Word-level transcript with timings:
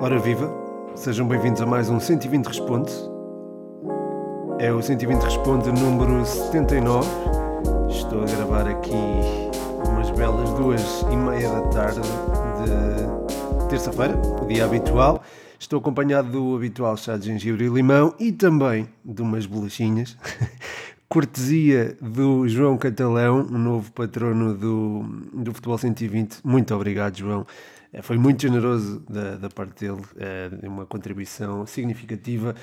Ora 0.00 0.18
viva, 0.20 0.48
sejam 0.94 1.26
bem-vindos 1.26 1.60
a 1.60 1.66
mais 1.66 1.90
um 1.90 1.98
120 1.98 2.46
Responde. 2.46 2.92
É 4.60 4.72
o 4.72 4.80
120 4.80 5.20
Responde 5.20 5.72
número 5.72 6.24
79. 6.24 7.08
Estou 7.88 8.22
a 8.22 8.26
gravar 8.26 8.68
aqui 8.68 8.92
umas 9.84 10.10
belas 10.10 10.50
duas 10.50 11.02
e 11.10 11.16
meia 11.16 11.50
da 11.50 11.62
tarde 11.68 12.00
de 12.00 13.68
terça-feira, 13.68 14.16
o 14.40 14.46
dia 14.46 14.64
habitual. 14.64 15.22
Estou 15.58 15.80
acompanhado 15.80 16.30
do 16.30 16.54
habitual 16.54 16.96
chá 16.96 17.16
de 17.16 17.26
gengibre 17.26 17.64
e 17.64 17.68
limão 17.68 18.14
e 18.20 18.30
também 18.30 18.88
de 19.04 19.22
umas 19.22 19.44
bolachinhas. 19.44 20.16
Cortesia 21.12 21.94
do 22.00 22.48
João 22.48 22.78
Catalão, 22.78 23.42
o 23.42 23.58
novo 23.58 23.92
patrono 23.92 24.54
do, 24.56 25.02
do 25.34 25.52
Futebol 25.52 25.76
120. 25.76 26.38
Muito 26.42 26.74
obrigado, 26.74 27.18
João. 27.18 27.46
Eh, 27.92 28.00
foi 28.00 28.16
muito 28.16 28.40
generoso 28.40 29.00
da, 29.00 29.36
da 29.36 29.50
parte 29.50 29.84
dele, 29.84 30.00
é 30.16 30.66
uma 30.66 30.86
contribuição 30.86 31.66
significativa 31.66 32.54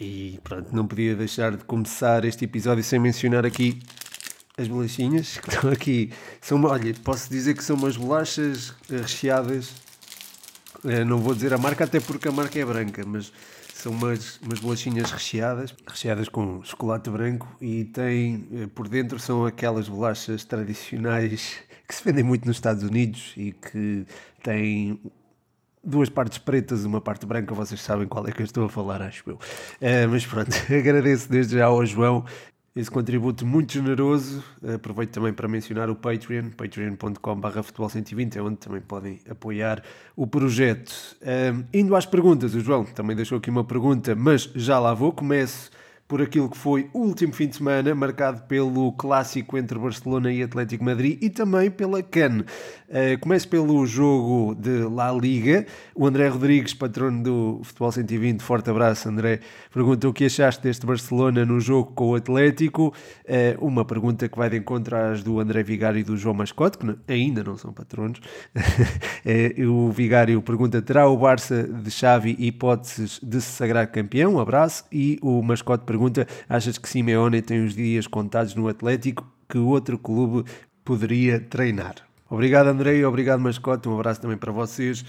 e 0.00 0.40
pronto, 0.42 0.74
não 0.74 0.86
podia 0.86 1.14
deixar 1.14 1.54
de 1.54 1.64
começar 1.64 2.24
este 2.24 2.46
episódio 2.46 2.82
sem 2.82 2.98
mencionar 2.98 3.44
aqui 3.44 3.78
as 4.56 4.66
bolachinhas 4.68 5.36
que 5.36 5.50
estão 5.50 5.70
aqui. 5.70 6.10
São, 6.40 6.64
olha, 6.64 6.94
posso 7.04 7.28
dizer 7.28 7.52
que 7.54 7.62
são 7.62 7.76
umas 7.76 7.98
bolachas 7.98 8.72
recheadas, 8.88 9.70
é, 10.86 11.04
não 11.04 11.18
vou 11.18 11.34
dizer 11.34 11.52
a 11.52 11.58
marca 11.58 11.84
até 11.84 12.00
porque 12.00 12.26
a 12.26 12.32
marca 12.32 12.58
é 12.58 12.64
branca, 12.64 13.04
mas 13.06 13.30
são 13.82 13.90
umas, 13.90 14.38
umas 14.40 14.60
bolachinhas 14.60 15.10
recheadas, 15.10 15.74
recheadas 15.84 16.28
com 16.28 16.62
chocolate 16.62 17.10
branco 17.10 17.48
e 17.60 17.84
tem 17.84 18.68
por 18.76 18.88
dentro 18.88 19.18
são 19.18 19.44
aquelas 19.44 19.88
bolachas 19.88 20.44
tradicionais 20.44 21.58
que 21.88 21.94
se 21.94 22.04
vendem 22.04 22.22
muito 22.22 22.46
nos 22.46 22.58
Estados 22.58 22.84
Unidos 22.84 23.34
e 23.36 23.50
que 23.50 24.06
têm 24.40 25.00
duas 25.82 26.08
partes 26.08 26.38
pretas, 26.38 26.84
uma 26.84 27.00
parte 27.00 27.26
branca, 27.26 27.52
vocês 27.54 27.80
sabem 27.80 28.06
qual 28.06 28.26
é 28.28 28.30
que 28.30 28.40
eu 28.40 28.44
estou 28.44 28.66
a 28.66 28.68
falar, 28.68 29.02
acho 29.02 29.28
eu. 29.28 29.34
Uh, 29.34 30.08
mas 30.08 30.24
pronto, 30.24 30.50
agradeço 30.72 31.28
desde 31.28 31.56
já 31.56 31.66
ao 31.66 31.84
João 31.84 32.24
esse 32.74 32.90
contributo 32.90 33.46
muito 33.46 33.72
generoso. 33.72 34.42
Aproveito 34.74 35.10
também 35.10 35.32
para 35.32 35.46
mencionar 35.46 35.90
o 35.90 35.94
Patreon, 35.94 36.50
patreon.com.br 36.50 37.62
futebol 37.62 37.88
120, 37.88 38.38
é 38.38 38.42
onde 38.42 38.56
também 38.56 38.80
podem 38.80 39.20
apoiar 39.28 39.82
o 40.16 40.26
projeto. 40.26 40.90
Uh, 41.20 41.64
indo 41.72 41.94
às 41.94 42.06
perguntas, 42.06 42.54
o 42.54 42.60
João 42.60 42.84
também 42.84 43.14
deixou 43.14 43.38
aqui 43.38 43.50
uma 43.50 43.64
pergunta, 43.64 44.14
mas 44.14 44.50
já 44.54 44.78
lá 44.78 44.94
vou. 44.94 45.12
Começo 45.12 45.70
por 46.12 46.20
aquilo 46.20 46.50
que 46.50 46.58
foi 46.58 46.90
o 46.92 46.98
último 46.98 47.32
fim 47.32 47.48
de 47.48 47.56
semana, 47.56 47.94
marcado 47.94 48.42
pelo 48.42 48.92
clássico 48.92 49.56
entre 49.56 49.78
Barcelona 49.78 50.30
e 50.30 50.42
Atlético 50.42 50.84
Madrid 50.84 51.16
e 51.22 51.30
também 51.30 51.70
pela 51.70 52.02
CAN. 52.02 52.44
Uh, 52.86 53.18
começo 53.18 53.48
pelo 53.48 53.86
jogo 53.86 54.54
de 54.54 54.82
La 54.82 55.10
Liga. 55.10 55.64
O 55.94 56.06
André 56.06 56.28
Rodrigues, 56.28 56.74
patrono 56.74 57.22
do 57.22 57.60
Futebol 57.64 57.90
120, 57.90 58.42
forte 58.42 58.68
abraço, 58.68 59.08
André, 59.08 59.40
pergunta 59.72 60.06
o 60.06 60.12
que 60.12 60.26
achaste 60.26 60.62
deste 60.62 60.84
Barcelona 60.84 61.46
no 61.46 61.58
jogo 61.58 61.92
com 61.94 62.10
o 62.10 62.14
Atlético. 62.14 62.92
Uh, 63.24 63.66
uma 63.66 63.82
pergunta 63.82 64.28
que 64.28 64.36
vai 64.36 64.50
de 64.50 64.58
encontro 64.58 64.94
às 64.94 65.22
do 65.22 65.40
André 65.40 65.62
Vigário 65.62 65.98
e 65.98 66.04
do 66.04 66.14
João 66.18 66.34
Mascote, 66.34 66.76
que 66.76 66.94
ainda 67.10 67.42
não 67.42 67.56
são 67.56 67.72
patronos. 67.72 68.20
uh, 68.54 69.64
o 69.72 69.90
Vigário 69.90 70.42
pergunta: 70.42 70.82
terá 70.82 71.08
o 71.08 71.16
Barça 71.16 71.62
de 71.62 71.90
Xavi 71.90 72.36
hipóteses 72.38 73.18
de 73.22 73.40
se 73.40 73.52
sagrar 73.52 73.86
campeão? 73.86 74.34
Um 74.34 74.38
abraço. 74.38 74.84
E 74.92 75.18
o 75.22 75.40
Mascote 75.40 75.86
pergunta 75.86 76.01
pergunta: 76.02 76.26
achas 76.48 76.78
que 76.78 76.88
Simeone 76.88 77.42
tem 77.42 77.64
os 77.64 77.74
dias 77.74 78.06
contados 78.06 78.54
no 78.54 78.68
Atlético 78.68 79.26
que 79.48 79.58
outro 79.58 79.98
clube 79.98 80.48
poderia 80.84 81.38
treinar? 81.38 81.94
Obrigado, 82.28 82.68
Andrei, 82.68 83.04
obrigado, 83.04 83.40
Mascote, 83.40 83.88
um 83.88 83.94
abraço 83.94 84.20
também 84.20 84.38
para 84.38 84.50
vocês 84.50 85.04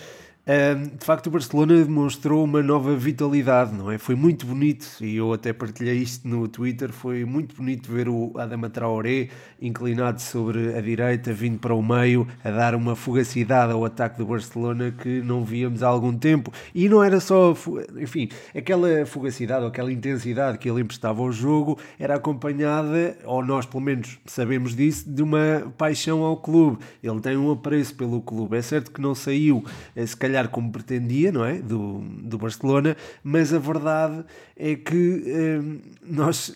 de 0.46 1.06
facto, 1.06 1.28
o 1.28 1.32
Barcelona 1.32 1.86
demonstrou 1.86 2.44
uma 2.44 2.62
nova 2.62 2.94
vitalidade, 2.98 3.74
não 3.74 3.90
é? 3.90 3.98
Foi 3.98 4.14
muito 4.14 4.46
bonito, 4.46 4.86
e 5.00 5.16
eu 5.16 5.32
até 5.32 5.54
partilhei 5.54 5.96
isto 5.96 6.28
no 6.28 6.50
Twitter. 6.50 6.92
Foi 6.92 7.24
muito 7.24 7.56
bonito 7.56 7.90
ver 7.90 8.10
o 8.10 8.34
Adama 8.38 8.70
Traoré 8.70 9.30
inclinado 9.62 10.22
sobre 10.22 10.76
a 10.76 10.82
direita, 10.82 11.32
vindo 11.32 11.60
para 11.60 11.74
o 11.74 11.82
meio, 11.82 12.28
a 12.44 12.52
dar 12.52 12.76
uma 12.76 12.94
fugacidade 12.94 13.72
ao 13.72 13.86
ataque 13.86 14.18
do 14.18 14.26
Barcelona 14.26 14.92
que 14.92 15.22
não 15.22 15.46
víamos 15.46 15.82
há 15.82 15.88
algum 15.88 16.14
tempo. 16.14 16.52
E 16.76 16.90
não 16.90 17.02
era 17.02 17.22
só, 17.22 17.56
enfim, 17.98 18.28
aquela 18.54 19.06
fugacidade 19.06 19.62
ou 19.62 19.70
aquela 19.70 19.94
intensidade 19.94 20.58
que 20.58 20.70
ele 20.70 20.82
emprestava 20.82 21.22
ao 21.22 21.32
jogo 21.32 21.80
era 21.98 22.16
acompanhada, 22.16 23.18
ou 23.24 23.42
nós 23.46 23.66
pelo 23.66 23.82
menos 23.82 24.20
sabemos 24.26 24.76
disso, 24.76 25.10
de 25.10 25.24
uma 25.24 25.72
paixão 25.78 26.22
ao 26.22 26.36
clube. 26.36 26.80
Ele 27.02 27.22
tem 27.22 27.38
um 27.38 27.50
apreço 27.50 27.96
pelo 27.96 28.22
clube. 28.22 28.58
É 28.58 28.62
certo 28.62 28.92
que 28.92 29.00
não 29.00 29.16
saiu, 29.16 29.64
eh, 29.96 30.06
se 30.06 30.18
calhar 30.18 30.33
calhar 30.34 30.50
como 30.50 30.72
pretendia, 30.72 31.32
não 31.32 31.46
é? 31.46 31.60
Do, 31.60 32.00
do 32.22 32.38
Barcelona, 32.38 32.98
mas 33.24 33.54
a 33.54 33.60
verdade 33.60 34.26
é 34.58 34.76
que 34.76 35.24
hum, 35.62 35.80
nós. 36.04 36.56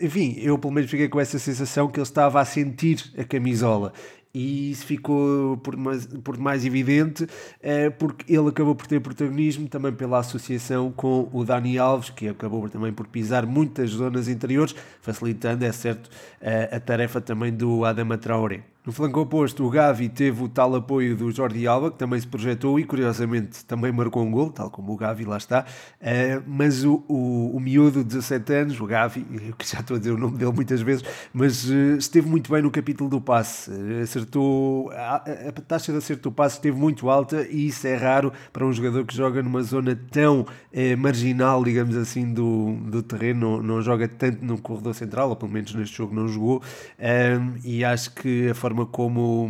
Enfim, 0.00 0.36
eu 0.38 0.56
pelo 0.58 0.72
menos 0.72 0.90
fiquei 0.90 1.08
com 1.08 1.18
essa 1.18 1.38
sensação 1.38 1.88
que 1.88 1.98
ele 1.98 2.04
estava 2.04 2.40
a 2.40 2.44
sentir 2.44 3.12
a 3.18 3.24
camisola 3.24 3.92
e 4.32 4.70
isso 4.70 4.84
ficou 4.84 5.56
por 5.56 5.76
mais, 5.76 6.06
por 6.06 6.38
mais 6.38 6.64
evidente 6.64 7.26
é, 7.60 7.90
porque 7.90 8.32
ele 8.32 8.48
acabou 8.48 8.74
por 8.74 8.86
ter 8.86 9.00
protagonismo 9.00 9.68
também 9.68 9.92
pela 9.92 10.18
associação 10.18 10.92
com 10.92 11.28
o 11.32 11.44
Dani 11.44 11.78
Alves, 11.78 12.10
que 12.10 12.28
acabou 12.28 12.68
também 12.68 12.92
por 12.92 13.08
pisar 13.08 13.46
muitas 13.46 13.90
zonas 13.90 14.28
interiores, 14.28 14.76
facilitando, 15.00 15.64
é 15.64 15.72
certo, 15.72 16.10
a, 16.40 16.76
a 16.76 16.78
tarefa 16.78 17.20
também 17.20 17.52
do 17.52 17.84
Adama 17.84 18.18
Traoré. 18.18 18.62
No 18.88 18.92
flanco 18.92 19.20
oposto, 19.20 19.66
o 19.66 19.68
Gavi 19.68 20.08
teve 20.08 20.42
o 20.42 20.48
tal 20.48 20.74
apoio 20.74 21.14
do 21.14 21.30
Jordi 21.30 21.66
Alba, 21.66 21.90
que 21.90 21.98
também 21.98 22.18
se 22.18 22.26
projetou 22.26 22.80
e, 22.80 22.84
curiosamente, 22.84 23.62
também 23.66 23.92
marcou 23.92 24.22
um 24.22 24.30
gol, 24.30 24.50
tal 24.50 24.70
como 24.70 24.94
o 24.94 24.96
Gavi, 24.96 25.26
lá 25.26 25.36
está. 25.36 25.66
Uh, 26.00 26.42
mas 26.46 26.86
o, 26.86 27.04
o, 27.06 27.54
o 27.54 27.60
miúdo 27.60 28.02
de 28.02 28.16
17 28.16 28.50
anos, 28.54 28.80
o 28.80 28.86
Gavi, 28.86 29.26
que 29.58 29.70
já 29.70 29.80
estou 29.80 29.96
a 29.96 29.98
dizer 29.98 30.12
o 30.12 30.16
nome 30.16 30.38
dele 30.38 30.52
muitas 30.52 30.80
vezes, 30.80 31.04
mas 31.34 31.68
uh, 31.68 31.98
esteve 31.98 32.26
muito 32.26 32.50
bem 32.50 32.62
no 32.62 32.70
capítulo 32.70 33.10
do 33.10 33.20
passe. 33.20 33.70
Uh, 33.70 34.00
acertou, 34.02 34.90
a, 34.92 35.16
a, 35.16 35.52
taxa 35.52 35.92
de 35.92 35.98
acerto 35.98 36.30
do 36.30 36.32
passe 36.32 36.56
esteve 36.56 36.78
muito 36.78 37.10
alta 37.10 37.46
e 37.46 37.66
isso 37.66 37.86
é 37.86 37.94
raro 37.94 38.32
para 38.54 38.64
um 38.64 38.72
jogador 38.72 39.04
que 39.04 39.14
joga 39.14 39.42
numa 39.42 39.62
zona 39.62 39.94
tão 40.10 40.46
marginal, 40.96 41.62
digamos 41.62 41.96
assim, 41.96 42.32
do, 42.32 42.74
do 42.86 43.02
terreno, 43.02 43.58
não, 43.58 43.62
não, 43.62 43.82
joga 43.82 44.08
tanto 44.08 44.42
no 44.44 44.56
corredor 44.58 44.94
central, 44.94 45.28
ou 45.28 45.36
pelo 45.36 45.50
menos 45.50 45.74
neste 45.74 45.96
jogo 45.96 46.14
não 46.14 46.28
jogou. 46.28 46.62
e 47.64 47.84
acho 47.84 48.14
que 48.14 48.48
a 48.48 48.54
forma 48.54 48.77
forma 48.78 48.86
como, 48.86 49.48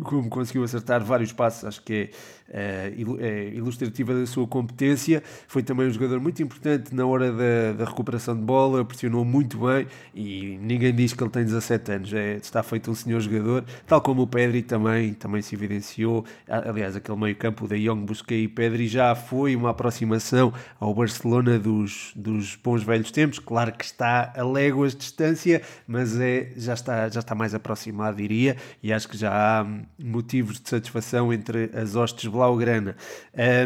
como 0.00 0.28
conseguiu 0.28 0.64
acertar 0.64 1.02
vários 1.02 1.32
passos, 1.32 1.64
acho 1.64 1.82
que 1.82 2.10
é, 2.50 2.92
é, 3.20 3.48
ilustrativa 3.54 4.14
da 4.14 4.26
sua 4.26 4.46
competência. 4.46 5.22
Foi 5.46 5.62
também 5.62 5.86
um 5.86 5.90
jogador 5.90 6.20
muito 6.20 6.42
importante 6.42 6.94
na 6.94 7.06
hora 7.06 7.30
da, 7.30 7.72
da, 7.76 7.84
recuperação 7.84 8.34
de 8.34 8.42
bola, 8.42 8.84
pressionou 8.84 9.24
muito 9.24 9.58
bem 9.66 9.86
e 10.14 10.58
ninguém 10.62 10.94
diz 10.94 11.12
que 11.12 11.22
ele 11.22 11.30
tem 11.30 11.44
17 11.44 11.92
anos, 11.92 12.12
é, 12.12 12.36
está 12.36 12.62
feito 12.62 12.90
um 12.90 12.94
senhor 12.94 13.20
jogador, 13.20 13.64
tal 13.86 14.00
como 14.00 14.22
o 14.22 14.26
Pedri 14.26 14.62
também, 14.62 15.12
também 15.14 15.42
se 15.42 15.54
evidenciou. 15.54 16.24
Aliás, 16.48 16.96
aquele 16.96 17.18
meio-campo 17.18 17.68
da 17.68 17.76
Young 17.76 18.04
Busquets 18.04 18.44
e 18.44 18.48
Pedri 18.48 18.88
já 18.88 19.14
foi 19.14 19.54
uma 19.54 19.70
aproximação 19.70 20.52
ao 20.80 20.94
Barcelona 20.94 21.58
dos, 21.58 22.12
dos 22.16 22.56
bons 22.56 22.82
velhos 22.82 23.10
tempos. 23.10 23.38
Claro 23.38 23.72
que 23.72 23.84
está 23.84 24.32
a 24.34 24.42
léguas 24.42 24.92
de 24.92 24.98
distância, 24.98 25.62
mas 25.86 26.18
é, 26.18 26.52
já, 26.56 26.74
está, 26.74 27.08
já 27.08 27.20
está 27.20 27.34
mais 27.34 27.54
aproximado, 27.54 28.16
diria 28.16 28.56
e 28.82 28.92
acho 28.92 29.08
que 29.08 29.16
já 29.16 29.32
há 29.32 29.66
motivos 29.98 30.60
de 30.60 30.68
satisfação 30.68 31.32
entre 31.32 31.70
as 31.74 31.96
hostes 31.96 32.28
blaugrana. 32.28 32.96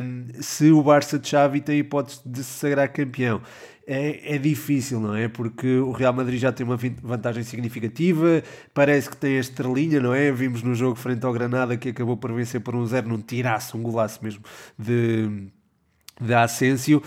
Um, 0.02 0.26
se 0.40 0.70
o 0.70 0.82
Barça 0.82 1.18
de 1.18 1.28
Xavi 1.28 1.60
tem 1.60 1.78
hipótese 1.78 2.20
de 2.24 2.42
se 2.42 2.58
sagrar 2.58 2.92
campeão, 2.92 3.40
é, 3.86 4.36
é, 4.36 4.38
difícil, 4.38 5.00
não 5.00 5.14
é? 5.14 5.28
Porque 5.28 5.78
o 5.78 5.90
Real 5.90 6.12
Madrid 6.12 6.40
já 6.40 6.52
tem 6.52 6.64
uma 6.64 6.76
vantagem 6.76 7.42
significativa, 7.42 8.42
parece 8.72 9.10
que 9.10 9.16
tem 9.16 9.36
a 9.36 9.40
estrelinha, 9.40 10.00
não 10.00 10.14
é? 10.14 10.30
Vimos 10.30 10.62
no 10.62 10.74
jogo 10.74 10.94
frente 10.94 11.24
ao 11.26 11.32
Granada 11.32 11.76
que 11.76 11.88
acabou 11.88 12.16
por 12.16 12.32
vencer 12.32 12.60
por 12.60 12.76
um 12.76 12.86
zero 12.86 13.08
num 13.08 13.20
tiraço, 13.20 13.76
um 13.76 13.82
golaço 13.82 14.20
mesmo 14.22 14.42
de 14.78 15.50
da 16.20 16.42
Asensio. 16.42 17.02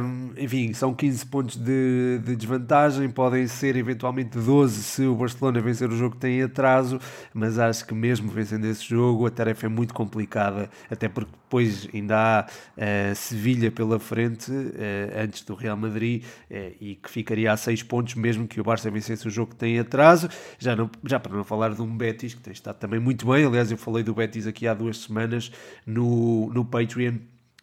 Um, 0.00 0.32
enfim, 0.36 0.72
são 0.72 0.94
15 0.94 1.26
pontos 1.26 1.56
de, 1.56 2.20
de, 2.24 2.36
desvantagem, 2.36 3.08
podem 3.08 3.46
ser 3.46 3.76
eventualmente 3.76 4.38
12 4.38 4.82
se 4.82 5.02
o 5.06 5.14
Barcelona 5.14 5.60
vencer 5.60 5.88
o 5.88 5.96
jogo 5.96 6.16
que 6.16 6.20
tem 6.20 6.42
atraso, 6.42 6.98
mas 7.32 7.58
acho 7.58 7.86
que 7.86 7.94
mesmo 7.94 8.30
vencendo 8.30 8.66
esse 8.66 8.84
jogo 8.84 9.26
a 9.26 9.30
tarefa 9.30 9.66
é 9.66 9.68
muito 9.68 9.94
complicada, 9.94 10.68
até 10.90 11.08
porque 11.08 11.30
depois 11.46 11.88
ainda 11.94 12.16
há 12.16 12.46
uh, 12.46 13.14
Sevilha 13.14 13.70
pela 13.70 13.98
frente, 13.98 14.50
uh, 14.50 15.22
antes 15.22 15.42
do 15.42 15.54
Real 15.54 15.76
Madrid, 15.76 16.24
uh, 16.50 16.54
e 16.80 16.96
que 16.96 17.10
ficaria 17.10 17.52
a 17.52 17.56
6 17.56 17.84
pontos 17.84 18.14
mesmo 18.14 18.46
que 18.46 18.60
o 18.60 18.64
Barça 18.64 18.90
vencesse 18.90 19.26
o 19.26 19.30
jogo 19.30 19.52
que 19.52 19.56
tem 19.56 19.78
atraso, 19.78 20.28
já, 20.58 20.74
não, 20.74 20.90
já 21.04 21.18
para 21.18 21.34
não 21.34 21.44
falar 21.44 21.72
de 21.72 21.80
um 21.80 21.96
Betis 21.96 22.34
que 22.34 22.40
tem 22.40 22.52
estado 22.52 22.76
também 22.76 23.00
muito 23.00 23.26
bem, 23.26 23.44
aliás 23.44 23.70
eu 23.70 23.78
falei 23.78 24.02
do 24.02 24.14
Betis 24.14 24.46
aqui 24.46 24.66
há 24.66 24.74
duas 24.74 24.98
semanas 24.98 25.50
no, 25.86 26.50
no 26.52 26.64
Patreon, 26.64 27.14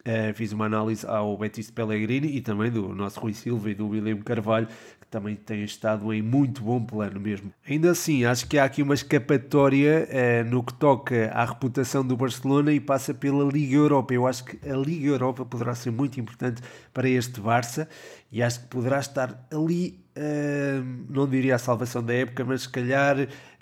Uh, 0.05 0.33
fiz 0.33 0.51
uma 0.51 0.65
análise 0.65 1.07
ao 1.07 1.37
Betis 1.37 1.71
Pellegrini 1.71 2.35
e 2.35 2.41
também 2.41 2.69
do 2.69 2.93
nosso 2.93 3.21
Rui 3.21 3.33
Silva 3.33 3.71
e 3.71 3.73
do 3.73 3.87
William 3.87 4.17
Carvalho, 4.17 4.67
que 4.99 5.07
também 5.09 5.33
tem 5.33 5.63
estado 5.63 6.13
em 6.13 6.21
muito 6.21 6.61
bom 6.61 6.83
plano 6.83 7.21
mesmo. 7.21 7.53
Ainda 7.65 7.91
assim, 7.91 8.25
acho 8.25 8.45
que 8.45 8.57
há 8.57 8.65
aqui 8.65 8.83
uma 8.83 8.95
escapatória 8.95 10.05
eh, 10.09 10.43
no 10.43 10.61
que 10.61 10.73
toca 10.73 11.31
à 11.33 11.45
reputação 11.45 12.05
do 12.05 12.17
Barcelona 12.17 12.73
e 12.73 12.81
passa 12.81 13.13
pela 13.13 13.49
Liga 13.49 13.75
Europa. 13.75 14.13
Eu 14.13 14.27
acho 14.27 14.43
que 14.43 14.69
a 14.69 14.75
Liga 14.75 15.07
Europa 15.07 15.45
poderá 15.45 15.73
ser 15.73 15.91
muito 15.91 16.19
importante 16.19 16.61
para 16.93 17.07
este 17.07 17.39
Barça 17.39 17.87
e 18.29 18.43
acho 18.43 18.59
que 18.59 18.67
poderá 18.67 18.99
estar 18.99 19.47
ali, 19.49 20.03
eh, 20.17 20.81
não 21.07 21.29
diria 21.29 21.55
a 21.55 21.59
salvação 21.59 22.03
da 22.03 22.13
época, 22.13 22.43
mas 22.43 22.63
se 22.63 22.69
calhar 22.69 23.15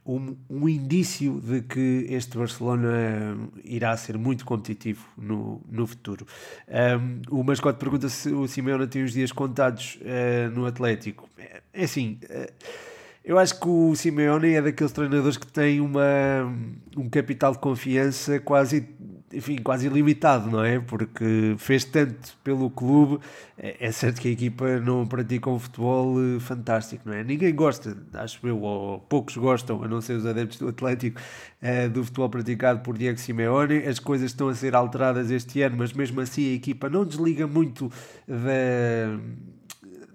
um, 0.06 0.36
um, 0.50 0.68
indício 0.68 1.39
de 1.42 1.62
que 1.62 2.06
este 2.09 2.38
Barcelona 2.38 3.38
irá 3.63 3.95
ser 3.95 4.18
muito 4.18 4.45
competitivo 4.45 5.06
no, 5.18 5.62
no 5.69 5.86
futuro. 5.86 6.25
Um, 6.68 7.39
o 7.39 7.44
mascote 7.44 7.80
pergunta 7.80 8.09
se 8.09 8.30
o 8.30 8.48
Simeone 8.48 8.88
tem 8.88 9.03
os 9.03 9.13
dias 9.13 9.31
contados 9.31 10.00
uh, 10.01 10.50
no 10.53 10.65
Atlético. 10.65 11.30
É, 11.38 11.62
é 11.74 11.83
assim. 11.83 12.19
Uh, 12.24 12.51
eu 13.24 13.38
acho 13.38 13.59
que 13.59 13.68
o 13.68 13.95
Simeone 13.95 14.53
é 14.53 14.62
daqueles 14.62 14.92
treinadores 14.92 15.38
que 15.38 15.45
tem 15.45 15.80
uma, 15.80 16.03
um 16.98 17.07
capital 17.07 17.51
de 17.51 17.59
confiança 17.59 18.39
quase 18.39 18.88
enfim, 19.33 19.57
quase 19.57 19.88
ilimitado, 19.88 20.50
não 20.50 20.63
é? 20.63 20.80
Porque 20.80 21.56
fez 21.57 21.86
tanto 21.86 22.36
pelo 22.44 22.69
clube. 22.69 23.19
É, 23.57 23.88
é 23.88 23.92
certo 23.92 24.22
que 24.22 24.28
a 24.28 24.31
equipa 24.31 24.80
não 24.80 25.06
pratica 25.06 25.50
um 25.50 25.60
futebol 25.60 26.16
eh, 26.19 26.39
fantástico, 26.39 27.04
não 27.06 27.13
é? 27.13 27.24
Ninguém 27.24 27.54
gosta, 27.54 27.98
acho 28.13 28.45
eu, 28.45 28.62
ou 28.62 29.00
poucos 29.00 29.38
gostam, 29.38 29.83
a 29.83 29.88
não 29.88 30.01
ser 30.01 30.13
os 30.13 30.25
adeptos 30.25 30.57
do 30.60 30.68
Atlético, 30.68 31.19
eh, 31.62 31.88
do 31.88 32.04
futebol 32.04 32.30
praticado 32.30 32.80
por 32.81 32.98
Diego 32.98 33.19
Simeone. 33.19 33.78
As 33.86 34.00
coisas 34.00 34.31
estão 34.31 34.50
a 34.50 34.56
ser 34.56 34.75
alteradas 34.75 35.31
este 35.31 35.62
ano, 35.62 35.77
mas 35.77 35.94
mesmo 35.94 36.22
assim 36.22 36.51
a 36.51 36.54
equipa 36.56 36.89
não 36.89 37.06
desliga 37.06 37.48
muito 37.48 37.92
da 38.27 39.19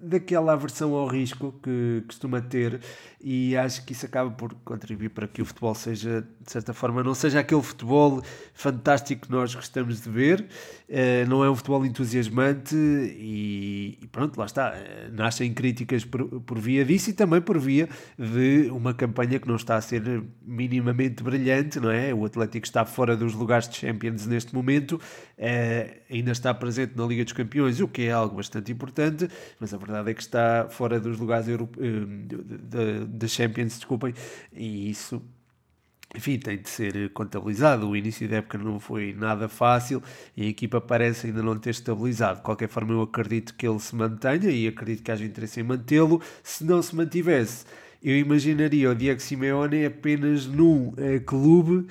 daquela 0.00 0.52
aversão 0.52 0.94
ao 0.94 1.06
risco 1.06 1.54
que 1.62 2.02
costuma 2.06 2.40
ter 2.40 2.81
e 3.20 3.56
acho 3.56 3.84
que 3.84 3.93
isso 3.93 4.06
acaba 4.06 4.31
por 4.31 4.54
contribuir 4.64 5.08
para 5.08 5.26
que 5.26 5.43
o 5.43 5.44
futebol 5.44 5.75
seja, 5.75 6.26
de 6.40 6.50
certa 6.50 6.72
forma, 6.72 7.02
não 7.02 7.14
seja 7.14 7.40
aquele 7.40 7.62
futebol 7.62 8.22
fantástico 8.54 9.26
que 9.26 9.32
nós 9.32 9.54
gostamos 9.54 10.00
de 10.00 10.08
ver, 10.08 10.46
uh, 10.88 11.28
não 11.28 11.44
é 11.44 11.50
um 11.50 11.54
futebol 11.54 11.84
entusiasmante 11.84 12.74
e, 12.74 13.98
e, 14.00 14.06
pronto, 14.08 14.38
lá 14.38 14.46
está, 14.46 14.72
uh, 14.72 15.12
nascem 15.12 15.52
críticas 15.52 16.04
por, 16.04 16.40
por 16.40 16.58
via 16.58 16.84
disso 16.84 17.10
e 17.10 17.12
também 17.12 17.40
por 17.40 17.58
via 17.58 17.88
de 18.18 18.68
uma 18.70 18.94
campanha 18.94 19.38
que 19.38 19.48
não 19.48 19.56
está 19.56 19.76
a 19.76 19.80
ser 19.80 20.22
minimamente 20.42 21.22
brilhante, 21.22 21.80
não 21.80 21.90
é? 21.90 22.14
O 22.14 22.24
Atlético 22.24 22.66
está 22.66 22.84
fora 22.84 23.16
dos 23.16 23.34
lugares 23.34 23.68
de 23.68 23.76
Champions 23.76 24.26
neste 24.26 24.54
momento, 24.54 24.92
uh, 24.92 25.96
ainda 26.10 26.32
está 26.32 26.52
presente 26.54 26.96
na 26.96 27.04
Liga 27.06 27.24
dos 27.24 27.32
Campeões, 27.32 27.80
o 27.80 27.88
que 27.88 28.02
é 28.02 28.12
algo 28.12 28.36
bastante 28.36 28.72
importante, 28.72 29.28
mas 29.58 29.72
a 29.72 29.76
verdade 29.76 30.10
é 30.10 30.14
que 30.14 30.22
está 30.22 30.68
fora 30.68 31.00
dos 31.00 31.18
lugares 31.18 31.46
da 33.08 33.28
Champions, 33.28 33.76
desculpem, 33.76 34.14
e 34.52 34.90
isso 34.90 35.22
enfim, 36.16 36.38
tem 36.38 36.58
de 36.58 36.68
ser 36.68 37.10
contabilizado. 37.10 37.88
O 37.88 37.96
início 37.96 38.28
da 38.28 38.36
época 38.36 38.58
não 38.58 38.80
foi 38.80 39.14
nada 39.16 39.48
fácil 39.48 40.02
e 40.36 40.42
a 40.42 40.46
equipa 40.46 40.80
parece 40.80 41.26
ainda 41.26 41.42
não 41.42 41.56
ter 41.58 41.70
estabilizado. 41.70 42.38
De 42.38 42.42
qualquer 42.42 42.68
forma, 42.68 42.92
eu 42.92 43.02
acredito 43.02 43.54
que 43.54 43.66
ele 43.68 43.78
se 43.78 43.94
mantenha 43.94 44.50
e 44.50 44.66
acredito 44.66 45.02
que 45.02 45.10
haja 45.10 45.24
interesse 45.24 45.60
em 45.60 45.62
mantê-lo. 45.62 46.20
Se 46.42 46.64
não 46.64 46.80
se 46.82 46.96
mantivesse, 46.96 47.64
eu 48.02 48.16
imaginaria 48.16 48.90
o 48.90 48.94
Diego 48.94 49.20
Simeone 49.20 49.84
apenas 49.84 50.46
num 50.46 50.92
eh, 50.96 51.18
clube 51.20 51.86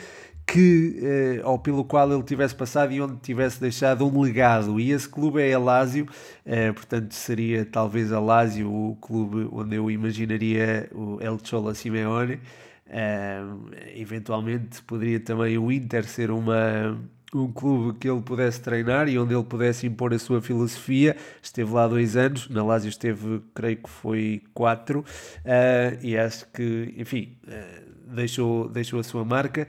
que, 0.48 1.00
eh, 1.01 1.42
ou 1.44 1.57
pelo 1.60 1.83
qual 1.83 2.12
ele 2.12 2.24
tivesse 2.24 2.56
passado 2.56 2.94
e 2.94 3.01
onde 3.01 3.18
tivesse 3.18 3.60
deixado 3.60 4.06
um 4.07 4.21
legado. 4.21 4.80
E 4.80 4.92
esse 4.92 5.10
clube 5.10 5.42
é 5.42 5.54
a 5.54 5.60
Lazio, 5.60 6.07
eh, 6.45 6.71
portanto 6.71 7.13
seria 7.13 7.66
talvez 7.66 8.12
a 8.12 8.19
Lazio 8.19 8.71
o 8.71 8.95
clube 9.01 9.48
onde 9.51 9.75
eu 9.75 9.89
imaginaria 9.89 10.89
o 10.94 11.18
El 11.21 11.39
Cholo 11.44 11.74
Simeone. 11.74 12.39
Eh, 12.88 13.42
eventualmente 13.96 14.82
poderia 14.84 15.20
também 15.20 15.58
o 15.58 15.72
Inter 15.72 16.06
ser 16.06 16.30
uma, 16.30 16.98
um 17.34 17.52
clube 17.52 17.98
que 17.98 18.10
ele 18.10 18.22
pudesse 18.22 18.62
treinar 18.62 19.08
e 19.08 19.18
onde 19.18 19.34
ele 19.34 19.44
pudesse 19.44 19.88
impor 19.88 20.14
a 20.14 20.20
sua 20.20 20.42
filosofia. 20.42 21.16
Esteve 21.42 21.72
lá 21.72 21.88
dois 21.88 22.16
anos, 22.16 22.50
na 22.50 22.64
Lazio 22.64 22.90
esteve, 22.90 23.42
creio 23.54 23.78
que 23.78 23.90
foi 23.90 24.44
quatro, 24.54 25.00
uh, 25.00 26.06
e 26.06 26.18
acho 26.18 26.48
que, 26.52 26.94
enfim, 26.98 27.38
uh, 27.48 28.14
deixou, 28.16 28.70
deixou 28.70 29.00
a 29.00 29.04
sua 29.04 29.26
marca 29.26 29.68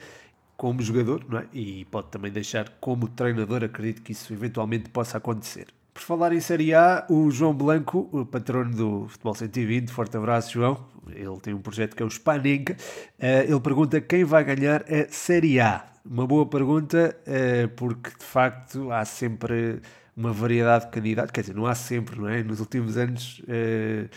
como 0.57 0.81
jogador 0.83 1.25
é? 1.35 1.47
e 1.57 1.85
pode 1.87 2.09
também 2.09 2.31
deixar 2.31 2.69
como 2.81 3.09
treinador. 3.09 3.65
Acredito 3.65 4.03
que 4.03 4.13
isso 4.13 4.33
eventualmente 4.33 4.89
possa 4.91 5.19
acontecer. 5.19 5.67
Por 5.97 6.03
falar 6.03 6.31
em 6.35 6.41
Série 6.41 6.75
A, 6.75 7.07
o 7.09 7.31
João 7.31 7.55
Blanco, 7.55 8.07
o 8.13 8.27
patrono 8.27 8.71
do 8.71 9.09
Futebol 9.09 9.35
120, 9.35 9.91
forte 9.91 10.15
abraço, 10.15 10.53
João. 10.53 10.87
Ele 11.09 11.41
tem 11.41 11.55
um 11.55 11.63
projeto 11.63 11.97
que 11.97 12.03
é 12.03 12.07
o 12.07 12.11
Spanenka. 12.11 12.77
Eh, 13.19 13.47
ele 13.49 13.61
pergunta 13.61 13.99
quem 13.99 14.23
vai 14.23 14.45
ganhar 14.45 14.83
a 14.83 15.11
Série 15.11 15.59
A. 15.59 15.87
Uma 16.05 16.27
boa 16.27 16.45
pergunta, 16.45 17.17
eh, 17.25 17.67
porque 17.69 18.11
de 18.11 18.27
facto 18.27 18.93
há 18.93 19.07
sempre 19.07 19.81
uma 20.15 20.35
variedade 20.35 20.85
de 20.85 20.91
candidatos. 20.91 21.31
Quer 21.31 21.41
dizer, 21.41 21.57
não 21.57 21.65
há 21.65 21.75
sempre, 21.75 22.21
não 22.21 22.29
é? 22.29 22.43
Nos 22.43 22.61
últimos 22.61 22.99
anos 22.99 23.41
eh, 23.49 24.11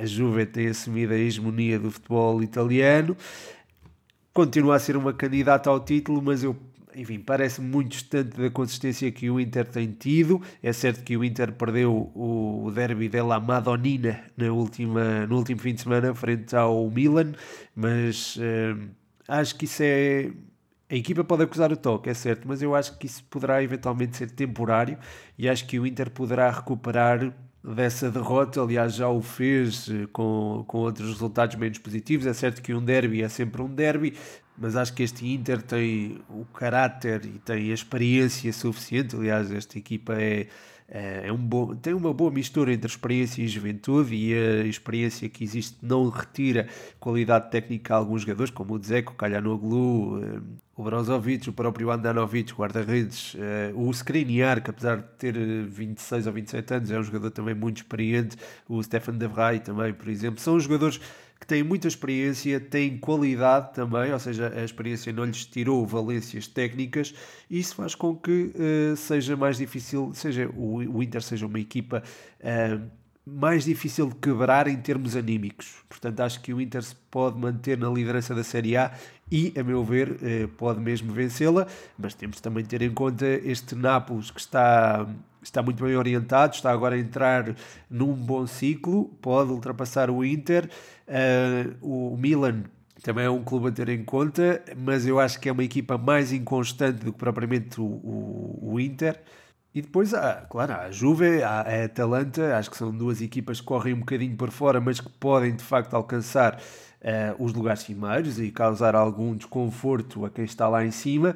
a 0.00 0.06
Juve 0.06 0.46
tem 0.46 0.68
assumido 0.68 1.12
a 1.12 1.16
hegemonia 1.18 1.78
do 1.78 1.90
futebol 1.90 2.42
italiano 2.42 3.14
continua 4.32 4.76
a 4.76 4.78
ser 4.78 4.96
uma 4.96 5.12
candidata 5.12 5.68
ao 5.68 5.78
título, 5.78 6.22
mas 6.22 6.42
eu 6.42 6.56
enfim, 6.94 7.18
parece 7.18 7.60
muito 7.60 7.90
distante 7.90 8.40
da 8.40 8.50
consistência 8.50 9.10
que 9.10 9.30
o 9.30 9.40
Inter 9.40 9.66
tem 9.66 9.90
tido. 9.90 10.40
É 10.62 10.72
certo 10.72 11.02
que 11.04 11.16
o 11.16 11.24
Inter 11.24 11.52
perdeu 11.52 12.10
o 12.14 12.70
derby 12.74 13.08
della 13.08 13.40
Madonnina 13.40 14.20
na 14.36 14.52
última, 14.52 15.26
no 15.26 15.36
último 15.36 15.60
fim 15.60 15.74
de 15.74 15.82
semana 15.82 16.14
frente 16.14 16.54
ao 16.54 16.88
Milan, 16.90 17.32
mas 17.74 18.36
uh, 18.36 18.88
acho 19.28 19.56
que 19.56 19.64
isso 19.64 19.82
é. 19.82 20.30
A 20.90 20.94
equipa 20.94 21.24
pode 21.24 21.44
acusar 21.44 21.72
o 21.72 21.76
toque, 21.76 22.10
é 22.10 22.14
certo, 22.14 22.46
mas 22.46 22.60
eu 22.60 22.74
acho 22.74 22.98
que 22.98 23.06
isso 23.06 23.24
poderá 23.24 23.62
eventualmente 23.62 24.14
ser 24.14 24.30
temporário 24.30 24.98
e 25.38 25.48
acho 25.48 25.66
que 25.66 25.80
o 25.80 25.86
Inter 25.86 26.10
poderá 26.10 26.50
recuperar 26.50 27.32
dessa 27.64 28.10
derrota, 28.10 28.60
aliás 28.60 28.94
já 28.94 29.08
o 29.08 29.22
fez 29.22 29.88
eh, 29.88 30.06
com, 30.12 30.64
com 30.66 30.78
outros 30.78 31.08
resultados 31.08 31.54
menos 31.56 31.78
positivos, 31.78 32.26
é 32.26 32.32
certo 32.32 32.60
que 32.60 32.74
um 32.74 32.84
derby 32.84 33.22
é 33.22 33.28
sempre 33.28 33.62
um 33.62 33.72
derby, 33.72 34.14
mas 34.56 34.76
acho 34.76 34.92
que 34.92 35.02
este 35.02 35.26
Inter 35.26 35.62
tem 35.62 36.20
o 36.28 36.44
caráter 36.44 37.24
e 37.24 37.38
tem 37.38 37.70
a 37.70 37.74
experiência 37.74 38.52
suficiente, 38.52 39.16
aliás 39.16 39.50
esta 39.50 39.78
equipa 39.78 40.14
é, 40.14 40.46
é, 40.88 41.28
é 41.28 41.32
um 41.32 41.38
bom, 41.38 41.74
tem 41.74 41.94
uma 41.94 42.12
boa 42.12 42.30
mistura 42.30 42.72
entre 42.72 42.86
experiência 42.86 43.42
e 43.42 43.48
juventude 43.48 44.14
e 44.14 44.34
a 44.34 44.64
experiência 44.64 45.26
que 45.28 45.42
existe 45.42 45.78
não 45.80 46.08
retira 46.10 46.68
qualidade 47.00 47.50
técnica 47.50 47.94
a 47.94 47.96
alguns 47.96 48.22
jogadores, 48.22 48.50
como 48.50 48.74
o 48.74 48.78
Dzeko, 48.78 49.12
o 49.12 49.16
Kalhanoglu, 49.16 50.22
eh, 50.22 50.40
o 50.76 50.82
Brozovic, 50.82 51.48
o 51.48 51.52
próprio 51.52 51.90
Andanovic, 51.90 52.52
guarda-redes, 52.52 53.34
uh, 53.34 53.38
o 53.74 53.90
Skriniar, 53.90 54.62
que 54.62 54.70
apesar 54.70 54.96
de 54.96 55.04
ter 55.18 55.34
26 55.34 56.26
ou 56.26 56.32
27 56.32 56.74
anos, 56.74 56.90
é 56.90 56.98
um 56.98 57.02
jogador 57.02 57.30
também 57.30 57.54
muito 57.54 57.78
experiente, 57.78 58.36
o 58.68 58.82
Stefan 58.82 59.16
De 59.16 59.26
Vrij 59.26 59.60
também, 59.60 59.92
por 59.92 60.08
exemplo, 60.08 60.40
são 60.40 60.58
jogadores 60.58 60.98
que 61.42 61.46
têm 61.48 61.64
muita 61.64 61.88
experiência, 61.88 62.60
têm 62.60 62.96
qualidade 62.96 63.74
também, 63.74 64.12
ou 64.12 64.18
seja, 64.20 64.52
a 64.54 64.62
experiência 64.62 65.12
não 65.12 65.24
lhes 65.24 65.44
tirou 65.44 65.84
valências 65.84 66.46
técnicas, 66.46 67.12
e 67.50 67.58
isso 67.58 67.74
faz 67.74 67.96
com 67.96 68.14
que 68.14 68.52
uh, 68.54 68.96
seja 68.96 69.36
mais 69.36 69.58
difícil, 69.58 70.12
seja 70.14 70.48
o, 70.56 70.76
o 70.76 71.02
Inter 71.02 71.20
seja 71.20 71.44
uma 71.44 71.58
equipa 71.58 72.00
uh, 72.38 72.80
mais 73.26 73.64
difícil 73.64 74.08
de 74.08 74.14
quebrar 74.14 74.68
em 74.68 74.76
termos 74.76 75.16
anímicos. 75.16 75.82
Portanto, 75.88 76.20
acho 76.20 76.40
que 76.40 76.54
o 76.54 76.60
Inter 76.60 76.84
se 76.84 76.94
pode 77.10 77.36
manter 77.36 77.76
na 77.76 77.90
liderança 77.90 78.36
da 78.36 78.44
Série 78.44 78.76
A 78.76 78.92
e, 79.30 79.52
a 79.58 79.64
meu 79.64 79.84
ver, 79.84 80.18
eh, 80.22 80.48
pode 80.58 80.80
mesmo 80.80 81.12
vencê-la, 81.12 81.66
mas 81.96 82.14
temos 82.14 82.40
também 82.40 82.62
de 82.62 82.68
ter 82.68 82.82
em 82.82 82.90
conta 82.90 83.26
este 83.26 83.74
Nápoles 83.74 84.30
que 84.30 84.40
está, 84.40 85.06
está 85.42 85.62
muito 85.62 85.82
bem 85.84 85.96
orientado, 85.96 86.54
está 86.54 86.70
agora 86.70 86.94
a 86.94 86.98
entrar 86.98 87.54
num 87.90 88.14
bom 88.14 88.46
ciclo, 88.46 89.06
pode 89.20 89.50
ultrapassar 89.50 90.10
o 90.10 90.24
Inter, 90.24 90.68
uh, 91.08 91.76
o 91.80 92.16
Milan 92.16 92.62
também 93.02 93.24
é 93.24 93.30
um 93.30 93.42
clube 93.42 93.68
a 93.68 93.72
ter 93.72 93.88
em 93.88 94.04
conta, 94.04 94.62
mas 94.76 95.06
eu 95.06 95.18
acho 95.18 95.40
que 95.40 95.48
é 95.48 95.52
uma 95.52 95.64
equipa 95.64 95.98
mais 95.98 96.32
inconstante 96.32 97.04
do 97.04 97.12
que 97.12 97.18
propriamente 97.18 97.80
o, 97.80 97.84
o, 97.84 98.58
o 98.74 98.80
Inter. 98.80 99.20
E 99.74 99.80
depois 99.80 100.14
há, 100.14 100.46
claro, 100.48 100.72
há 100.72 100.82
a 100.82 100.90
Juve, 100.90 101.42
há 101.42 101.62
a 101.62 101.84
Atalanta, 101.84 102.56
acho 102.56 102.70
que 102.70 102.76
são 102.76 102.96
duas 102.96 103.20
equipas 103.20 103.58
que 103.60 103.66
correm 103.66 103.94
um 103.94 104.00
bocadinho 104.00 104.36
por 104.36 104.50
fora, 104.50 104.80
mas 104.80 105.00
que 105.00 105.08
podem 105.08 105.56
de 105.56 105.64
facto 105.64 105.94
alcançar 105.94 106.60
uh, 107.02 107.42
os 107.42 107.52
lugares 107.52 107.82
cimeiros 107.82 108.38
e 108.38 108.50
causar 108.50 108.94
algum 108.94 109.34
desconforto 109.34 110.24
a 110.24 110.30
quem 110.30 110.44
está 110.44 110.68
lá 110.68 110.84
em 110.84 110.90
cima. 110.90 111.34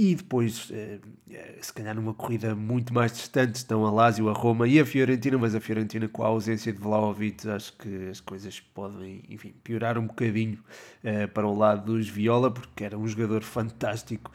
E 0.00 0.14
depois, 0.14 0.68
eh, 0.70 1.00
eh, 1.28 1.58
se 1.60 1.72
calhar 1.72 1.92
numa 1.92 2.14
corrida 2.14 2.54
muito 2.54 2.94
mais 2.94 3.10
distante, 3.10 3.56
estão 3.56 3.84
a 3.84 3.90
Lazio, 3.90 4.28
a 4.28 4.32
Roma 4.32 4.68
e 4.68 4.78
a 4.78 4.86
Fiorentina, 4.86 5.36
mas 5.36 5.56
a 5.56 5.60
Fiorentina 5.60 6.06
com 6.06 6.22
a 6.22 6.28
ausência 6.28 6.72
de 6.72 6.78
Vlaovic, 6.78 7.48
acho 7.48 7.76
que 7.76 8.08
as 8.08 8.20
coisas 8.20 8.60
podem, 8.60 9.24
enfim, 9.28 9.52
piorar 9.64 9.98
um 9.98 10.06
bocadinho 10.06 10.60
uh, 11.02 11.26
para 11.34 11.48
o 11.48 11.52
lado 11.52 11.92
dos 11.92 12.08
Viola, 12.08 12.48
porque 12.48 12.84
era 12.84 12.96
um 12.96 13.08
jogador 13.08 13.42
fantástico. 13.42 14.30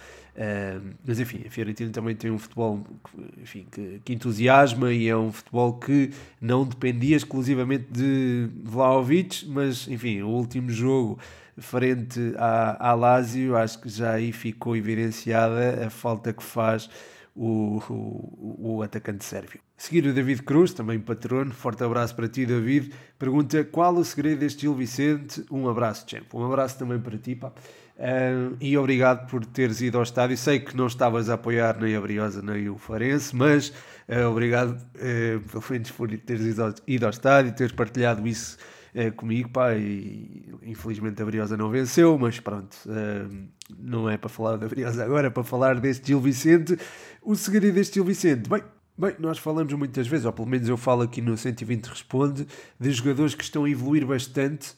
Mas 1.06 1.20
enfim, 1.20 1.44
a 1.46 1.50
Fiorentina 1.52 1.92
também 1.92 2.16
tem 2.16 2.32
um 2.32 2.40
futebol 2.40 2.84
enfim, 3.40 3.68
que, 3.72 4.02
que, 4.04 4.14
entusiasma 4.14 4.92
e 4.92 5.08
é 5.08 5.16
um 5.16 5.32
futebol 5.32 5.74
que 5.78 6.10
não 6.42 6.66
dependia 6.66 7.16
exclusivamente 7.16 7.86
de 7.92 8.50
Vlaovic, 8.64 9.48
mas 9.48 9.88
enfim, 9.88 10.24
o 10.24 10.30
último 10.30 10.72
jogo 10.72 11.20
frente 11.58 12.20
à, 12.38 12.90
à 12.90 12.94
Lazio, 12.94 13.56
acho 13.56 13.80
que 13.82 13.90
já 13.90 14.14
aí 14.14 14.32
ficou 14.32 14.76
evidenciada 14.76 15.86
a 15.86 15.90
falta 15.90 16.34
que 16.34 16.44
faz 16.44 16.90
o, 17.36 17.82
o, 17.90 18.76
o, 18.76 18.84
atacante 18.84 19.26
sérvio. 19.26 19.60
Seguir 19.76 20.06
o 20.06 20.14
David 20.14 20.44
Cruz, 20.44 20.74
também 20.74 21.00
patrono, 21.00 21.52
forte 21.52 21.84
abraço 21.84 22.16
para 22.16 22.28
ti, 22.28 22.46
David. 22.46 22.94
Pergunta 23.18 23.64
qual 23.64 23.96
o 23.96 24.06
segredo 24.06 24.40
deste 24.40 24.62
Gil 24.62 24.76
Vicente? 24.76 25.44
Um 25.50 25.68
abraço, 25.68 26.06
Champ. 26.08 26.34
Um 26.34 26.46
abraço 26.46 26.78
também 26.78 27.00
para 27.00 27.18
ti, 27.18 27.36
pá. 27.36 27.52
Uh, 27.96 28.58
e 28.60 28.76
obrigado 28.78 29.30
por 29.30 29.46
teres 29.46 29.82
ido 29.82 29.98
ao 29.98 30.04
estádio. 30.04 30.38
Sei 30.38 30.60
que 30.60 30.76
não 30.76 30.88
estavas 30.88 31.30
a 31.30 31.36
apoiar 31.36 31.80
nem 31.80 31.96
a 31.96 32.02
Briosa 32.02 32.42
nem 32.42 32.70
o 32.70 32.78
Farense, 32.78 33.36
mas 33.36 33.70
uh, 33.70 34.30
obrigado 34.30 34.72
uh, 34.78 35.40
pelo 35.40 35.64
menos 35.70 35.92
por 35.92 36.10
teres 36.18 36.46
ido 36.46 36.64
ao, 36.64 36.74
ido 36.88 37.06
ao 37.06 37.12
estádio, 37.12 37.54
teres 37.54 37.72
partilhado 37.72 38.28
isso 38.28 38.58
é, 38.94 39.12
comigo, 39.12 39.50
pá, 39.50 39.74
e 39.76 40.46
infelizmente 40.64 41.22
a 41.22 41.26
Briosa 41.26 41.58
não 41.58 41.70
venceu, 41.70 42.18
mas 42.18 42.40
pronto, 42.40 42.78
é, 42.88 43.26
não 43.78 44.10
é 44.10 44.18
para 44.18 44.30
falar 44.30 44.58
da 44.58 44.68
Briosa 44.68 45.04
agora, 45.04 45.28
é 45.28 45.30
para 45.30 45.44
falar 45.44 45.80
deste 45.80 46.08
Gil 46.08 46.20
Vicente. 46.20 46.78
O 47.22 47.36
segredo 47.36 47.74
deste 47.74 47.96
Gil 47.96 48.06
Vicente, 48.06 48.50
bem, 48.50 48.62
Bem, 48.96 49.16
nós 49.18 49.40
falamos 49.40 49.74
muitas 49.74 50.06
vezes, 50.06 50.24
ou 50.24 50.32
pelo 50.32 50.48
menos 50.48 50.70
eu 50.70 50.78
falo 50.78 51.02
aqui 51.02 51.20
no 51.20 51.36
120 51.36 51.88
Responde, 51.88 52.46
de 52.80 52.92
jogadores 52.92 53.34
que 53.34 53.44
estão 53.44 53.64
a 53.64 53.70
evoluir 53.70 54.06
bastante 54.06 54.76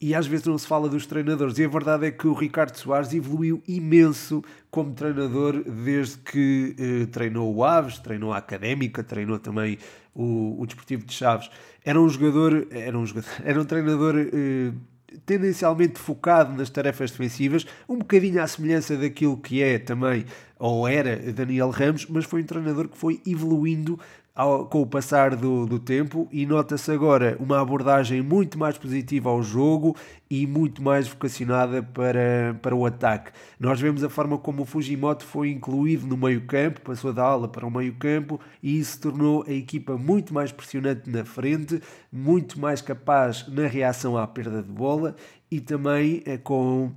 e 0.00 0.14
às 0.14 0.26
vezes 0.26 0.46
não 0.46 0.56
se 0.56 0.66
fala 0.66 0.88
dos 0.88 1.06
treinadores. 1.06 1.58
E 1.58 1.64
a 1.64 1.68
verdade 1.68 2.06
é 2.06 2.10
que 2.10 2.26
o 2.26 2.32
Ricardo 2.32 2.74
Soares 2.76 3.12
evoluiu 3.12 3.62
imenso 3.66 4.42
como 4.70 4.94
treinador 4.94 5.62
desde 5.64 6.18
que 6.18 6.76
eh, 6.78 7.06
treinou 7.06 7.54
o 7.54 7.64
Aves, 7.64 7.98
treinou 7.98 8.32
a 8.32 8.38
Académica, 8.38 9.02
treinou 9.02 9.38
também 9.38 9.76
o, 10.14 10.56
o 10.60 10.66
Desportivo 10.66 11.04
de 11.04 11.12
Chaves. 11.12 11.50
Era 11.84 12.00
um 12.00 12.08
jogador, 12.08 12.66
era 12.70 12.98
um, 12.98 13.06
jogador, 13.06 13.28
era 13.44 13.60
um 13.60 13.64
treinador 13.64 14.14
eh, 14.16 14.72
tendencialmente 15.24 15.98
focado 15.98 16.56
nas 16.56 16.70
tarefas 16.70 17.10
defensivas, 17.10 17.66
um 17.88 17.98
bocadinho 17.98 18.42
à 18.42 18.46
semelhança 18.46 18.96
daquilo 18.96 19.36
que 19.36 19.62
é 19.62 19.78
também, 19.78 20.24
ou 20.58 20.86
era 20.86 21.16
Daniel 21.32 21.70
Ramos, 21.70 22.06
mas 22.06 22.24
foi 22.24 22.42
um 22.42 22.46
treinador 22.46 22.88
que 22.88 22.98
foi 22.98 23.20
evoluindo 23.26 23.98
ao, 24.38 24.66
com 24.66 24.80
o 24.82 24.86
passar 24.86 25.34
do, 25.34 25.66
do 25.66 25.80
tempo 25.80 26.28
e 26.30 26.46
nota-se 26.46 26.92
agora 26.92 27.36
uma 27.40 27.60
abordagem 27.60 28.22
muito 28.22 28.56
mais 28.56 28.78
positiva 28.78 29.28
ao 29.28 29.42
jogo 29.42 29.96
e 30.30 30.46
muito 30.46 30.80
mais 30.80 31.08
vocacionada 31.08 31.82
para, 31.82 32.56
para 32.62 32.72
o 32.72 32.86
ataque. 32.86 33.32
Nós 33.58 33.80
vemos 33.80 34.04
a 34.04 34.08
forma 34.08 34.38
como 34.38 34.62
o 34.62 34.64
Fujimoto 34.64 35.24
foi 35.24 35.50
incluído 35.50 36.06
no 36.06 36.16
meio-campo, 36.16 36.82
passou 36.82 37.12
da 37.12 37.24
ala 37.24 37.48
para 37.48 37.66
o 37.66 37.70
meio-campo 37.70 38.40
e 38.62 38.78
isso 38.78 39.00
tornou 39.00 39.44
a 39.44 39.50
equipa 39.50 39.96
muito 39.96 40.32
mais 40.32 40.52
pressionante 40.52 41.10
na 41.10 41.24
frente, 41.24 41.82
muito 42.12 42.60
mais 42.60 42.80
capaz 42.80 43.44
na 43.48 43.66
reação 43.66 44.16
à 44.16 44.24
perda 44.24 44.62
de 44.62 44.70
bola 44.70 45.16
e 45.50 45.60
também 45.60 46.22
eh, 46.24 46.38
com 46.38 46.92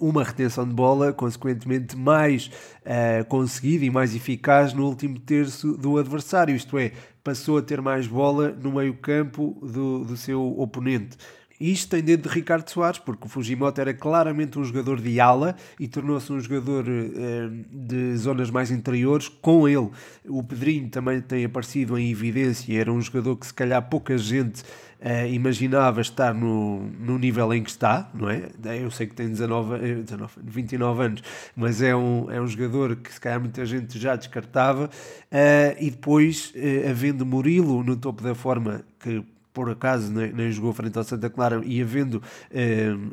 uma 0.00 0.24
retenção 0.24 0.66
de 0.66 0.74
bola, 0.74 1.12
consequentemente, 1.12 1.96
mais 1.96 2.50
uh, 2.82 3.24
conseguida 3.26 3.84
e 3.84 3.90
mais 3.90 4.14
eficaz 4.14 4.72
no 4.72 4.86
último 4.86 5.18
terço 5.20 5.76
do 5.76 5.98
adversário, 5.98 6.54
isto 6.54 6.76
é, 6.78 6.92
passou 7.22 7.58
a 7.58 7.62
ter 7.62 7.80
mais 7.80 8.06
bola 8.06 8.50
no 8.50 8.72
meio-campo 8.72 9.56
do, 9.62 10.04
do 10.04 10.16
seu 10.16 10.58
oponente. 10.58 11.16
Isto 11.58 11.92
tem 11.92 12.02
dentro 12.02 12.28
de 12.28 12.34
Ricardo 12.34 12.68
Soares, 12.68 12.98
porque 12.98 13.26
o 13.26 13.30
Fujimoto 13.30 13.80
era 13.80 13.94
claramente 13.94 14.58
um 14.58 14.64
jogador 14.64 15.00
de 15.00 15.18
ala 15.18 15.56
e 15.80 15.88
tornou-se 15.88 16.30
um 16.30 16.38
jogador 16.38 16.84
uh, 16.86 17.64
de 17.72 18.14
zonas 18.16 18.50
mais 18.50 18.70
interiores 18.70 19.28
com 19.28 19.66
ele. 19.66 19.88
O 20.28 20.42
Pedrinho 20.42 20.90
também 20.90 21.20
tem 21.20 21.46
aparecido 21.46 21.98
em 21.98 22.10
evidência, 22.10 22.78
era 22.78 22.92
um 22.92 23.00
jogador 23.00 23.36
que 23.36 23.46
se 23.46 23.54
calhar 23.54 23.80
pouca 23.88 24.18
gente 24.18 24.62
uh, 25.00 25.26
imaginava 25.28 26.00
estar 26.00 26.34
no, 26.34 26.80
no 26.98 27.18
nível 27.18 27.52
em 27.52 27.62
que 27.62 27.70
está, 27.70 28.10
não 28.14 28.28
é? 28.28 28.48
Eu 28.80 28.90
sei 28.90 29.06
que 29.06 29.14
tem 29.14 29.28
19, 29.28 30.02
19, 30.02 30.32
29 30.42 31.02
anos, 31.02 31.22
mas 31.54 31.82
é 31.82 31.94
um, 31.94 32.30
é 32.30 32.40
um 32.40 32.46
jogador 32.46 32.96
que 32.96 33.12
se 33.12 33.20
calhar 33.20 33.40
muita 33.40 33.64
gente 33.64 33.98
já 33.98 34.16
descartava. 34.16 34.86
Uh, 34.86 35.76
e 35.78 35.90
depois, 35.90 36.52
uh, 36.54 36.90
havendo 36.90 37.24
Murilo 37.24 37.82
no 37.82 37.96
topo 37.96 38.22
da 38.22 38.34
forma, 38.34 38.82
que 39.00 39.24
por 39.56 39.70
acaso 39.70 40.12
nem, 40.12 40.30
nem, 40.34 40.52
jogou 40.52 40.70
frente 40.74 40.98
ao 40.98 41.02
Santa 41.02 41.30
Clara 41.30 41.62
e 41.64 41.80
havendo 41.80 42.22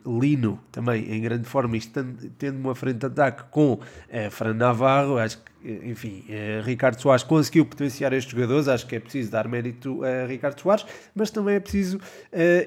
Lino 0.05 0.59
também 0.73 1.09
em 1.09 1.21
grande 1.21 1.47
forma 1.47 1.77
e 1.77 1.81
tendo 2.37 2.59
uma 2.59 2.75
frente 2.75 2.97
de 2.97 3.05
ataque 3.05 3.43
com 3.49 3.79
Fran 4.29 4.53
Navarro, 4.53 5.17
acho 5.17 5.37
que 5.37 5.53
enfim, 5.85 6.25
eh, 6.27 6.61
Ricardo 6.65 6.99
Soares 6.99 7.23
conseguiu 7.23 7.65
potenciar 7.65 8.11
estes 8.11 8.33
jogadores, 8.33 8.67
acho 8.67 8.85
que 8.85 8.97
é 8.97 8.99
preciso 8.99 9.31
dar 9.31 9.47
mérito 9.47 10.03
a 10.03 10.25
Ricardo 10.27 10.59
Soares, 10.59 10.85
mas 11.15 11.31
também 11.31 11.55
é 11.55 11.59
preciso 11.61 11.97
uh, 11.97 12.01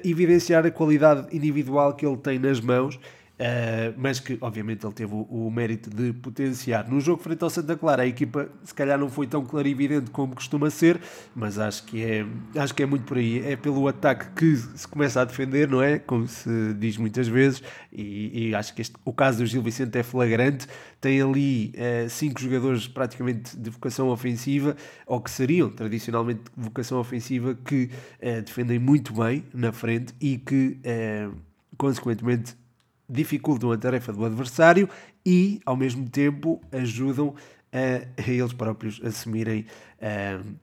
evidenciar 0.03 0.65
a 0.65 0.71
qualidade 0.71 1.27
individual 1.35 1.93
que 1.93 2.03
ele 2.03 2.17
tem 2.17 2.39
nas 2.39 2.59
mãos 2.59 2.99
Uh, 3.37 3.93
mas 3.95 4.19
que 4.19 4.35
obviamente 4.41 4.83
ele 4.83 4.93
teve 4.95 5.13
o, 5.13 5.21
o, 5.29 5.51
mérito 5.51 5.91
de 5.91 6.11
potenciar. 6.11 6.89
No 6.89 6.99
jogo 6.99 7.21
frente 7.21 7.43
ao 7.43 7.51
Santa 7.51 7.77
Clara, 7.77 8.01
a 8.01 8.07
equipa 8.07 8.49
se 8.63 8.73
calhar 8.73 8.97
não 8.97 9.11
foi 9.11 9.27
tão 9.27 9.45
clara 9.45 9.67
e 9.67 9.71
evidente 9.71 10.09
como 10.09 10.33
costuma 10.33 10.71
ser, 10.71 10.99
mas 11.35 11.59
acho 11.59 11.83
que 11.83 12.03
é, 12.03 12.25
acho 12.55 12.73
que 12.73 12.81
é 12.81 12.87
muito 12.87 13.03
por 13.03 13.17
aí. 13.17 13.45
É 13.45 13.55
pelo 13.55 13.87
ataque 13.87 14.31
que 14.31 14.55
se 14.55 14.87
começa 14.87 15.21
a 15.21 15.25
defender, 15.25 15.67
não 15.69 15.83
é? 15.83 15.99
Como 15.99 16.27
se 16.27 16.73
diz 16.79 16.97
muitas 16.97 17.27
vezes, 17.27 17.61
e, 17.93 18.49
e 18.49 18.55
acho 18.55 18.73
que 18.73 18.81
este, 18.81 18.95
o 19.05 19.13
caso 19.13 19.37
do 19.37 19.45
Gil 19.45 19.61
Vicente 19.61 19.95
é 19.99 20.01
flagrante. 20.01 20.65
Tem 20.99 21.21
ali 21.21 21.75
uh, 21.75 22.09
cinco 22.09 22.41
jogadores 22.41 22.87
praticamente 22.87 23.55
de 23.55 23.69
vocação 23.69 24.09
ofensiva, 24.09 24.75
ou 25.05 25.21
que 25.21 25.29
seriam 25.29 25.69
tradicionalmente 25.69 26.41
de 26.57 26.63
vocação 26.63 26.99
ofensiva, 26.99 27.53
que 27.53 27.91
uh, 28.19 28.41
defendem 28.41 28.79
muito 28.79 29.13
bem 29.13 29.45
na 29.53 29.71
frente 29.71 30.11
e 30.19 30.39
que, 30.39 30.79
consequentemente, 31.77 32.55
dificultam 33.09 33.71
a 33.71 33.77
tarefa 33.77 34.11
do 34.11 34.25
adversário 34.25 34.89
e, 35.25 35.59
ao 35.65 35.75
mesmo 35.75 36.09
tempo, 36.09 36.61
ajudam 36.71 37.35
a, 37.71 38.21
a 38.21 38.29
eles 38.29 38.53
próprios 38.53 39.01
assumirem 39.03 39.65
uh, 40.01 40.57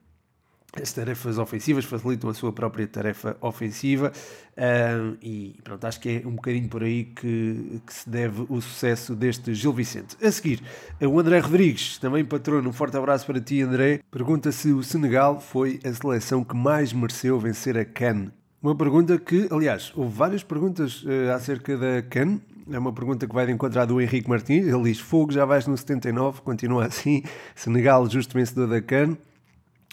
as 0.81 0.91
tarefas 0.91 1.37
ofensivas, 1.37 1.85
facilitam 1.85 2.29
a 2.29 2.33
sua 2.33 2.51
própria 2.51 2.85
tarefa 2.85 3.37
ofensiva. 3.39 4.11
Uh, 4.51 5.17
e 5.21 5.55
pronto, 5.63 5.85
acho 5.85 5.99
que 5.99 6.21
é 6.23 6.27
um 6.27 6.35
bocadinho 6.35 6.67
por 6.67 6.83
aí 6.83 7.05
que, 7.05 7.81
que, 7.85 7.93
se 7.93 8.09
deve 8.09 8.45
o 8.49 8.61
sucesso 8.61 9.15
deste 9.15 9.53
Gil 9.53 9.71
Vicente. 9.71 10.17
A 10.21 10.31
seguir, 10.31 10.61
o 11.01 11.19
André 11.19 11.39
Rodrigues, 11.39 11.97
também 11.97 12.25
patrono, 12.25 12.69
um 12.69 12.73
forte 12.73 12.97
abraço 12.97 13.25
para 13.25 13.39
ti 13.39 13.61
André, 13.61 14.01
pergunta 14.11 14.51
se 14.51 14.71
o 14.71 14.83
Senegal 14.83 15.39
foi 15.39 15.79
a 15.83 15.93
seleção 15.93 16.43
que 16.43 16.55
mais 16.55 16.91
mereceu 16.91 17.39
vencer 17.39 17.77
a 17.77 17.85
CAN 17.85 18.31
uma 18.65 18.75
pergunta 18.75 19.19
que, 19.19 19.47
aliás, 19.51 19.93
houve 19.95 20.11
várias 20.11 20.43
perguntas 20.43 21.03
uh, 21.03 21.31
acerca 21.35 21.77
da 21.77 22.01
CAN. 22.01 22.39
É 22.71 22.79
uma 22.79 22.91
pergunta 22.91 23.27
que 23.27 23.33
vai 23.35 23.45
de 23.45 23.51
encontrar 23.51 23.85
do 23.85 24.01
Henrique 24.01 24.27
Martins. 24.27 24.65
Ele 24.65 24.83
diz: 24.83 24.99
Fogo, 24.99 25.31
já 25.31 25.45
vais 25.45 25.67
no 25.67 25.77
79, 25.77 26.41
continua 26.41 26.87
assim. 26.87 27.21
Senegal, 27.53 28.09
justo 28.09 28.33
vencedor 28.33 28.67
da 28.67 28.81
CAN. 28.81 29.15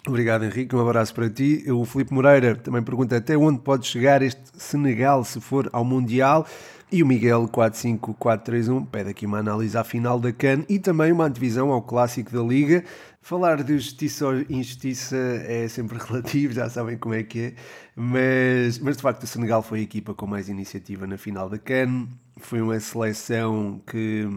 Obrigado, 0.09 0.47
Henrique. 0.47 0.75
Um 0.75 0.81
abraço 0.81 1.15
para 1.15 1.29
ti. 1.29 1.71
O 1.71 1.85
Filipe 1.85 2.15
Moreira 2.15 2.57
também 2.57 2.83
pergunta 2.83 3.15
até 3.15 3.37
onde 3.37 3.61
pode 3.61 3.87
chegar 3.87 4.23
este 4.23 4.41
Senegal 4.55 5.23
se 5.23 5.39
for 5.39 5.69
ao 5.71 5.85
Mundial. 5.85 6.47
E 6.93 7.03
o 7.03 7.07
Miguel 7.07 7.49
45431 7.49 8.85
pede 8.85 9.09
aqui 9.09 9.25
uma 9.25 9.39
análise 9.39 9.79
à 9.79 9.83
final 9.83 10.21
da 10.21 10.31
CAN 10.31 10.63
e 10.69 10.79
também 10.79 11.11
uma 11.11 11.25
antevisão 11.25 11.73
ao 11.73 11.81
clássico 11.81 12.31
da 12.31 12.43
Liga. 12.43 12.85
Falar 13.23 13.63
de 13.63 13.79
justiça 13.79 14.27
ou 14.27 14.35
injustiça 14.43 15.17
é 15.17 15.67
sempre 15.69 15.97
relativo, 16.05 16.53
já 16.53 16.69
sabem 16.69 16.99
como 16.99 17.15
é 17.15 17.23
que 17.23 17.41
é, 17.41 17.55
mas, 17.97 18.79
mas 18.79 18.99
de 18.99 19.03
facto 19.03 19.23
o 19.23 19.27
Senegal 19.27 19.63
foi 19.63 19.79
a 19.79 19.83
equipa 19.83 20.13
com 20.13 20.27
mais 20.27 20.51
iniciativa 20.51 21.07
na 21.07 21.17
final 21.17 21.49
da 21.49 21.57
CAN. 21.57 22.09
Foi 22.37 22.61
uma 22.61 22.79
seleção 22.79 23.81
que 23.87 24.29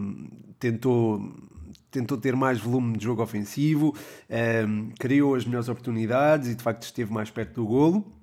tentou 0.58 1.20
tentou 1.90 2.16
ter 2.16 2.34
mais 2.34 2.58
volume 2.58 2.96
de 2.96 3.04
jogo 3.04 3.22
ofensivo, 3.22 3.94
um, 4.66 4.90
criou 4.98 5.34
as 5.34 5.44
melhores 5.44 5.68
oportunidades 5.68 6.48
e 6.48 6.54
de 6.54 6.62
facto 6.62 6.84
esteve 6.84 7.12
mais 7.12 7.28
perto 7.28 7.56
do 7.56 7.66
golo. 7.66 8.16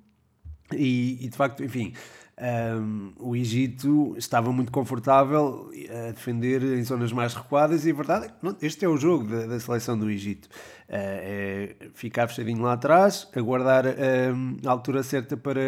E, 0.72 1.24
e 1.24 1.28
de 1.28 1.36
facto, 1.36 1.62
enfim, 1.62 1.92
um, 2.36 3.12
o 3.18 3.36
Egito 3.36 4.14
estava 4.18 4.52
muito 4.52 4.72
confortável 4.72 5.70
a 5.88 6.10
defender 6.10 6.62
em 6.62 6.82
zonas 6.82 7.12
mais 7.12 7.32
recuadas 7.32 7.86
e 7.86 7.90
a 7.90 7.94
verdade 7.94 8.26
é 8.26 8.52
que 8.52 8.66
este 8.66 8.84
é 8.84 8.88
o 8.88 8.96
jogo 8.96 9.24
da, 9.28 9.46
da 9.46 9.60
seleção 9.60 9.96
do 9.96 10.10
Egito. 10.10 10.46
Uh, 10.46 10.90
é 10.90 11.76
ficar 11.94 12.26
fechadinho 12.26 12.62
lá 12.62 12.72
atrás, 12.72 13.28
aguardar 13.36 13.84
um, 13.86 14.56
a 14.66 14.70
altura 14.70 15.02
certa 15.02 15.36
para, 15.36 15.60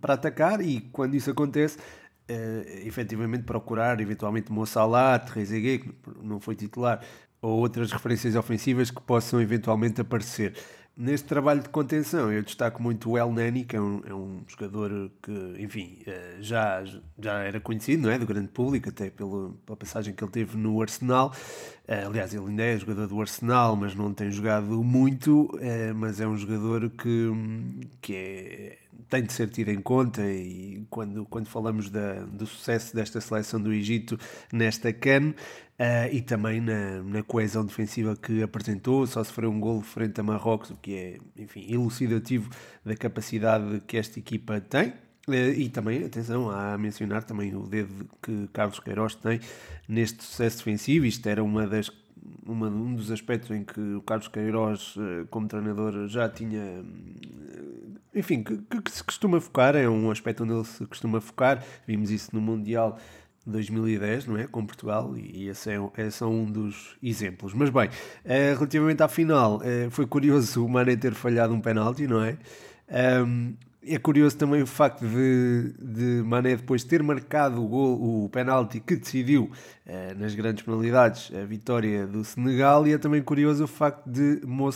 para 0.00 0.14
atacar 0.14 0.60
e 0.60 0.80
quando 0.80 1.14
isso 1.14 1.30
acontece 1.30 1.78
uh, 1.78 2.86
efetivamente 2.86 3.44
procurar 3.44 4.00
eventualmente 4.00 4.50
Mo 4.50 4.66
Salah, 4.66 5.18
Trezeguet, 5.20 5.84
que 5.84 5.94
não 6.22 6.40
foi 6.40 6.56
titular, 6.56 7.00
ou 7.40 7.60
outras 7.60 7.92
referências 7.92 8.34
ofensivas 8.34 8.90
que 8.90 9.00
possam 9.02 9.40
eventualmente 9.40 10.00
aparecer. 10.00 10.54
Neste 10.96 11.26
trabalho 11.26 11.60
de 11.60 11.68
contenção, 11.70 12.32
eu 12.32 12.40
destaco 12.40 12.80
muito 12.80 13.10
o 13.10 13.18
El 13.18 13.32
Nani, 13.32 13.64
que 13.64 13.74
é 13.74 13.80
um, 13.80 14.00
é 14.06 14.14
um 14.14 14.44
jogador 14.46 15.10
que, 15.20 15.56
enfim, 15.58 15.98
eh, 16.06 16.36
já, 16.38 16.84
já 17.18 17.40
era 17.40 17.58
conhecido, 17.58 18.04
não 18.04 18.10
é? 18.10 18.16
Do 18.16 18.24
grande 18.24 18.46
público, 18.46 18.90
até 18.90 19.10
pelo, 19.10 19.58
pela 19.66 19.76
passagem 19.76 20.14
que 20.14 20.22
ele 20.22 20.30
teve 20.30 20.56
no 20.56 20.80
Arsenal. 20.80 21.34
Eh, 21.88 22.04
aliás, 22.04 22.32
ele 22.32 22.46
ainda 22.46 22.62
é 22.62 22.78
jogador 22.78 23.08
do 23.08 23.20
Arsenal, 23.20 23.74
mas 23.74 23.92
não 23.92 24.14
tem 24.14 24.30
jogado 24.30 24.84
muito, 24.84 25.50
eh, 25.60 25.92
mas 25.92 26.20
é 26.20 26.28
um 26.28 26.36
jogador 26.36 26.88
que, 26.90 27.28
que 28.00 28.14
é, 28.14 28.78
tem 29.08 29.22
de 29.22 29.32
ser 29.32 29.48
tido 29.48 29.70
em 29.70 29.80
conta 29.80 30.22
e 30.22 30.86
quando, 30.90 31.24
quando 31.26 31.48
falamos 31.48 31.90
da, 31.90 32.24
do 32.24 32.46
sucesso 32.46 32.94
desta 32.94 33.20
seleção 33.20 33.60
do 33.60 33.72
Egito 33.72 34.18
nesta 34.52 34.92
CAN, 34.92 35.34
Uh, 35.74 36.06
e 36.12 36.22
também 36.22 36.60
na, 36.60 37.02
na, 37.02 37.20
coesão 37.24 37.66
defensiva 37.66 38.14
que 38.14 38.40
apresentou, 38.44 39.04
só 39.08 39.24
sofreu 39.24 39.50
um 39.50 39.58
gol 39.58 39.82
frente 39.82 40.20
a 40.20 40.22
Marrocos, 40.22 40.70
o 40.70 40.76
que 40.76 40.94
é, 40.94 41.18
enfim, 41.36 41.66
elucidativo 41.68 42.48
da 42.84 42.94
capacidade 42.94 43.82
que 43.84 43.96
esta 43.96 44.20
equipa 44.20 44.60
tem. 44.60 44.90
Uh, 45.26 45.50
e 45.56 45.68
também, 45.68 46.04
atenção, 46.04 46.48
a 46.48 46.78
mencionar 46.78 47.24
também 47.24 47.56
o 47.56 47.66
dedo 47.66 48.08
que 48.22 48.48
Carlos 48.52 48.78
Queiroz 48.78 49.16
tem 49.16 49.40
neste 49.88 50.22
sucesso 50.22 50.58
defensivo. 50.58 51.06
Isto 51.06 51.28
era 51.28 51.42
uma 51.42 51.66
das, 51.66 51.90
uma, 52.46 52.68
um 52.68 52.94
dos 52.94 53.10
aspectos 53.10 53.50
em 53.50 53.64
que 53.64 53.80
o 53.80 54.02
Carlos 54.02 54.28
Queiroz, 54.28 54.94
uh, 54.94 55.26
como 55.28 55.48
treinador, 55.48 56.06
já 56.06 56.28
tinha. 56.28 56.84
Enfim, 58.14 58.42
que, 58.42 58.56
que, 58.80 58.90
se 58.90 59.02
costuma 59.02 59.40
focar, 59.40 59.74
é 59.74 59.88
um 59.88 60.10
aspecto 60.10 60.44
onde 60.44 60.52
ele 60.52 60.64
se 60.64 60.86
costuma 60.86 61.20
focar. 61.20 61.64
Vimos 61.86 62.10
isso 62.10 62.30
no 62.32 62.40
Mundial 62.40 62.98
2010, 63.46 64.26
não 64.26 64.38
é? 64.38 64.46
Com 64.46 64.64
Portugal, 64.64 65.16
e 65.16 65.48
esse 65.48 65.70
é, 65.70 65.78
é 65.96 66.10
só 66.10 66.28
um 66.28 66.44
dos 66.44 66.96
exemplos. 67.02 67.52
Mas 67.52 67.70
bem, 67.70 67.88
uh, 67.88 68.54
relativamente 68.56 69.02
à 69.02 69.08
final, 69.08 69.56
uh, 69.56 69.90
foi 69.90 70.06
curioso 70.06 70.64
o 70.64 70.68
Mané 70.68 70.96
ter 70.96 71.14
falhado 71.14 71.52
um 71.52 71.60
penalti, 71.60 72.06
não 72.06 72.22
é? 72.22 72.38
É 73.86 73.98
curioso 73.98 74.38
também 74.38 74.62
o 74.62 74.66
facto 74.66 75.06
de, 75.06 75.74
de 75.78 76.22
Mané 76.24 76.56
depois 76.56 76.84
ter 76.84 77.02
marcado 77.02 77.62
o, 77.62 77.68
gol, 77.68 78.24
o 78.24 78.28
penalti 78.30 78.80
que 78.80 78.96
decidiu 78.96 79.50
uh, 79.86 80.18
nas 80.18 80.34
grandes 80.34 80.64
penalidades 80.64 81.30
a 81.34 81.44
vitória 81.44 82.06
do 82.06 82.24
Senegal, 82.24 82.86
e 82.86 82.94
é 82.94 82.98
também 82.98 83.20
curioso 83.20 83.64
o 83.64 83.66
facto 83.66 84.08
de 84.08 84.40
Mo 84.46 84.72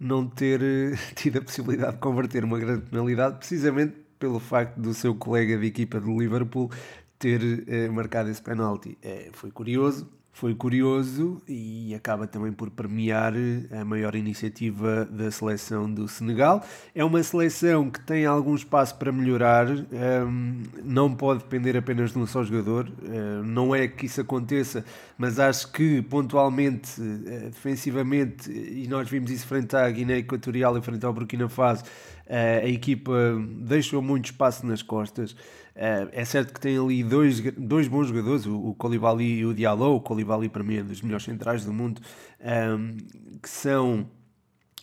não 0.00 0.26
ter 0.26 0.60
tido 1.14 1.38
a 1.38 1.42
possibilidade 1.42 1.92
de 1.92 1.98
converter 1.98 2.42
uma 2.42 2.58
grande 2.58 2.90
penalidade, 2.90 3.36
precisamente 3.36 3.94
pelo 4.18 4.40
facto 4.40 4.78
do 4.78 4.94
seu 4.94 5.14
colega 5.14 5.58
de 5.58 5.66
equipa 5.66 6.00
do 6.00 6.18
Liverpool 6.18 6.70
ter 7.18 7.64
eh, 7.68 7.88
marcado 7.90 8.30
esse 8.30 8.40
penalti. 8.40 8.96
Eh, 9.02 9.28
foi 9.32 9.50
curioso, 9.50 10.10
foi 10.32 10.54
curioso 10.54 11.42
e 11.46 11.94
acaba 11.94 12.26
também 12.26 12.52
por 12.52 12.70
premiar 12.70 13.34
eh, 13.36 13.78
a 13.78 13.84
maior 13.84 14.14
iniciativa 14.14 15.04
da 15.04 15.30
seleção 15.30 15.92
do 15.92 16.08
Senegal. 16.08 16.64
É 16.94 17.04
uma 17.04 17.22
seleção 17.22 17.90
que 17.90 18.00
tem 18.00 18.24
algum 18.24 18.54
espaço 18.54 18.94
para 18.96 19.12
melhorar, 19.12 19.68
ehm, 19.68 20.62
não 20.84 21.14
pode 21.14 21.40
depender 21.40 21.76
apenas 21.76 22.12
de 22.12 22.18
um 22.18 22.26
só 22.26 22.42
jogador, 22.42 22.88
uh, 22.88 23.42
não 23.44 23.74
é 23.74 23.88
que 23.88 24.06
isso 24.06 24.20
aconteça, 24.20 24.84
mas 25.18 25.38
acho 25.38 25.70
que 25.72 26.00
pontualmente, 26.02 27.00
uh, 27.00 27.50
defensivamente, 27.50 28.50
e 28.50 28.86
nós 28.88 29.08
vimos 29.10 29.30
isso 29.30 29.46
frente 29.46 29.76
à 29.76 29.90
Guiné 29.90 30.18
Equatorial 30.18 30.78
e 30.78 30.82
frente 30.82 31.04
ao 31.04 31.12
Burkina 31.12 31.48
Faso, 31.48 31.84
a 32.32 32.68
equipa 32.68 33.12
deixou 33.58 34.00
muito 34.00 34.26
espaço 34.26 34.64
nas 34.64 34.82
costas. 34.82 35.34
Uh, 35.76 36.08
é 36.12 36.24
certo 36.24 36.52
que 36.52 36.60
tem 36.60 36.76
ali 36.76 37.02
dois, 37.02 37.40
dois 37.56 37.88
bons 37.88 38.08
jogadores, 38.08 38.46
o, 38.46 38.68
o 38.68 38.74
Colibali 38.74 39.38
e 39.38 39.46
o 39.46 39.54
Diallo. 39.54 39.96
O 39.96 40.00
Colibali, 40.00 40.48
para 40.48 40.62
mim, 40.62 40.76
é 40.76 40.82
um 40.82 40.86
dos 40.86 41.00
melhores 41.02 41.24
centrais 41.24 41.64
do 41.64 41.72
mundo, 41.72 42.00
um, 42.40 42.44
ehm, 42.46 42.96
que 43.40 43.48
são, 43.48 44.06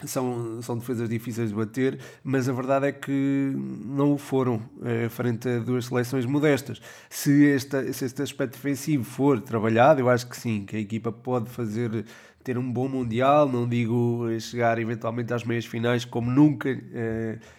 são, 0.06 0.62
são 0.62 0.78
defesas 0.78 1.10
difíceis 1.10 1.50
de 1.50 1.56
bater, 1.56 2.00
mas 2.24 2.48
a 2.48 2.54
verdade 2.54 2.88
é 2.88 2.92
que 2.92 3.54
não 3.86 4.14
o 4.14 4.18
foram 4.18 4.56
uh, 4.56 5.10
frente 5.10 5.48
a 5.50 5.60
duas 5.60 5.86
seleções 5.86 6.26
modestas. 6.26 6.82
Se, 7.10 7.52
esta, 7.52 7.92
se 7.94 8.06
este 8.06 8.22
aspecto 8.22 8.54
defensivo 8.54 9.04
for 9.04 9.42
trabalhado, 9.42 10.00
eu 10.00 10.10
acho 10.10 10.28
que 10.28 10.38
sim, 10.38 10.66
que 10.66 10.76
a 10.76 10.80
equipa 10.80 11.12
pode 11.12 11.50
fazer 11.50 12.06
ter 12.44 12.58
um 12.58 12.72
bom 12.72 12.88
Mundial, 12.88 13.50
não 13.50 13.68
digo 13.68 14.26
chegar 14.40 14.80
eventualmente 14.80 15.34
às 15.34 15.44
meias 15.44 15.66
finais 15.66 16.06
como 16.06 16.32
nunca. 16.32 16.70
Uh, 16.70 17.57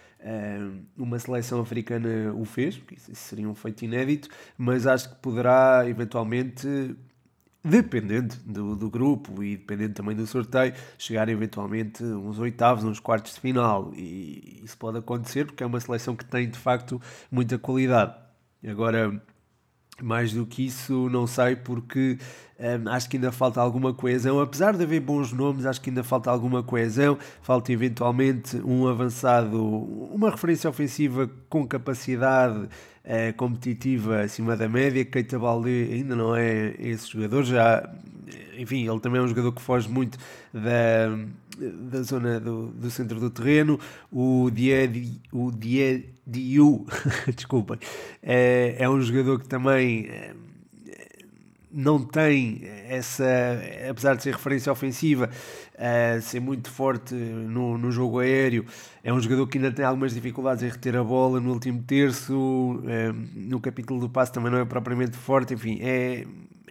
uma 0.97 1.17
seleção 1.17 1.61
africana 1.61 2.33
o 2.33 2.45
fez, 2.45 2.77
porque 2.77 2.95
isso 2.95 3.13
seria 3.15 3.47
um 3.47 3.55
feito 3.55 3.83
inédito, 3.85 4.29
mas 4.57 4.85
acho 4.85 5.09
que 5.09 5.15
poderá 5.15 5.87
eventualmente, 5.87 6.67
dependendo 7.63 8.35
do, 8.45 8.75
do 8.75 8.89
grupo 8.89 9.41
e 9.43 9.55
dependendo 9.57 9.93
também 9.93 10.15
do 10.15 10.27
sorteio, 10.27 10.73
chegar 10.97 11.29
eventualmente 11.29 12.03
uns 12.03 12.37
oitavos, 12.39 12.83
uns 12.83 12.99
quartos 12.99 13.35
de 13.35 13.39
final. 13.39 13.93
E 13.95 14.61
isso 14.63 14.77
pode 14.77 14.97
acontecer 14.97 15.45
porque 15.45 15.63
é 15.63 15.65
uma 15.65 15.79
seleção 15.79 16.15
que 16.15 16.25
tem 16.25 16.49
de 16.49 16.57
facto 16.57 17.01
muita 17.31 17.57
qualidade. 17.57 18.15
Agora 18.67 19.21
mais 20.03 20.33
do 20.33 20.45
que 20.45 20.65
isso, 20.65 21.09
não 21.09 21.27
sei, 21.27 21.55
porque 21.55 22.17
um, 22.59 22.89
acho 22.89 23.09
que 23.09 23.17
ainda 23.17 23.31
falta 23.31 23.61
alguma 23.61 23.93
coesão. 23.93 24.39
Apesar 24.39 24.75
de 24.75 24.83
haver 24.83 24.99
bons 24.99 25.31
nomes, 25.31 25.65
acho 25.65 25.79
que 25.79 25.89
ainda 25.89 26.03
falta 26.03 26.29
alguma 26.29 26.61
coesão. 26.61 27.17
Falta 27.41 27.71
eventualmente 27.71 28.57
um 28.57 28.87
avançado, 28.87 29.63
uma 30.13 30.29
referência 30.29 30.69
ofensiva 30.69 31.29
com 31.49 31.65
capacidade 31.65 32.59
uh, 32.59 33.33
competitiva 33.37 34.21
acima 34.21 34.57
da 34.57 34.67
média. 34.67 35.05
Keita 35.05 35.39
Balde 35.39 35.89
ainda 35.91 36.15
não 36.15 36.35
é 36.35 36.75
esse 36.79 37.09
jogador, 37.09 37.43
já, 37.43 37.89
enfim, 38.57 38.89
ele 38.89 38.99
também 38.99 39.21
é 39.21 39.23
um 39.23 39.27
jogador 39.27 39.53
que 39.53 39.61
foge 39.61 39.87
muito 39.87 40.17
da 40.53 41.17
da 41.59 42.01
zona 42.01 42.39
do, 42.39 42.67
do 42.67 42.89
centro 42.89 43.19
do 43.19 43.29
terreno, 43.29 43.79
o 44.11 44.49
Diedi, 44.49 45.19
o 45.31 45.51
Diediu, 46.29 46.85
desculpem, 47.35 47.79
é, 48.21 48.75
é 48.79 48.89
um 48.89 49.01
jogador 49.01 49.39
que 49.39 49.47
também 49.47 50.07
é, 50.07 50.33
não 51.71 51.99
tem 51.99 52.61
essa, 52.87 53.25
apesar 53.89 54.15
de 54.15 54.23
ser 54.23 54.33
referência 54.33 54.71
ofensiva, 54.71 55.29
uh, 55.75 56.21
ser 56.21 56.39
muito 56.39 56.69
forte 56.69 57.13
no, 57.13 57.77
no 57.77 57.91
jogo 57.91 58.19
aéreo, 58.19 58.65
é 59.03 59.13
um 59.13 59.19
jogador 59.19 59.47
que 59.47 59.57
ainda 59.57 59.71
tem 59.71 59.85
algumas 59.85 60.13
dificuldades 60.13 60.63
em 60.63 60.69
reter 60.69 60.95
a 60.95 61.03
bola 61.03 61.39
no 61.39 61.51
último 61.51 61.83
terço, 61.83 62.33
uh, 62.35 63.13
no 63.35 63.59
capítulo 63.59 63.99
do 63.99 64.09
passe 64.09 64.31
também 64.31 64.51
não 64.51 64.59
é 64.59 64.65
propriamente 64.65 65.15
forte, 65.15 65.53
enfim, 65.53 65.79
é, 65.81 66.25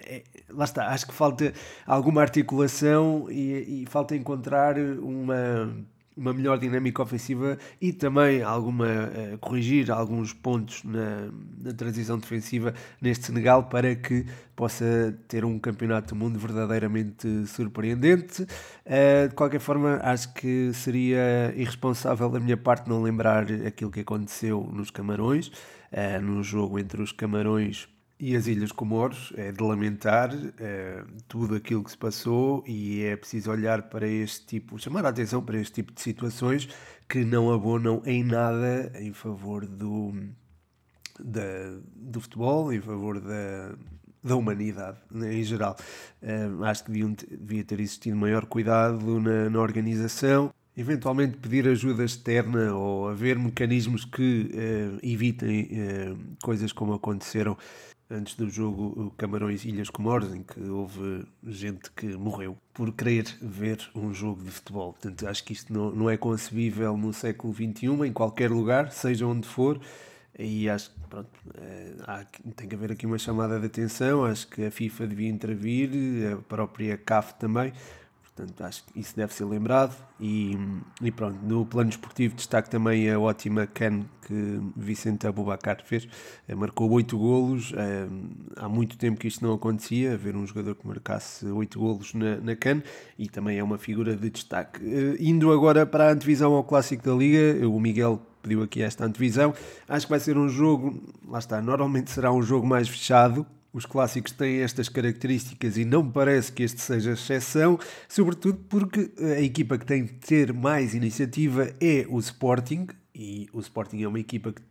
é, 0.04 0.22
lá 0.50 0.64
está, 0.64 0.88
acho 0.88 1.06
que 1.06 1.14
falta 1.14 1.52
alguma 1.86 2.20
articulação 2.20 3.26
e, 3.30 3.82
e 3.82 3.86
falta 3.88 4.16
encontrar 4.16 4.76
uma, 4.78 5.72
uma 6.18 6.32
melhor 6.32 6.58
dinâmica 6.58 7.02
ofensiva 7.02 7.56
e 7.80 7.92
também 7.92 8.42
alguma 8.42 8.86
uh, 8.86 9.38
corrigir 9.38 9.90
alguns 9.90 10.32
pontos 10.32 10.82
na, 10.82 11.30
na 11.62 11.72
transição 11.72 12.18
defensiva 12.18 12.74
neste 13.00 13.26
Senegal 13.26 13.64
para 13.64 13.94
que 13.94 14.26
possa 14.56 15.16
ter 15.28 15.44
um 15.44 15.58
campeonato 15.58 16.14
do 16.14 16.16
mundo 16.16 16.38
verdadeiramente 16.38 17.46
surpreendente. 17.46 18.42
Uh, 18.42 19.28
de 19.28 19.34
qualquer 19.34 19.60
forma, 19.60 20.00
acho 20.02 20.34
que 20.34 20.72
seria 20.74 21.54
irresponsável 21.56 22.28
da 22.28 22.40
minha 22.40 22.56
parte 22.56 22.88
não 22.88 23.00
lembrar 23.00 23.46
aquilo 23.66 23.90
que 23.90 24.00
aconteceu 24.00 24.68
nos 24.72 24.90
Camarões, 24.90 25.46
uh, 25.46 26.20
no 26.20 26.42
jogo 26.42 26.78
entre 26.78 27.00
os 27.00 27.12
Camarões 27.12 27.88
e 28.20 28.34
as 28.34 28.46
Ilhas 28.46 28.72
Comoros 28.72 29.32
é 29.36 29.52
de 29.52 29.62
lamentar 29.62 30.30
é, 30.58 31.04
tudo 31.28 31.54
aquilo 31.54 31.84
que 31.84 31.90
se 31.90 31.98
passou 31.98 32.64
e 32.66 33.02
é 33.04 33.16
preciso 33.16 33.50
olhar 33.50 33.82
para 33.82 34.08
este 34.08 34.44
tipo, 34.44 34.78
chamar 34.78 35.06
a 35.06 35.10
atenção 35.10 35.42
para 35.42 35.58
este 35.58 35.74
tipo 35.74 35.92
de 35.92 36.00
situações 36.00 36.68
que 37.08 37.24
não 37.24 37.52
abonam 37.52 38.02
em 38.04 38.24
nada 38.24 38.92
em 38.98 39.12
favor 39.12 39.64
do, 39.66 40.12
da, 41.18 41.78
do 41.94 42.20
futebol, 42.20 42.72
em 42.72 42.80
favor 42.80 43.20
da, 43.20 43.74
da 44.22 44.34
humanidade 44.34 44.98
né, 45.10 45.34
em 45.34 45.44
geral. 45.44 45.76
É, 46.20 46.48
acho 46.64 46.84
que 46.84 46.90
deviam, 46.90 47.14
devia 47.30 47.62
ter 47.62 47.78
existido 47.78 48.16
maior 48.16 48.46
cuidado 48.46 49.20
na, 49.20 49.48
na 49.48 49.60
organização 49.60 50.52
eventualmente 50.76 51.36
pedir 51.38 51.66
ajuda 51.66 52.04
externa 52.04 52.72
ou 52.72 53.08
haver 53.08 53.36
mecanismos 53.36 54.04
que 54.04 54.48
uh, 54.54 54.98
evitem 55.02 55.62
uh, 55.72 56.36
coisas 56.40 56.72
como 56.72 56.92
aconteceram 56.92 57.58
antes 58.10 58.34
do 58.34 58.48
jogo 58.48 59.12
Camarões 59.16 59.64
Ilhas 59.64 59.90
Comoros, 59.90 60.32
em 60.34 60.42
que 60.42 60.60
houve 60.60 61.26
gente 61.46 61.90
que 61.92 62.06
morreu 62.16 62.56
por 62.72 62.92
querer 62.92 63.24
ver 63.40 63.78
um 63.94 64.12
jogo 64.14 64.42
de 64.42 64.50
futebol. 64.50 64.92
Portanto, 64.92 65.26
acho 65.26 65.44
que 65.44 65.52
isto 65.52 65.72
não, 65.72 65.90
não 65.90 66.10
é 66.10 66.16
concebível 66.16 66.96
no 66.96 67.12
século 67.12 67.52
XXI, 67.52 68.06
em 68.06 68.12
qualquer 68.12 68.50
lugar, 68.50 68.90
seja 68.92 69.26
onde 69.26 69.46
for. 69.46 69.80
E 70.38 70.70
acho 70.70 70.90
que 70.90 71.00
pronto, 71.08 71.30
é, 71.56 71.94
há, 72.06 72.24
tem 72.54 72.68
que 72.68 72.74
haver 72.74 72.92
aqui 72.92 73.04
uma 73.04 73.18
chamada 73.18 73.58
de 73.58 73.66
atenção. 73.66 74.24
Acho 74.24 74.46
que 74.46 74.66
a 74.66 74.70
FIFA 74.70 75.06
devia 75.08 75.28
intervir, 75.28 75.90
a 76.32 76.36
própria 76.36 76.96
CAF 76.96 77.34
também, 77.34 77.72
Portanto, 78.38 78.64
acho 78.64 78.84
que 78.84 79.00
isso 79.00 79.16
deve 79.16 79.34
ser 79.34 79.44
lembrado. 79.44 79.96
E, 80.20 80.56
e 81.02 81.10
pronto, 81.10 81.38
no 81.42 81.66
plano 81.66 81.90
esportivo 81.90 82.36
destaque 82.36 82.70
também 82.70 83.10
a 83.10 83.18
ótima 83.18 83.66
can 83.66 84.04
que 84.22 84.60
Vicente 84.76 85.26
Abubacar 85.26 85.82
fez. 85.84 86.06
Eh, 86.46 86.54
marcou 86.54 86.88
8 86.92 87.18
golos. 87.18 87.72
Eh, 87.76 88.08
há 88.56 88.68
muito 88.68 88.96
tempo 88.96 89.18
que 89.18 89.26
isto 89.26 89.44
não 89.44 89.54
acontecia, 89.54 90.14
haver 90.14 90.36
um 90.36 90.46
jogador 90.46 90.76
que 90.76 90.86
marcasse 90.86 91.46
8 91.46 91.78
golos 91.80 92.14
na, 92.14 92.36
na 92.36 92.54
can 92.54 92.80
e 93.18 93.28
também 93.28 93.58
é 93.58 93.64
uma 93.64 93.76
figura 93.78 94.14
de 94.14 94.30
destaque. 94.30 94.80
Eh, 94.84 95.16
indo 95.18 95.50
agora 95.50 95.84
para 95.84 96.08
a 96.08 96.12
antevisão 96.12 96.54
ao 96.54 96.62
Clássico 96.62 97.02
da 97.04 97.14
Liga, 97.14 97.66
o 97.66 97.80
Miguel 97.80 98.22
pediu 98.40 98.62
aqui 98.62 98.82
esta 98.82 99.04
antevisão. 99.04 99.52
Acho 99.88 100.06
que 100.06 100.10
vai 100.10 100.20
ser 100.20 100.38
um 100.38 100.48
jogo, 100.48 101.02
lá 101.26 101.40
está, 101.40 101.60
normalmente 101.60 102.10
será 102.12 102.32
um 102.32 102.42
jogo 102.42 102.66
mais 102.66 102.88
fechado, 102.88 103.44
os 103.72 103.84
clássicos 103.84 104.32
têm 104.32 104.60
estas 104.60 104.88
características 104.88 105.76
e 105.76 105.84
não 105.84 106.02
me 106.02 106.12
parece 106.12 106.50
que 106.50 106.62
este 106.62 106.80
seja 106.80 107.12
exceção, 107.12 107.78
sobretudo 108.08 108.58
porque 108.68 109.10
a 109.18 109.40
equipa 109.40 109.78
que 109.78 109.86
tem 109.86 110.04
de 110.04 110.12
ter 110.14 110.52
mais 110.52 110.94
iniciativa 110.94 111.70
é 111.80 112.06
o 112.08 112.18
Sporting, 112.18 112.86
e 113.14 113.48
o 113.52 113.60
Sporting 113.60 114.02
é 114.02 114.08
uma 114.08 114.20
equipa 114.20 114.52
que 114.52 114.62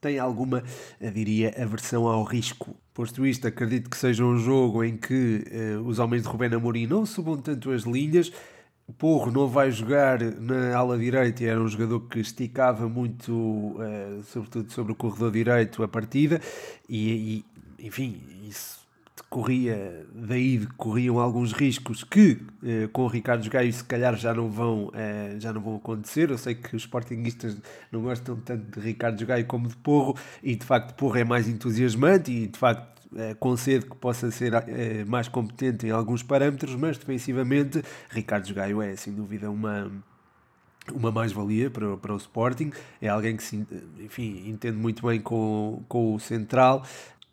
tem 0.00 0.18
alguma, 0.18 0.64
diria, 1.12 1.54
aversão 1.62 2.06
ao 2.06 2.24
risco. 2.24 2.74
Posto 2.94 3.26
isto, 3.26 3.46
acredito 3.46 3.90
que 3.90 3.96
seja 3.96 4.24
um 4.24 4.38
jogo 4.38 4.82
em 4.82 4.96
que 4.96 5.44
uh, 5.78 5.86
os 5.86 5.98
homens 5.98 6.22
de 6.22 6.28
Rubén 6.28 6.54
Amorim 6.54 6.86
não 6.86 7.04
subam 7.04 7.36
tanto 7.36 7.70
as 7.70 7.82
linhas, 7.82 8.32
Porro 8.98 9.30
não 9.30 9.46
vai 9.46 9.70
jogar 9.70 10.20
na 10.20 10.76
ala 10.76 10.98
direita, 10.98 11.44
era 11.44 11.60
um 11.60 11.68
jogador 11.68 12.00
que 12.08 12.18
esticava 12.18 12.88
muito, 12.88 13.32
uh, 13.32 14.22
sobretudo 14.24 14.72
sobre 14.72 14.92
o 14.92 14.94
corredor 14.94 15.30
direito, 15.30 15.82
a 15.82 15.88
partida, 15.88 16.40
e 16.88 17.44
enfim, 17.80 18.22
isso 18.48 18.80
corria, 19.28 20.06
daí 20.12 20.66
corriam 20.76 21.18
alguns 21.18 21.52
riscos 21.52 22.02
que 22.02 22.32
uh, 22.62 22.88
com 22.92 23.02
o 23.02 23.06
Ricardo 23.06 23.48
Gaio 23.48 23.72
se 23.72 23.84
calhar 23.84 24.16
já 24.16 24.34
não 24.34 24.50
vão, 24.50 24.88
uh, 24.88 25.38
já 25.38 25.52
não 25.52 25.60
vão 25.60 25.76
acontecer. 25.76 26.30
Eu 26.30 26.38
sei 26.38 26.54
que 26.54 26.74
os 26.74 26.82
sportinguistas 26.82 27.56
não 27.92 28.02
gostam 28.02 28.36
tanto 28.36 28.80
de 28.80 28.86
Ricardo 28.86 29.24
Gaio 29.24 29.46
como 29.46 29.68
de 29.68 29.76
Porro, 29.76 30.16
e 30.42 30.56
de 30.56 30.64
facto 30.64 30.94
Porro 30.94 31.18
é 31.18 31.24
mais 31.24 31.48
entusiasmante 31.48 32.30
e 32.30 32.46
de 32.46 32.58
facto 32.58 33.00
eh, 33.16 33.34
concedo 33.34 33.86
que 33.86 33.96
possa 33.96 34.30
ser 34.30 34.54
eh, 34.54 35.04
mais 35.04 35.26
competente 35.26 35.84
em 35.86 35.90
alguns 35.90 36.22
parâmetros, 36.22 36.76
mas 36.76 36.96
defensivamente 36.96 37.82
Ricardo 38.08 38.54
Gaio 38.54 38.80
é 38.80 38.94
sem 38.94 39.12
dúvida 39.12 39.50
uma 39.50 39.90
uma 40.92 41.12
mais-valia 41.12 41.70
para, 41.70 41.96
para 41.96 42.14
o 42.14 42.16
Sporting, 42.16 42.72
é 43.00 43.08
alguém 43.08 43.36
que 43.36 43.42
se, 43.42 43.64
enfim, 44.00 44.48
entende 44.48 44.76
muito 44.76 45.06
bem 45.06 45.20
com, 45.20 45.84
com 45.88 46.14
o 46.14 46.18
central, 46.18 46.84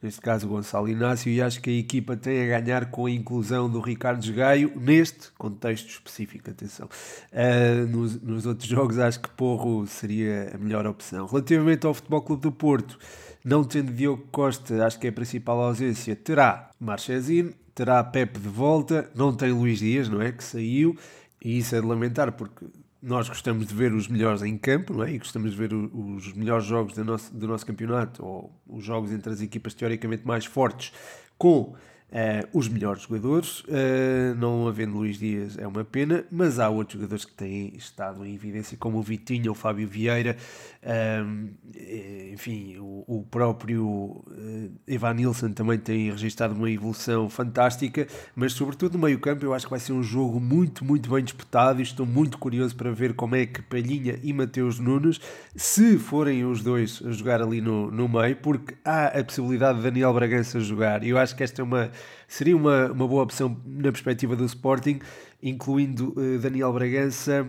neste 0.01 0.21
caso 0.21 0.47
Gonçalo 0.47 0.87
Inácio, 0.87 1.31
e 1.31 1.41
acho 1.41 1.61
que 1.61 1.69
a 1.69 1.73
equipa 1.73 2.15
tem 2.15 2.41
a 2.43 2.59
ganhar 2.59 2.91
com 2.91 3.05
a 3.05 3.11
inclusão 3.11 3.69
do 3.69 3.79
Ricardo 3.79 4.31
Gaio 4.31 4.71
neste 4.75 5.31
contexto 5.37 5.89
específico, 5.89 6.49
atenção. 6.49 6.87
Uh, 7.31 7.87
nos, 7.87 8.21
nos 8.21 8.45
outros 8.45 8.69
jogos 8.69 8.99
acho 8.99 9.19
que 9.19 9.29
Porro 9.29 9.87
seria 9.87 10.51
a 10.53 10.57
melhor 10.57 10.85
opção. 10.85 11.25
Relativamente 11.25 11.85
ao 11.85 11.93
Futebol 11.93 12.21
Clube 12.21 12.41
do 12.43 12.51
Porto, 12.51 12.99
não 13.43 13.63
tendo 13.63 13.91
Diogo 13.91 14.27
Costa, 14.31 14.85
acho 14.85 14.99
que 14.99 15.07
é 15.07 15.09
a 15.09 15.13
principal 15.13 15.59
ausência, 15.61 16.15
terá 16.15 16.69
Marchesino, 16.79 17.53
terá 17.73 18.03
Pepe 18.03 18.39
de 18.39 18.49
volta, 18.49 19.09
não 19.15 19.33
tem 19.33 19.51
Luís 19.51 19.79
Dias, 19.79 20.09
não 20.09 20.21
é? 20.21 20.31
Que 20.31 20.43
saiu, 20.43 20.97
e 21.43 21.57
isso 21.57 21.75
é 21.75 21.81
de 21.81 21.87
lamentar, 21.87 22.31
porque 22.33 22.65
nós 23.07 23.29
gostamos 23.29 23.65
de 23.65 23.73
ver 23.73 23.93
os 23.93 24.09
melhores 24.09 24.41
em 24.41 24.57
campo, 24.57 24.93
não 24.93 25.03
é? 25.03 25.13
E 25.13 25.17
gostamos 25.17 25.51
de 25.51 25.57
ver 25.57 25.73
os 25.73 26.33
melhores 26.33 26.65
jogos 26.65 26.93
do 26.93 27.05
nosso, 27.05 27.33
do 27.33 27.47
nosso 27.47 27.65
campeonato, 27.65 28.23
ou 28.25 28.51
os 28.67 28.83
jogos 28.83 29.13
entre 29.13 29.31
as 29.31 29.41
equipas 29.41 29.73
teoricamente 29.73 30.27
mais 30.27 30.45
fortes, 30.45 30.91
com 31.37 31.73
Uh, 32.09 32.47
os 32.57 32.69
melhores 32.69 33.01
jogadores, 33.01 33.59
uh, 33.65 34.33
não 34.37 34.65
havendo 34.65 34.95
Luís 34.95 35.19
Dias 35.19 35.57
é 35.57 35.67
uma 35.67 35.83
pena, 35.83 36.23
mas 36.31 36.57
há 36.57 36.69
outros 36.69 36.93
jogadores 36.93 37.25
que 37.25 37.33
têm 37.33 37.75
estado 37.75 38.25
em 38.25 38.33
evidência, 38.33 38.77
como 38.77 38.97
o 38.97 39.01
Vitinho, 39.01 39.51
o 39.51 39.53
Fábio 39.53 39.85
Vieira, 39.85 40.37
uh, 40.83 41.49
enfim, 42.31 42.77
o, 42.77 43.03
o 43.05 43.23
próprio 43.29 43.85
uh, 43.85 44.71
Evan 44.87 45.15
Nilsson 45.15 45.51
também 45.51 45.77
tem 45.77 46.09
registrado 46.09 46.55
uma 46.55 46.71
evolução 46.71 47.29
fantástica, 47.29 48.07
mas 48.33 48.53
sobretudo 48.53 48.97
no 48.97 49.03
meio 49.03 49.19
campo 49.19 49.43
eu 49.43 49.53
acho 49.53 49.65
que 49.65 49.71
vai 49.71 49.79
ser 49.79 49.91
um 49.91 50.01
jogo 50.01 50.39
muito, 50.39 50.85
muito 50.85 51.09
bem 51.09 51.21
disputado 51.21 51.81
e 51.81 51.83
estou 51.83 52.05
muito 52.05 52.37
curioso 52.37 52.73
para 52.73 52.89
ver 52.89 53.15
como 53.15 53.35
é 53.35 53.45
que 53.45 53.61
Palhinha 53.61 54.17
e 54.23 54.31
Mateus 54.31 54.79
Nunes, 54.79 55.19
se 55.57 55.97
forem 55.97 56.45
os 56.45 56.63
dois 56.63 57.01
a 57.05 57.11
jogar 57.11 57.41
ali 57.41 57.59
no, 57.59 57.91
no 57.91 58.07
meio, 58.07 58.37
porque 58.37 58.75
há 58.85 59.07
a 59.07 59.23
possibilidade 59.25 59.79
de 59.79 59.83
Daniel 59.83 60.13
Bragança 60.13 60.57
jogar, 60.61 61.03
e 61.03 61.09
eu 61.09 61.17
acho 61.17 61.35
que 61.35 61.43
esta 61.43 61.61
é 61.61 61.65
uma 61.65 61.96
seria 62.27 62.55
uma, 62.55 62.91
uma 62.91 63.07
boa 63.07 63.23
opção 63.23 63.59
na 63.65 63.91
perspectiva 63.91 64.35
do 64.35 64.45
Sporting, 64.45 64.99
incluindo 65.41 66.13
uh, 66.17 66.39
Daniel 66.39 66.73
Bragança, 66.73 67.47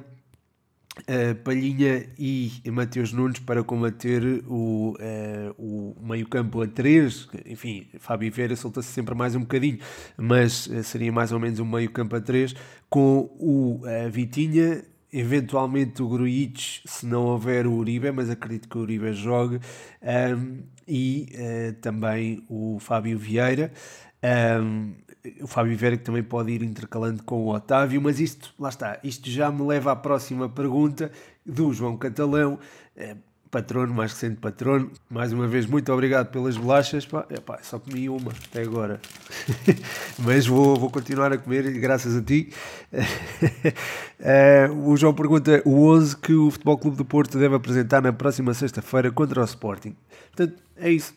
uh, 0.99 1.35
Palhinha 1.43 2.09
e 2.19 2.63
Mateus 2.71 3.13
Nunes 3.13 3.41
para 3.41 3.63
combater 3.63 4.23
o, 4.47 4.95
uh, 4.99 5.55
o 5.59 5.97
meio-campo 6.01 6.63
a 6.63 6.67
3. 6.67 7.29
Enfim, 7.47 7.89
Fábio 7.99 8.31
Vieira 8.33 8.57
solta-se 8.57 8.89
sempre 8.89 9.15
mais 9.15 9.35
um 9.35 9.41
bocadinho, 9.41 9.79
mas 10.17 10.69
seria 10.85 11.13
mais 11.13 11.33
ou 11.33 11.41
menos 11.41 11.59
um 11.59 11.65
meio-campo 11.65 12.17
a 12.17 12.21
3 12.21 12.55
com 12.89 13.31
o 13.39 13.83
Vitinha 14.11 14.85
eventualmente 15.13 16.03
o 16.03 16.09
Gruitch, 16.09 16.81
se 16.85 17.07
não 17.07 17.25
houver 17.25 17.67
o 17.67 17.73
Uribe, 17.73 18.11
mas 18.13 18.29
acredito 18.29 18.69
que 18.69 18.77
o 18.77 18.83
Uribe 18.83 19.13
jogue, 19.13 19.59
um, 20.03 20.63
e 20.87 21.29
uh, 21.35 21.73
também 21.81 22.45
o 22.49 22.79
Fábio 22.81 23.19
Vieira. 23.19 23.73
Um, 24.23 24.95
o 25.41 25.47
Fábio 25.47 25.77
Vera 25.77 25.97
que 25.97 26.05
também 26.05 26.23
pode 26.23 26.51
ir 26.53 26.63
intercalando 26.63 27.23
com 27.23 27.43
o 27.43 27.55
Otávio, 27.55 28.01
mas 28.01 28.21
isto, 28.21 28.53
lá 28.59 28.69
está, 28.69 28.99
isto 29.03 29.29
já 29.29 29.51
me 29.51 29.67
leva 29.67 29.93
à 29.93 29.97
próxima 29.97 30.49
pergunta 30.49 31.11
do 31.45 31.73
João 31.73 31.97
Catalão, 31.97 32.59
é, 32.97 33.17
patrono, 33.51 33.93
mais 33.93 34.13
recente 34.13 34.37
patrono. 34.37 34.91
Mais 35.11 35.33
uma 35.33 35.47
vez, 35.47 35.67
muito 35.67 35.93
obrigado 35.93 36.31
pelas 36.31 36.57
bolachas. 36.57 37.07
Pá, 37.07 37.27
epá, 37.31 37.59
só 37.63 37.79
comi 37.79 38.09
uma 38.09 38.33
até 38.33 38.63
agora, 38.63 39.01
mas 40.19 40.47
vou, 40.47 40.77
vou 40.77 40.91
continuar 40.91 41.33
a 41.33 41.39
comer 41.39 41.71
graças 41.79 42.17
a 42.17 42.23
ti. 42.23 42.51
é, 44.21 44.69
o 44.73 44.97
João 44.97 45.15
pergunta 45.15 45.63
o 45.65 45.89
11 45.89 46.17
que 46.17 46.33
o 46.33 46.51
Futebol 46.51 46.79
Clube 46.79 46.97
do 46.97 47.05
Porto 47.05 47.39
deve 47.39 47.55
apresentar 47.55 48.03
na 48.03 48.13
próxima 48.13 48.55
sexta-feira 48.55 49.11
contra 49.11 49.41
o 49.41 49.45
Sporting. 49.45 49.95
Portanto, 50.35 50.63
é 50.77 50.91
isso. 50.91 51.15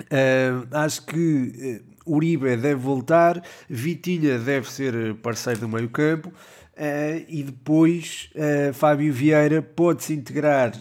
Uh, 0.00 0.66
acho 0.70 1.04
que 1.04 1.82
Uribe 2.12 2.56
deve 2.56 2.76
voltar, 2.76 3.42
Vitinha 3.68 4.38
deve 4.38 4.70
ser 4.70 5.14
parceiro 5.16 5.60
do 5.60 5.68
meio 5.68 5.88
campo 5.88 6.28
uh, 6.28 7.24
e 7.28 7.42
depois 7.42 8.30
Fábio 8.74 9.12
Vieira 9.12 9.62
pode 9.62 10.04
se 10.04 10.14
integrar 10.14 10.72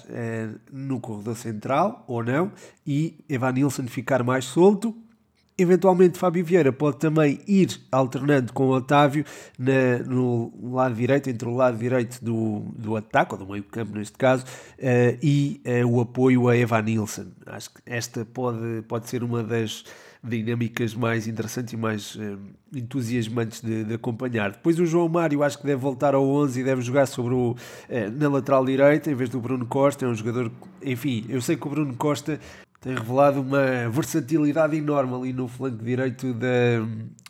no 0.72 1.00
corredor 1.00 1.36
central 1.36 2.04
ou 2.08 2.24
não 2.24 2.52
e 2.86 3.18
Evan 3.30 3.52
Nilsson 3.52 3.88
ficar 3.88 4.24
mais 4.24 4.46
solto 4.46 4.96
Eventualmente, 5.60 6.18
Fábio 6.18 6.46
Vieira 6.46 6.72
pode 6.72 7.00
também 7.00 7.42
ir 7.46 7.82
alternando 7.92 8.54
com 8.54 8.70
Otávio 8.70 9.26
na, 9.58 10.00
no 10.06 10.54
lado 10.72 10.96
direito, 10.96 11.30
entre 11.30 11.50
o 11.50 11.54
lado 11.54 11.78
direito 11.78 12.24
do, 12.24 12.62
do 12.78 12.96
ataque, 12.96 13.34
ou 13.34 13.40
do 13.40 13.46
meio 13.46 13.64
campo 13.66 13.98
neste 13.98 14.18
caso, 14.18 14.46
uh, 14.46 15.18
e 15.22 15.62
uh, 15.84 15.86
o 15.86 16.00
apoio 16.00 16.48
a 16.48 16.56
Evan 16.56 16.84
Nilsson. 16.84 17.26
Acho 17.46 17.72
que 17.72 17.82
esta 17.86 18.24
pode, 18.24 18.84
pode 18.88 19.10
ser 19.10 19.22
uma 19.22 19.44
das 19.44 19.84
dinâmicas 20.24 20.94
mais 20.94 21.28
interessantes 21.28 21.74
e 21.74 21.78
mais 21.78 22.16
uh, 22.16 22.38
entusiasmantes 22.76 23.62
de, 23.62 23.84
de, 23.84 23.94
acompanhar. 23.94 24.52
Depois 24.52 24.80
o 24.80 24.86
João 24.86 25.08
Mário 25.08 25.44
acho 25.44 25.58
que 25.58 25.66
deve 25.66 25.82
voltar 25.82 26.14
ao 26.14 26.28
11 26.28 26.60
e 26.60 26.64
deve 26.64 26.82
jogar 26.82 27.06
sobre 27.06 27.34
o, 27.34 27.56
na 28.18 28.30
lateral 28.30 28.66
direita 28.66 29.10
em 29.10 29.16
vez 29.16 29.30
do 29.30 29.40
Bruno 29.40 29.66
Costa, 29.66 30.06
é 30.06 30.08
um 30.08 30.14
jogador, 30.14 30.52
enfim, 30.84 31.26
eu 31.30 31.42
sei 31.42 31.56
que 31.56 31.66
o 31.66 31.70
Bruno 31.70 31.96
Costa 31.96 32.40
tem 32.82 32.94
revelado 32.94 33.42
uma 33.42 33.90
versatilidade 33.90 34.78
enorme 34.78 35.14
ali 35.14 35.34
no 35.34 35.48
flanco 35.48 35.84
direito 35.84 36.34
da, 36.34 36.48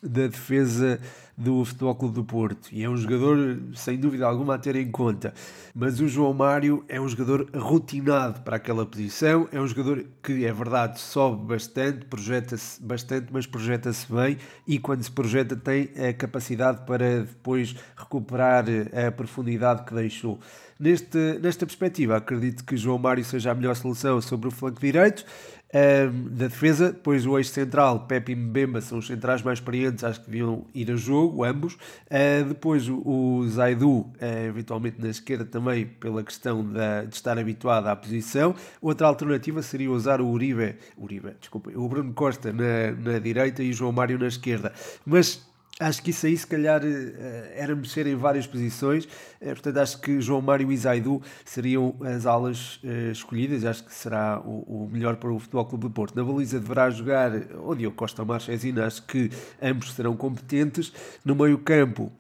da 0.01 0.27
defesa 0.27 0.99
do 1.39 1.63
Futebol 1.63 1.95
Clube 1.95 2.15
do 2.15 2.23
Porto 2.25 2.67
e 2.69 2.83
é 2.83 2.89
um 2.89 2.97
jogador 2.97 3.57
sem 3.73 3.97
dúvida 3.97 4.27
alguma 4.27 4.55
a 4.55 4.57
ter 4.57 4.75
em 4.75 4.91
conta. 4.91 5.33
Mas 5.73 6.01
o 6.01 6.07
João 6.07 6.33
Mário 6.33 6.83
é 6.89 6.99
um 6.99 7.07
jogador 7.07 7.49
rotinado 7.55 8.41
para 8.41 8.57
aquela 8.57 8.85
posição, 8.85 9.47
é 9.53 9.59
um 9.59 9.65
jogador 9.65 10.05
que 10.21 10.45
é 10.45 10.51
verdade 10.51 10.99
sobe 10.99 11.45
bastante, 11.45 12.05
projeta-se 12.05 12.83
bastante, 12.83 13.27
mas 13.31 13.47
projeta-se 13.47 14.11
bem 14.11 14.37
e 14.67 14.77
quando 14.77 15.01
se 15.01 15.11
projeta 15.11 15.55
tem 15.55 15.89
a 15.97 16.11
capacidade 16.11 16.85
para 16.85 17.21
depois 17.21 17.73
recuperar 17.95 18.65
a 19.07 19.09
profundidade 19.09 19.85
que 19.85 19.93
deixou. 19.93 20.39
Neste, 20.77 21.17
nesta 21.41 21.65
perspectiva, 21.65 22.17
acredito 22.17 22.63
que 22.63 22.77
João 22.77 22.97
Mário 22.97 23.23
seja 23.23 23.51
a 23.51 23.55
melhor 23.55 23.75
solução 23.75 24.21
sobre 24.21 24.47
o 24.47 24.51
flanco 24.51 24.79
direito 24.79 25.25
um, 25.73 26.23
da 26.29 26.47
defesa. 26.47 26.91
Depois 26.91 27.25
o 27.25 27.37
eixo 27.37 27.51
central, 27.51 28.01
Pepe 28.01 28.31
e 28.31 28.35
Mbemba, 28.35 28.81
são 28.81 28.97
os 28.97 29.07
centrais 29.07 29.41
mais 29.41 29.59
experientes, 29.59 30.03
acho 30.03 30.21
que 30.21 30.25
deviam 30.29 30.65
ir 30.73 30.91
a 30.91 30.95
jogo, 30.95 31.43
ambos. 31.43 31.73
Uh, 31.73 32.45
depois 32.47 32.87
o, 32.87 33.01
o 33.05 33.47
Zaidu, 33.47 33.99
uh, 33.99 34.13
eventualmente 34.47 35.01
na 35.01 35.09
esquerda 35.09 35.45
também, 35.45 35.85
pela 35.85 36.23
questão 36.23 36.63
da, 36.63 37.03
de 37.03 37.15
estar 37.15 37.37
habituado 37.37 37.87
à 37.87 37.95
posição. 37.95 38.55
Outra 38.81 39.07
alternativa 39.07 39.61
seria 39.61 39.91
usar 39.91 40.21
o 40.21 40.27
Uribe, 40.27 40.75
Uribe 40.97 41.35
desculpa, 41.39 41.71
o 41.75 41.87
Bruno 41.87 42.13
Costa 42.13 42.51
na, 42.51 42.91
na 42.91 43.19
direita 43.19 43.63
e 43.63 43.69
o 43.69 43.73
João 43.73 43.91
Mário 43.91 44.17
na 44.17 44.27
esquerda. 44.27 44.73
Mas 45.05 45.48
Acho 45.81 46.03
que 46.03 46.09
isso 46.09 46.25
aí, 46.25 46.35
se 46.35 46.45
calhar, 46.45 46.81
eh, 46.83 47.53
era 47.55 47.73
mexer 47.73 48.05
em 48.05 48.13
várias 48.13 48.45
posições. 48.45 49.07
Eh, 49.39 49.53
portanto, 49.53 49.77
acho 49.77 50.01
que 50.01 50.19
João 50.19 50.41
Mário 50.41 50.69
e 50.69 50.75
Zaidu 50.75 51.21
seriam 51.45 51.95
as 52.01 52.25
alas 52.25 52.81
uh, 52.83 53.11
escolhidas. 53.13 53.63
Acho 53.63 53.85
que 53.85 53.93
será 53.93 54.41
o, 54.41 54.89
melhor 54.91 55.15
para 55.15 55.31
o 55.31 55.39
Futebol 55.39 55.65
Clube 55.65 55.83
do 55.83 55.89
Porto. 55.89 56.17
Na 56.17 56.21
baliza 56.21 56.59
deverá 56.59 56.89
jogar 56.89 57.31
o 57.63 57.73
Diogo 57.73 57.95
Costa 57.95 58.25
Marchesina. 58.25 58.87
Acho 58.87 59.03
que 59.03 59.31
ambos 59.61 59.93
serão 59.93 60.17
competentes. 60.17 60.91
No 61.23 61.33
meio-campo, 61.33 62.11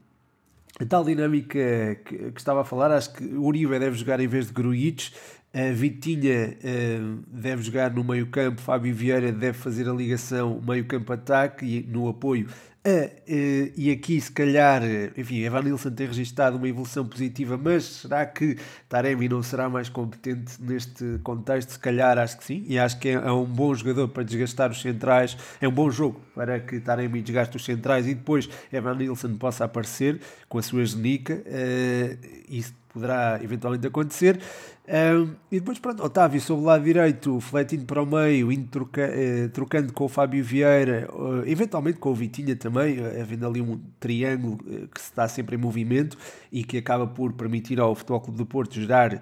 a 0.79 0.85
tal 0.85 1.03
dinâmica 1.03 1.59
que, 2.05 2.31
estava 2.37 2.61
a 2.61 2.63
falar, 2.63 2.91
acho 2.91 3.11
que 3.11 3.25
Uribe 3.25 3.77
deve 3.77 3.97
jogar 3.97 4.21
em 4.21 4.27
vez 4.27 4.47
de 4.47 4.53
Grujic. 4.53 5.11
A 5.51 5.73
Vitinha 5.73 6.55
deve 7.27 7.63
jogar 7.63 7.91
no 7.91 8.03
meio-campo, 8.03 8.61
Fábio 8.61 8.93
Vieira 8.93 9.31
deve 9.31 9.57
fazer 9.57 9.89
a 9.89 9.91
ligação 9.91 10.61
meio-campo-ataque 10.63 11.65
e 11.65 11.83
no 11.91 12.07
apoio 12.07 12.47
Uh, 12.79 13.07
uh, 13.07 13.73
e 13.75 13.91
aqui, 13.91 14.21
se 14.21 14.31
calhar, 14.31 14.81
enfim, 15.17 15.39
Evan 15.39 15.63
Nilsson 15.63 15.91
tem 15.91 16.07
registado 16.07 16.55
uma 16.55 16.67
evolução 16.67 17.05
positiva, 17.05 17.59
mas 17.61 17.83
será 17.83 18.25
que 18.25 18.57
Taremi 18.87 19.27
não 19.27 19.43
será 19.43 19.69
mais 19.69 19.89
competente 19.89 20.53
neste 20.61 21.19
contexto? 21.21 21.73
Se 21.73 21.79
calhar, 21.79 22.17
acho 22.17 22.37
que 22.37 22.45
sim, 22.45 22.63
e 22.67 22.79
acho 22.79 22.97
que 22.97 23.09
é, 23.09 23.13
é, 23.13 23.31
um 23.31 23.43
bom 23.43 23.75
jogador 23.75 24.07
para 24.07 24.23
desgastar 24.23 24.71
os 24.71 24.81
centrais, 24.81 25.37
é 25.59 25.67
um 25.67 25.71
bom 25.71 25.91
jogo 25.91 26.21
para 26.33 26.57
que 26.57 26.79
Taremi 26.79 27.21
desgaste 27.21 27.57
os 27.57 27.65
centrais 27.65 28.07
e 28.07 28.13
depois 28.13 28.47
Evan 28.71 28.95
Nilsson 28.95 29.35
possa 29.35 29.65
aparecer 29.65 30.21
com 30.47 30.57
a 30.57 30.61
sua 30.61 30.85
genica. 30.85 31.33
Uh, 31.33 32.17
isso 32.47 32.73
poderá 32.93 33.39
eventualmente 33.41 33.87
acontecer. 33.87 34.39
Um, 34.87 35.35
e 35.51 35.59
depois, 35.59 35.77
pronto, 35.77 36.03
Otávio 36.03 36.41
sobre 36.41 36.63
o 36.63 36.65
lado 36.65 36.83
direito, 36.83 37.39
fletando 37.39 37.85
para 37.85 38.01
o 38.01 38.05
meio, 38.05 38.51
indo 38.51 38.67
troca, 38.69 39.01
eh, 39.01 39.47
trocando 39.49 39.93
com 39.93 40.05
o 40.05 40.09
Fábio 40.09 40.43
Vieira, 40.43 41.07
uh, 41.13 41.47
eventualmente 41.47 41.99
com 41.99 42.09
o 42.09 42.15
Vitinha 42.15 42.55
também, 42.55 42.99
uh, 42.99 43.21
havendo 43.21 43.45
ali 43.45 43.61
um 43.61 43.79
triângulo 43.99 44.55
uh, 44.65 44.87
que 44.87 44.99
está 44.99 45.27
sempre 45.27 45.55
em 45.55 45.59
movimento 45.59 46.17
e 46.51 46.63
que 46.63 46.77
acaba 46.77 47.05
por 47.05 47.33
permitir 47.33 47.79
ao 47.79 47.93
Futebol 47.93 48.21
Clube 48.21 48.37
do 48.39 48.45
Porto 48.47 48.73
gerar. 48.81 49.21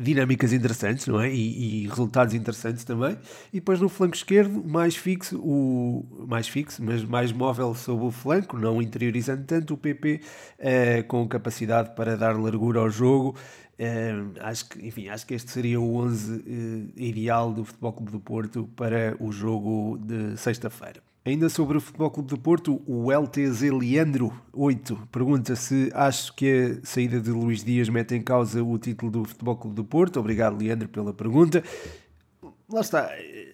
Dinâmicas 0.00 0.52
interessantes, 0.52 1.06
não 1.06 1.20
é? 1.20 1.30
E, 1.32 1.84
e, 1.84 1.88
resultados 1.88 2.34
interessantes 2.34 2.84
também. 2.84 3.16
E 3.52 3.56
depois 3.56 3.80
no 3.80 3.88
flanco 3.88 4.14
esquerdo, 4.14 4.62
mais 4.64 4.96
fixo, 4.96 5.38
o 5.40 6.26
mais 6.26 6.48
fixo, 6.48 6.82
mas 6.82 7.04
mais 7.04 7.32
móvel 7.32 7.74
sobre 7.74 8.06
o 8.06 8.10
flanco, 8.10 8.56
não 8.56 8.80
interiorizando 8.80 9.44
tanto 9.44 9.74
o 9.74 9.76
PP, 9.76 10.20
eh, 10.58 11.02
com 11.02 11.26
capacidade 11.28 11.94
para 11.94 12.16
dar 12.16 12.38
largura 12.38 12.80
ao 12.80 12.90
jogo. 12.90 13.36
Eh, 13.78 14.12
acho 14.40 14.68
que, 14.68 14.86
enfim, 14.86 15.08
acho 15.08 15.26
que 15.26 15.34
este 15.34 15.50
seria 15.50 15.80
o 15.80 15.96
11 15.96 16.92
ideal 16.96 17.52
do 17.52 17.64
Futebol 17.64 17.92
Clube 17.92 18.12
do 18.12 18.20
Porto 18.20 18.68
para 18.76 19.16
o 19.20 19.32
jogo 19.32 19.98
de 19.98 20.36
sexta-feira. 20.36 21.07
Ainda 21.28 21.50
sobre 21.50 21.76
o 21.76 21.80
Futebol 21.82 22.10
Clube 22.10 22.30
do 22.30 22.38
Porto, 22.38 22.80
o 22.86 23.12
LTZ 23.12 23.70
Leandro 23.70 24.32
8 24.50 25.08
pergunta 25.12 25.54
se 25.54 25.90
acho 25.92 26.34
que 26.34 26.78
a 26.82 26.86
saída 26.86 27.20
de 27.20 27.30
Luís 27.30 27.62
Dias 27.62 27.90
mete 27.90 28.14
em 28.14 28.22
causa 28.22 28.64
o 28.64 28.78
título 28.78 29.12
do 29.12 29.24
Futebol 29.26 29.54
Clube 29.54 29.76
do 29.76 29.84
Porto. 29.84 30.18
Obrigado, 30.18 30.58
Leandro, 30.58 30.88
pela 30.88 31.12
pergunta. 31.12 31.62
Lá 32.72 32.80
está. 32.80 33.10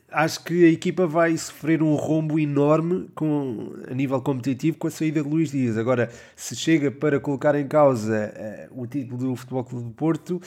Acho 0.08 0.44
que 0.44 0.66
a 0.66 0.68
equipa 0.68 1.04
vai 1.04 1.36
sofrer 1.36 1.82
um 1.82 1.96
rombo 1.96 2.38
enorme 2.38 3.08
com, 3.12 3.72
a 3.90 3.92
nível 3.92 4.22
competitivo 4.22 4.78
com 4.78 4.86
a 4.86 4.90
saída 4.92 5.20
de 5.20 5.28
Luís 5.28 5.50
Dias. 5.50 5.76
Agora, 5.76 6.08
se 6.36 6.54
chega 6.54 6.92
para 6.92 7.18
colocar 7.18 7.56
em 7.56 7.66
causa 7.66 8.32
uh, 8.70 8.82
o 8.82 8.86
título 8.86 9.18
do 9.18 9.34
Futebol 9.34 9.64
Clube 9.64 9.84
do 9.86 9.90
Porto, 9.90 10.40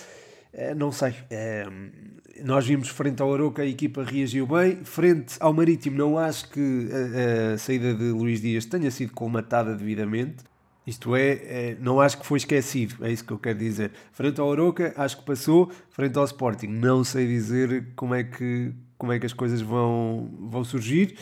uh, 0.53 0.75
não 0.77 0.93
sei. 0.93 1.13
Nós 2.43 2.65
vimos 2.65 2.89
frente 2.89 3.21
ao 3.21 3.33
Aroca 3.33 3.61
a 3.61 3.65
equipa 3.65 4.03
reagiu 4.03 4.47
bem. 4.47 4.83
Frente 4.83 5.35
ao 5.39 5.53
Marítimo, 5.53 5.97
não 5.97 6.17
acho 6.17 6.49
que 6.49 6.89
a, 6.91 7.53
a 7.53 7.57
saída 7.57 7.93
de 7.93 8.11
Luís 8.11 8.41
Dias 8.41 8.65
tenha 8.65 8.91
sido 8.91 9.13
colmatada 9.13 9.75
devidamente. 9.75 10.43
Isto 10.85 11.15
é, 11.17 11.31
é, 11.31 11.77
não 11.81 11.99
acho 11.99 12.17
que 12.17 12.25
foi 12.25 12.37
esquecido, 12.37 13.05
é 13.05 13.11
isso 13.11 13.25
que 13.25 13.33
eu 13.33 13.37
quero 13.37 13.59
dizer. 13.59 13.91
Frente 14.13 14.39
ao 14.39 14.49
Aroca, 14.49 14.93
acho 14.95 15.17
que 15.17 15.25
passou. 15.25 15.69
Frente 15.89 16.17
ao 16.17 16.23
Sporting, 16.23 16.67
não 16.67 17.03
sei 17.03 17.27
dizer 17.27 17.87
como 17.93 18.15
é 18.15 18.23
que, 18.23 18.73
como 18.97 19.11
é 19.11 19.19
que 19.19 19.25
as 19.25 19.33
coisas 19.33 19.59
vão, 19.59 20.29
vão 20.39 20.63
surgir. 20.63 21.17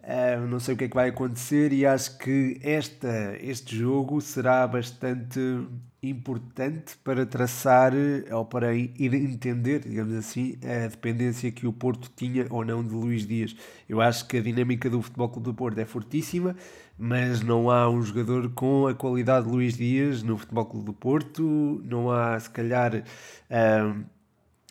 Uh, 0.00 0.46
não 0.46 0.60
sei 0.60 0.74
o 0.74 0.76
que 0.76 0.84
é 0.84 0.88
que 0.88 0.94
vai 0.94 1.08
acontecer 1.08 1.72
e 1.72 1.84
acho 1.84 2.16
que 2.18 2.58
esta, 2.62 3.36
este 3.40 3.76
jogo 3.76 4.20
será 4.20 4.66
bastante 4.66 5.40
importante 6.02 6.96
para 7.02 7.26
traçar 7.26 7.92
ou 8.30 8.44
para 8.44 8.76
entender, 8.76 9.80
digamos 9.80 10.14
assim, 10.14 10.56
a 10.62 10.86
dependência 10.86 11.50
que 11.50 11.66
o 11.66 11.72
Porto 11.72 12.10
tinha 12.14 12.46
ou 12.50 12.64
não 12.64 12.84
de 12.84 12.94
Luís 12.94 13.26
Dias. 13.26 13.56
Eu 13.88 14.00
acho 14.00 14.26
que 14.26 14.36
a 14.36 14.40
dinâmica 14.40 14.88
do 14.88 15.02
Futebol 15.02 15.28
Clube 15.28 15.44
do 15.46 15.54
Porto 15.54 15.78
é 15.78 15.84
fortíssima, 15.84 16.54
mas 16.96 17.40
não 17.40 17.70
há 17.70 17.90
um 17.90 18.00
jogador 18.02 18.48
com 18.50 18.86
a 18.86 18.94
qualidade 18.94 19.46
de 19.46 19.52
Luís 19.52 19.76
Dias 19.76 20.22
no 20.22 20.38
Futebol 20.38 20.66
Clube 20.66 20.86
do 20.86 20.92
Porto, 20.92 21.82
não 21.84 22.10
há 22.10 22.38
se 22.38 22.50
calhar 22.50 22.94
uh, 22.94 24.04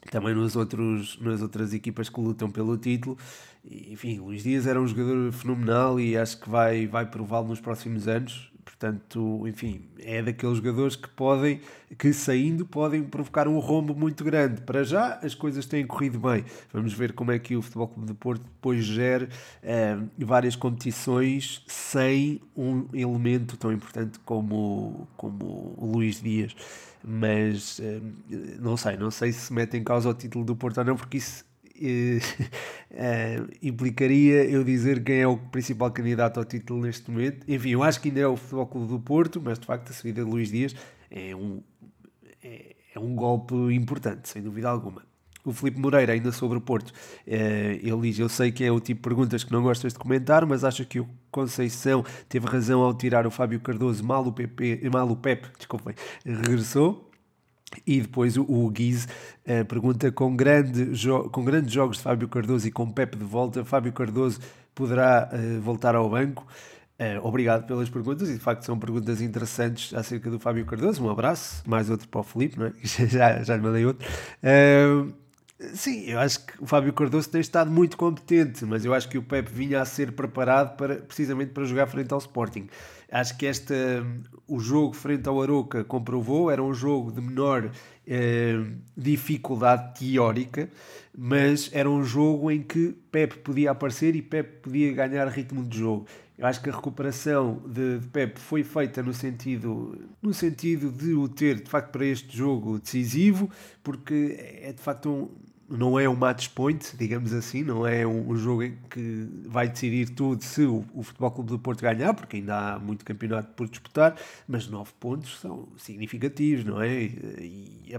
também 0.10 0.34
nos 0.34 0.56
outros, 0.56 1.20
nas 1.22 1.42
outras 1.42 1.74
equipas 1.74 2.08
que 2.08 2.22
lutam 2.22 2.50
pelo 2.50 2.78
título 2.78 3.18
enfim, 3.70 4.20
Luís 4.20 4.44
Dias 4.44 4.66
era 4.66 4.80
um 4.80 4.88
jogador 4.88 5.32
fenomenal 5.34 6.00
e 6.00 6.18
acho 6.18 6.40
que 6.40 6.50
vai, 6.50 6.88
vai 6.88 7.06
prová-lo 7.06 7.50
nos 7.50 7.60
próximos 7.60 8.08
anos. 8.08 8.52
Portanto, 8.68 9.48
enfim, 9.48 9.82
é 9.98 10.22
daqueles 10.22 10.58
jogadores 10.58 10.98
que 10.98 11.08
podem, 11.08 11.62
que 11.98 12.12
saindo, 12.12 12.66
podem 12.66 13.02
provocar 13.02 13.48
um 13.48 13.60
rombo 13.60 13.96
muito 13.96 14.26
grande. 14.26 14.62
Para 14.62 14.84
já, 14.84 15.14
as 15.24 15.34
coisas 15.34 15.66
têm 15.66 15.88
corrido 15.88 16.20
bem. 16.20 16.44
Vamos 16.74 16.92
ver 16.92 17.14
como 17.14 17.32
é 17.32 17.40
que 17.40 17.56
o 17.56 17.62
Futebol 17.62 17.88
Clube 17.88 18.08
de 18.10 18.14
Porto 18.14 18.44
depois 18.44 18.84
gera 18.84 19.30
eh, 19.64 19.98
várias 20.20 20.58
competições 20.58 21.64
sem 21.66 22.42
um 22.58 22.90
elemento 22.94 23.56
tão 23.56 23.72
importante 23.72 24.20
como, 24.26 25.08
como 25.16 25.74
o 25.78 25.90
Luís 25.94 26.22
Dias. 26.22 26.54
Mas 27.02 27.80
eh, 27.80 28.02
não 28.60 28.76
sei, 28.76 28.98
não 28.98 29.10
sei 29.10 29.32
se 29.32 29.54
mete 29.54 29.78
em 29.78 29.84
causa 29.84 30.10
o 30.10 30.14
título 30.14 30.44
do 30.44 30.58
Porto 30.58 30.80
ou 30.80 30.84
não, 30.84 30.98
porque 30.98 31.18
isso 31.18 31.46
uh, 31.82 33.48
implicaria 33.62 34.44
eu 34.46 34.64
dizer 34.64 35.04
quem 35.04 35.22
é 35.22 35.28
o 35.28 35.38
principal 35.38 35.92
candidato 35.92 36.40
ao 36.40 36.46
título 36.46 36.82
neste 36.82 37.10
momento. 37.10 37.46
Enfim, 37.48 37.70
eu 37.70 37.84
acho 37.84 38.02
que 38.02 38.10
ainda 38.10 38.20
é 38.22 38.28
o 38.28 38.36
Futebol 38.36 38.68
Clube 38.68 38.88
do 38.88 39.00
Porto, 39.00 39.42
mas 39.44 39.60
de 39.60 39.66
facto 39.66 39.90
a 39.90 39.94
saída 39.94 40.24
de 40.24 40.30
Luís 40.30 40.50
Dias 40.50 40.76
é 41.10 41.36
um, 41.36 41.62
é, 42.44 42.76
é 42.96 43.00
um 43.00 43.16
golpe 43.16 43.56
importante, 43.74 44.30
sem 44.30 44.42
dúvida 44.42 44.70
alguma. 44.70 45.06
O 45.48 45.54
Felipe 45.54 45.80
Moreira, 45.80 46.12
ainda 46.12 46.30
sobre 46.34 46.58
o 46.58 46.62
Porto, 46.62 46.92
eh, 47.26 47.80
ele 47.82 48.02
diz: 48.02 48.20
Eu 48.20 48.28
sei 48.28 48.52
que 48.52 48.66
é 48.66 48.72
o 48.72 48.82
tipo 48.82 49.00
de 49.00 49.04
perguntas 49.04 49.46
que 49.46 49.52
não 49.54 49.64
gostas 49.64 49.94
de 49.94 50.00
comentar, 50.00 50.46
mas 50.46 50.66
acho 50.66 50.84
que 50.86 51.00
o 51.00 51.08
Conceição 51.32 52.04
teve 52.28 52.46
razão 52.46 52.82
ao 52.82 52.94
tirar 52.94 53.26
o 53.26 53.32
Fábio 53.32 53.58
Cardoso, 53.62 54.04
mal 54.04 54.28
o, 54.28 54.34
PP, 54.34 54.90
mal 54.92 55.10
o 55.10 55.16
Pep, 55.16 55.48
desculpem, 55.58 55.96
regressou. 56.26 57.07
E 57.86 58.02
depois 58.02 58.38
o, 58.38 58.70
Guiz 58.70 59.06
uh, 59.06 59.66
pergunta: 59.66 60.12
com, 60.12 60.36
grande 60.36 60.92
com 61.32 61.44
grandes 61.44 61.72
jogos 61.72 61.98
de 61.98 62.04
Fábio 62.04 62.28
Cardoso 62.28 62.68
e 62.68 62.72
com 62.72 62.90
Pepe 62.90 63.18
de 63.18 63.24
volta, 63.24 63.64
Fábio 63.66 63.92
Cardoso 63.92 64.40
poderá 64.74 65.30
uh, 65.32 65.62
voltar 65.62 65.96
ao 65.96 66.10
banco? 66.10 66.46
Uh, 67.00 67.24
obrigado 67.28 67.68
pelas 67.68 67.90
perguntas 67.90 68.28
e 68.30 68.34
de 68.34 68.40
facto 68.40 68.64
são 68.64 68.80
perguntas 68.80 69.22
interessantes 69.22 69.94
acerca 69.94 70.32
do 70.32 70.40
Fábio 70.40 70.66
Cardoso. 70.66 71.04
Um 71.04 71.10
abraço, 71.10 71.62
mais 71.68 71.90
outro 71.90 72.08
para 72.08 72.22
o 72.22 72.24
Felipe, 72.24 72.58
não 72.58 72.68
é? 72.68 72.74
já, 72.84 73.44
já 73.44 73.56
lhe 73.56 73.62
mandei 73.62 73.86
outro. 73.86 74.08
Sim, 75.74 76.04
eu 76.06 76.20
acho 76.20 76.46
que 76.46 76.54
o 76.62 76.68
Fábio 76.68 76.94
Cardoso 76.94 77.30
tem 77.30 77.42
estado 77.42 77.72
muito 77.72 77.98
competente, 77.98 78.64
mas 78.64 78.86
eu 78.86 78.94
acho 78.94 79.10
que 79.10 79.18
o 79.18 79.24
Pepe 79.24 79.52
vinha 79.52 79.82
a 79.82 79.86
ser 79.86 80.12
preparado 80.12 80.78
para, 80.78 80.98
precisamente 80.98 81.52
para 81.52 81.66
jogar 81.66 81.88
frente 81.88 82.14
ao 82.14 82.20
Sporting. 82.20 82.68
Acho 83.12 83.38
que 83.38 83.46
esta, 83.46 83.74
o 84.48 84.60
jogo 84.60 84.94
frente 84.94 85.28
ao 85.30 85.42
Aroca 85.42 85.84
comprovou, 85.84 86.52
era 86.52 86.62
um 86.62 86.74
jogo 86.74 87.12
de 87.12 87.22
menor 87.22 87.72
eh, 88.06 88.64
dificuldade 88.96 90.00
teórica, 90.00 90.70
mas 91.18 91.70
era 91.74 91.90
um 91.90 92.04
jogo 92.04 92.52
em 92.52 92.62
que 92.62 92.96
Pep 93.12 93.38
podia 93.40 93.72
aparecer 93.72 94.16
e 94.16 94.22
Pep 94.22 94.62
podia 94.62 94.92
ganhar 94.94 95.28
ritmo 95.28 95.64
de 95.64 95.78
jogo. 95.78 96.06
Eu 96.38 96.46
acho 96.46 96.62
que 96.62 96.70
a 96.70 96.74
recuperação 96.74 97.64
de, 97.66 97.98
de 97.98 98.08
Pep 98.10 98.38
foi 98.40 98.64
feita 98.64 99.02
no 99.02 99.14
sentido, 99.14 100.08
no 100.22 100.34
sentido 100.34 100.92
de 100.92 101.14
o 101.14 101.28
ter, 101.28 101.62
de 101.62 101.70
facto, 101.70 101.92
para 101.92 102.06
este 102.06 102.38
jogo 102.38 102.78
decisivo, 102.78 103.50
porque 103.82 104.36
é 104.62 104.72
de 104.72 104.82
facto 104.82 105.10
um, 105.10 105.30
não 105.70 106.00
é 106.00 106.08
um 106.08 106.16
match 106.16 106.50
point, 106.50 106.96
digamos 106.98 107.34
assim, 107.34 107.64
não 107.64 107.86
é 107.86 108.08
um, 108.08 108.30
um 108.32 108.38
jogo 108.38 108.64
que 108.90 109.28
vai 109.46 109.68
decidir 109.68 110.10
tudo 110.10 110.44
se 110.44 110.64
o, 110.64 110.86
o, 110.94 111.04
Futebol 111.04 111.32
Clube 111.32 111.50
do 111.50 111.60
Porto 111.60 111.82
ganhar, 111.82 112.14
porque 112.14 112.38
ainda 112.38 112.76
há 112.76 112.80
muito 112.80 113.04
campeonato 113.04 113.54
por 113.54 113.68
disputar, 113.68 114.16
mas 114.48 114.68
9 114.68 114.92
pontos 115.00 115.40
são 115.40 115.68
significativos, 115.78 116.64
não 116.64 116.82
é? 116.82 117.04
E, 117.04 117.92
e, 117.92 117.96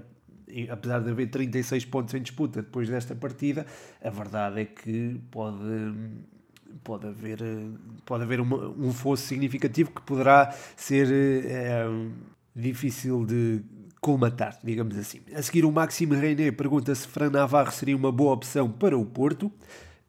e, 0.49 0.71
apesar 0.71 1.01
de 1.01 1.11
haver 1.11 1.29
36 1.31 1.85
pontos 1.85 2.15
em 2.15 2.23
disputa 2.23 2.63
depois 2.63 2.89
desta 2.89 3.15
partida, 3.15 3.67
a 4.03 4.11
verdade 4.11 4.61
é 4.61 4.65
que 4.65 5.21
pode 5.31 5.63
pode 6.85 7.07
haver, 7.07 7.39
pode 8.05 8.23
haver 8.23 8.41
uma, 8.41 8.69
um 8.69 8.93
fosso 8.93 9.25
significativo 9.25 9.91
que 9.91 10.01
poderá 10.03 10.55
ser 10.77 11.09
é, 11.47 11.85
difícil 12.55 13.25
de 13.25 13.63
colmatar, 14.01 14.59
digamos 14.63 14.97
assim. 14.97 15.21
A 15.35 15.43
seguir, 15.43 15.65
o 15.65 15.73
Maxime 15.73 16.17
Reiné 16.17 16.51
pergunta 16.51 16.95
se 16.95 17.07
Fran 17.07 17.31
Navarro 17.31 17.73
seria 17.73 17.97
uma 17.97 18.13
boa 18.13 18.33
opção 18.33 18.71
para 18.71 18.97
o 18.97 19.05
Porto. 19.05 19.53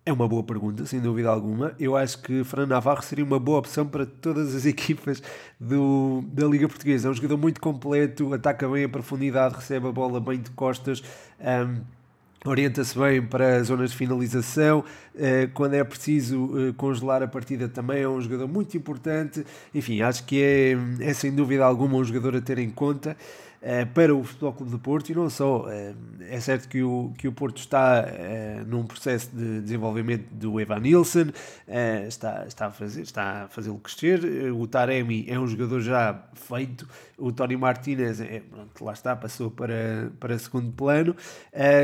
É 0.05 0.11
uma 0.13 0.27
boa 0.27 0.41
pergunta, 0.41 0.85
sem 0.87 0.99
dúvida 0.99 1.29
alguma. 1.29 1.75
Eu 1.79 1.95
acho 1.95 2.19
que 2.21 2.43
Fernando 2.43 2.69
Navarro 2.69 3.03
seria 3.03 3.23
uma 3.23 3.39
boa 3.39 3.59
opção 3.59 3.85
para 3.85 4.07
todas 4.07 4.55
as 4.55 4.65
equipas 4.67 5.21
do, 5.59 6.23
da 6.33 6.47
Liga 6.47 6.67
Portuguesa. 6.67 7.07
É 7.07 7.11
um 7.11 7.13
jogador 7.13 7.37
muito 7.37 7.61
completo, 7.61 8.33
ataca 8.33 8.67
bem 8.67 8.85
a 8.85 8.89
profundidade, 8.89 9.55
recebe 9.55 9.87
a 9.87 9.91
bola 9.91 10.19
bem 10.19 10.39
de 10.39 10.49
costas. 10.51 11.03
Um, 11.39 11.81
orienta-se 12.45 12.97
bem 12.97 13.21
para 13.21 13.61
zonas 13.63 13.91
de 13.91 13.97
finalização, 13.97 14.83
eh, 15.15 15.49
quando 15.53 15.73
é 15.73 15.83
preciso 15.83 16.49
eh, 16.57 16.73
congelar 16.75 17.21
a 17.21 17.27
partida 17.27 17.67
também 17.67 18.01
é 18.01 18.07
um 18.07 18.19
jogador 18.21 18.47
muito 18.47 18.77
importante, 18.77 19.45
enfim, 19.75 20.01
acho 20.01 20.23
que 20.23 20.41
é, 20.41 20.77
é 21.01 21.13
sem 21.13 21.35
dúvida 21.35 21.65
alguma 21.65 21.97
um 21.97 22.03
jogador 22.03 22.37
a 22.37 22.41
ter 22.41 22.57
em 22.57 22.69
conta. 22.69 23.17
Eh, 23.61 23.83
para 23.83 24.15
o 24.15 24.23
Futebol 24.23 24.53
Clube 24.53 24.71
do 24.71 24.79
Porto 24.79 25.09
e 25.09 25.15
não 25.15 25.29
só. 25.29 25.69
Eh, 25.69 25.93
é 26.29 26.39
certo 26.39 26.69
que 26.69 26.81
o, 26.81 27.11
que 27.17 27.27
o 27.27 27.31
Porto 27.31 27.57
está 27.57 28.05
uh, 28.05 28.63
num 28.65 28.85
processo 28.85 29.35
de 29.35 29.61
desenvolvimento 29.61 30.27
do 30.31 30.59
Evan 30.59 30.79
Nilsson, 30.79 31.31
está, 32.07 32.45
está 32.45 32.67
a 32.67 32.71
fazer, 32.71 33.01
está 33.01 33.45
a 33.45 33.47
fazê-lo 33.47 33.79
crescer. 33.79 34.51
O 34.53 34.67
Taremi 34.67 35.25
é 35.27 35.39
um 35.39 35.47
jogador 35.47 35.81
já 35.81 36.23
feito. 36.35 36.87
O 37.17 37.31
Tony 37.31 37.57
Martinez, 37.57 38.21
é, 38.21 38.41
pronto, 38.41 38.85
lá 38.85 38.93
está, 38.93 39.15
passou 39.15 39.49
para, 39.49 40.11
para 40.19 40.37
segundo 40.37 40.71
plano. 40.71 41.15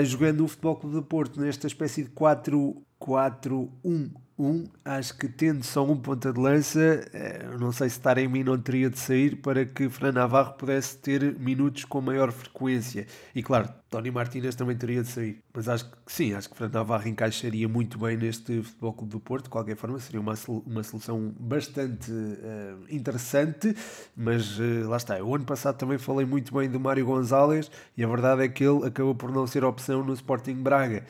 jogando 0.04 0.46
o 0.46 0.48
Futebol 0.48 0.76
Clube 0.76 0.96
do 0.96 1.04
Porto 1.04 1.42
nesta 1.42 1.66
espécie 1.66 2.04
de 2.04 2.12
4-4-1 2.12 4.12
um, 4.38 4.66
acho 4.84 5.18
que 5.18 5.30
tendo 5.30 5.64
só 5.64 5.86
um 5.86 5.96
ponta 5.96 6.34
de 6.34 6.40
lança, 6.40 7.08
eh, 7.14 7.56
não 7.58 7.72
sei 7.72 7.88
se 7.88 7.98
estar 7.98 8.18
em 8.18 8.28
mim 8.28 8.44
não 8.44 8.60
teria 8.60 8.90
de 8.90 9.00
sair 9.00 9.38
para 9.38 9.66
que 9.66 9.88
Fran 9.88 10.12
Navarro 10.12 10.56
pudesse 10.56 10.98
ter 10.98 11.40
minutos 11.40 11.86
com 11.86 12.02
maior 12.02 12.34
frequência. 12.34 13.08
E 13.34 13.42
claro, 13.42 13.70
Tony 13.90 14.12
Martínez 14.12 14.54
também 14.54 14.76
teria 14.76 15.04
de 15.04 15.08
sair. 15.08 15.42
Mas 15.54 15.70
acho 15.70 15.86
que 15.86 15.96
sim, 16.08 16.34
acho 16.34 16.50
que 16.50 16.58
Fran 16.58 16.68
Navarro 16.68 17.08
encaixaria 17.08 17.66
muito 17.70 17.98
bem 17.98 18.18
neste 18.18 18.62
Futebol 18.62 18.92
Clube 18.92 19.12
do 19.14 19.20
Porto. 19.22 19.44
De 19.46 19.50
qualquer 19.50 19.78
forma, 19.78 19.98
seria 20.00 20.20
uma, 20.20 20.34
uma 20.66 20.84
solução 20.84 21.34
bastante 21.40 22.12
uh, 22.12 22.86
interessante. 22.90 23.74
Mas 24.18 24.60
uh, 24.60 24.90
lá 24.90 24.98
está, 24.98 25.24
o 25.24 25.34
ano 25.34 25.46
passado 25.46 25.78
também 25.78 25.98
falei 25.98 26.26
muito 26.26 26.54
bem 26.54 26.70
do 26.70 26.78
Mário 26.78 27.06
Gonzalez 27.06 27.72
e 27.96 28.04
a 28.04 28.08
verdade 28.08 28.44
é 28.44 28.50
que 28.50 28.66
ele 28.66 28.86
acabou 28.86 29.16
por 29.16 29.32
não 29.32 29.48
ser 29.48 29.64
opção 29.64 30.04
no 30.04 30.14
Sporting 30.14 30.56
Braga. 30.56 31.06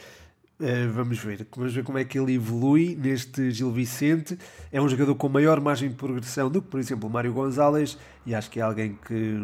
Uh, 0.57 0.89
vamos 0.93 1.19
ver, 1.19 1.45
vamos 1.53 1.73
ver 1.73 1.83
como 1.83 1.97
é 1.97 2.05
que 2.05 2.17
ele 2.17 2.35
evolui 2.35 2.95
neste 2.95 3.51
Gil 3.51 3.71
Vicente. 3.71 4.37
É 4.71 4.81
um 4.81 4.87
jogador 4.87 5.13
com 5.15 5.27
maior 5.27 5.59
margem 5.59 5.89
de 5.89 5.95
progressão 5.95 6.49
do 6.49 6.61
que, 6.61 6.69
por 6.69 6.79
exemplo, 6.79 7.09
Mário 7.09 7.33
Gonzalez, 7.33 7.97
e 8.25 8.33
acho 8.33 8.49
que 8.49 8.59
é 8.59 8.63
alguém 8.63 8.97
que, 9.05 9.39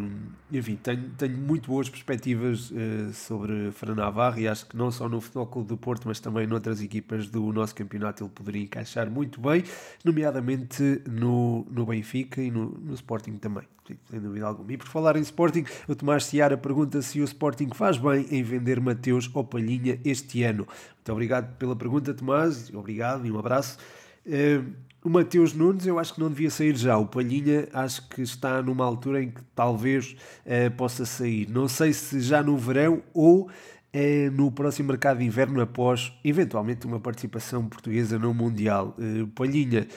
enfim, 0.50 0.76
tenho, 0.76 1.10
tenho 1.10 1.36
muito 1.36 1.68
boas 1.68 1.88
perspectivas 1.88 2.70
uh, 2.70 3.12
sobre 3.12 3.70
Fran 3.70 3.94
Navarro 3.94 4.40
e 4.40 4.48
acho 4.48 4.66
que 4.66 4.76
não 4.76 4.90
só 4.90 5.08
no 5.08 5.20
Futebol 5.20 5.46
Clube 5.46 5.68
do 5.68 5.76
Porto, 5.76 6.08
mas 6.08 6.18
também 6.18 6.46
noutras 6.46 6.82
equipas 6.82 7.28
do 7.28 7.52
nosso 7.52 7.74
campeonato 7.74 8.24
ele 8.24 8.30
poderia 8.30 8.62
encaixar 8.62 9.08
muito 9.08 9.40
bem, 9.40 9.62
nomeadamente 10.04 11.02
no, 11.08 11.64
no 11.70 11.86
Benfica 11.86 12.42
e 12.42 12.50
no, 12.50 12.70
no 12.70 12.94
Sporting 12.94 13.36
também 13.36 13.64
sem 14.08 14.20
dúvida 14.20 14.46
alguma. 14.46 14.72
E 14.72 14.76
por 14.76 14.86
falar 14.86 15.16
em 15.16 15.20
Sporting, 15.20 15.64
o 15.88 15.94
Tomás 15.94 16.24
Ciara 16.24 16.56
pergunta 16.56 17.02
se 17.02 17.20
o 17.20 17.24
Sporting 17.24 17.70
faz 17.74 17.98
bem 17.98 18.26
em 18.30 18.42
vender 18.42 18.80
Mateus 18.80 19.28
ou 19.34 19.44
Palhinha 19.44 19.98
este 20.04 20.42
ano. 20.44 20.66
Muito 20.94 21.12
obrigado 21.12 21.56
pela 21.56 21.74
pergunta, 21.74 22.14
Tomás. 22.14 22.72
Obrigado 22.72 23.26
e 23.26 23.30
um 23.30 23.38
abraço. 23.38 23.78
Uh, 24.24 24.72
o 25.04 25.08
Mateus 25.08 25.52
Nunes 25.52 25.86
eu 25.86 25.98
acho 25.98 26.14
que 26.14 26.20
não 26.20 26.28
devia 26.28 26.50
sair 26.50 26.76
já. 26.76 26.96
O 26.96 27.06
Palhinha 27.06 27.68
acho 27.72 28.08
que 28.08 28.22
está 28.22 28.62
numa 28.62 28.84
altura 28.84 29.22
em 29.22 29.30
que 29.30 29.42
talvez 29.54 30.16
uh, 30.46 30.70
possa 30.76 31.04
sair. 31.04 31.48
Não 31.48 31.66
sei 31.66 31.92
se 31.92 32.20
já 32.20 32.42
no 32.42 32.56
verão 32.56 33.02
ou 33.12 33.46
uh, 33.48 34.30
no 34.32 34.50
próximo 34.52 34.88
mercado 34.88 35.18
de 35.18 35.24
inverno 35.24 35.60
após 35.60 36.12
eventualmente 36.24 36.86
uma 36.86 37.00
participação 37.00 37.68
portuguesa 37.68 38.18
no 38.18 38.32
Mundial. 38.32 38.96
Uh, 38.96 39.26
Palhinha 39.28 39.88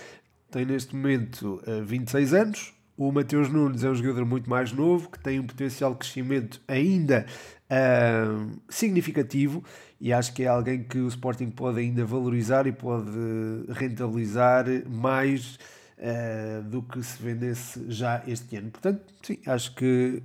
tem 0.49 0.65
neste 0.65 0.95
momento 0.95 1.61
26 1.85 2.33
anos, 2.33 2.73
o 2.97 3.11
Mateus 3.11 3.49
Nunes 3.49 3.83
é 3.83 3.89
um 3.89 3.95
jogador 3.95 4.25
muito 4.25 4.49
mais 4.49 4.71
novo, 4.71 5.09
que 5.09 5.19
tem 5.19 5.37
um 5.37 5.45
potencial 5.45 5.91
de 5.91 5.97
crescimento 5.99 6.61
ainda 6.65 7.25
significativo 8.69 9.63
e 9.99 10.13
acho 10.13 10.33
que 10.33 10.43
é 10.43 10.47
alguém 10.47 10.83
que 10.83 10.97
o 10.99 11.07
Sporting 11.07 11.49
pode 11.49 11.79
ainda 11.79 12.05
valorizar 12.05 12.67
e 12.67 12.71
pode 12.71 13.09
rentabilizar 13.69 14.65
mais 14.87 15.57
uh, 15.97 16.63
do 16.63 16.83
que 16.83 17.01
se 17.01 17.21
vendesse 17.21 17.85
já 17.87 18.23
este 18.27 18.57
ano. 18.57 18.71
Portanto, 18.71 19.01
sim, 19.23 19.39
acho 19.45 19.73
que 19.73 20.21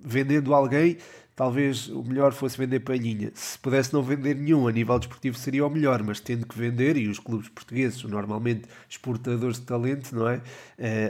vendendo 0.00 0.54
alguém 0.54 0.98
talvez 1.38 1.88
o 1.88 2.02
melhor 2.02 2.32
fosse 2.32 2.58
vender 2.58 2.80
palhinha. 2.80 3.30
Se 3.32 3.56
pudesse 3.60 3.94
não 3.94 4.02
vender 4.02 4.34
nenhum 4.34 4.66
a 4.66 4.72
nível 4.72 4.98
desportivo 4.98 5.38
seria 5.38 5.64
o 5.64 5.70
melhor, 5.70 6.02
mas 6.02 6.18
tendo 6.18 6.44
que 6.44 6.58
vender, 6.58 6.96
e 6.96 7.06
os 7.06 7.20
clubes 7.20 7.48
portugueses 7.48 8.02
normalmente 8.02 8.62
exportadores 8.90 9.60
de 9.60 9.64
talento, 9.64 10.16
não 10.16 10.28
é? 10.28 10.38
Uh, 10.38 10.42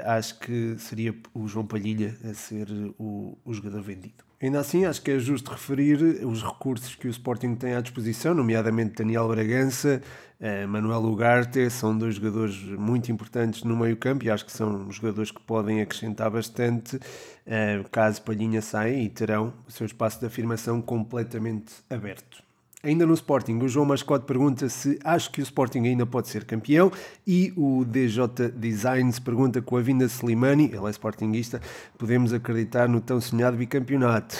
acho 0.04 0.38
que 0.38 0.76
seria 0.78 1.14
o 1.32 1.48
João 1.48 1.66
Palhinha 1.66 2.14
a 2.28 2.34
ser 2.34 2.68
o, 2.98 3.38
o 3.42 3.54
jogador 3.54 3.80
vendido. 3.80 4.27
Ainda 4.40 4.60
assim, 4.60 4.84
acho 4.84 5.02
que 5.02 5.10
é 5.10 5.18
justo 5.18 5.50
referir 5.50 6.00
os 6.24 6.44
recursos 6.44 6.94
que 6.94 7.08
o 7.08 7.10
Sporting 7.10 7.56
tem 7.56 7.74
à 7.74 7.80
disposição, 7.80 8.32
nomeadamente 8.34 8.94
Daniel 8.94 9.26
Bragança, 9.26 10.00
eh, 10.38 10.64
Manuel 10.64 11.02
Ugarte, 11.06 11.68
são 11.70 11.98
dois 11.98 12.14
jogadores 12.14 12.54
muito 12.62 13.10
importantes 13.10 13.64
no 13.64 13.76
meio-campo 13.76 14.24
e 14.24 14.30
acho 14.30 14.46
que 14.46 14.52
são 14.52 14.88
jogadores 14.92 15.32
que 15.32 15.40
podem 15.40 15.80
acrescentar 15.80 16.30
bastante 16.30 17.00
eh, 17.44 17.82
caso 17.90 18.22
Palhinha 18.22 18.62
saia 18.62 18.94
e 18.96 19.08
terão 19.08 19.52
o 19.66 19.72
seu 19.72 19.84
espaço 19.84 20.20
de 20.20 20.26
afirmação 20.26 20.80
completamente 20.80 21.72
aberto. 21.90 22.47
Ainda 22.80 23.04
no 23.04 23.12
Sporting, 23.12 23.58
o 23.58 23.68
João 23.68 23.84
Mascote 23.84 24.24
pergunta 24.24 24.68
se 24.68 25.00
acho 25.02 25.32
que 25.32 25.40
o 25.40 25.42
Sporting 25.42 25.80
ainda 25.80 26.06
pode 26.06 26.28
ser 26.28 26.44
campeão 26.44 26.92
e 27.26 27.52
o 27.56 27.84
DJ 27.84 28.28
Designs 28.54 29.18
pergunta 29.18 29.60
com 29.60 29.76
a 29.76 29.80
vinda 29.80 30.06
de 30.06 30.12
Slimani, 30.12 30.66
ele 30.66 30.86
é 30.86 30.90
Sportingista, 30.90 31.60
podemos 31.98 32.32
acreditar 32.32 32.88
no 32.88 33.00
tão 33.00 33.20
sonhado 33.20 33.56
bicampeonato. 33.56 34.36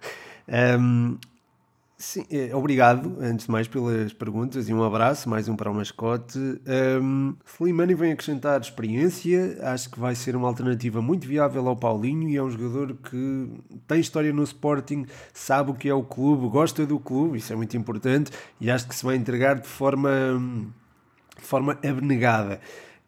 um, 0.80 1.18
Sim, 2.02 2.26
é, 2.32 2.54
obrigado, 2.54 3.16
antes 3.20 3.46
de 3.46 3.52
mais, 3.52 3.68
pelas 3.68 4.12
perguntas 4.12 4.68
e 4.68 4.74
um 4.74 4.82
abraço, 4.82 5.30
mais 5.30 5.48
um 5.48 5.54
para 5.54 5.70
o 5.70 5.74
mascote. 5.74 6.36
Um, 7.00 7.36
Slimani 7.46 7.94
vem 7.94 8.10
acrescentar 8.10 8.60
experiência, 8.60 9.56
acho 9.62 9.88
que 9.88 10.00
vai 10.00 10.16
ser 10.16 10.34
uma 10.34 10.48
alternativa 10.48 11.00
muito 11.00 11.28
viável 11.28 11.68
ao 11.68 11.76
Paulinho 11.76 12.28
e 12.28 12.36
é 12.36 12.42
um 12.42 12.50
jogador 12.50 12.96
que 13.08 13.48
tem 13.86 14.00
história 14.00 14.32
no 14.32 14.42
Sporting, 14.42 15.06
sabe 15.32 15.70
o 15.70 15.74
que 15.74 15.88
é 15.88 15.94
o 15.94 16.02
clube, 16.02 16.48
gosta 16.48 16.84
do 16.84 16.98
clube, 16.98 17.38
isso 17.38 17.52
é 17.52 17.56
muito 17.56 17.76
importante 17.76 18.32
e 18.60 18.68
acho 18.68 18.88
que 18.88 18.96
se 18.96 19.04
vai 19.04 19.14
entregar 19.14 19.60
de 19.60 19.68
forma, 19.68 20.10
de 21.38 21.44
forma 21.44 21.78
abnegada. 21.88 22.58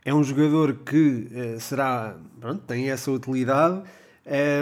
É 0.05 0.15
um 0.15 0.23
jogador 0.23 0.73
que 0.73 1.29
uh, 1.33 1.61
será, 1.61 2.15
pronto, 2.39 2.63
tem 2.65 2.93
essa 2.93 3.11
utilidade. 3.11 3.83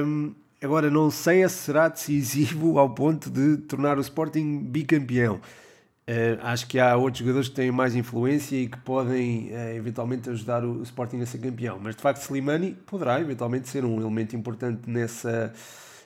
Um, 0.02 0.32
Agora, 0.62 0.88
não 0.88 1.10
sei 1.10 1.48
se 1.48 1.56
será 1.56 1.88
decisivo 1.88 2.78
ao 2.78 2.88
ponto 2.90 3.28
de 3.28 3.56
tornar 3.56 3.98
o 3.98 4.00
Sporting 4.00 4.60
bicampeão. 4.62 5.40
Uh, 6.06 6.38
acho 6.42 6.68
que 6.68 6.78
há 6.78 6.96
outros 6.96 7.18
jogadores 7.18 7.48
que 7.48 7.54
têm 7.54 7.72
mais 7.72 7.96
influência 7.96 8.56
e 8.56 8.68
que 8.68 8.78
podem 8.78 9.50
uh, 9.50 9.76
eventualmente 9.76 10.30
ajudar 10.30 10.64
o, 10.64 10.78
o, 10.78 10.82
Sporting 10.82 11.20
a 11.20 11.26
ser 11.26 11.38
campeão. 11.38 11.80
Mas 11.82 11.96
de 11.96 12.02
facto, 12.02 12.22
Slimani 12.22 12.74
poderá 12.86 13.20
eventualmente 13.20 13.68
ser 13.68 13.84
um 13.84 14.00
elemento 14.00 14.36
importante 14.36 14.88
nessa, 14.88 15.52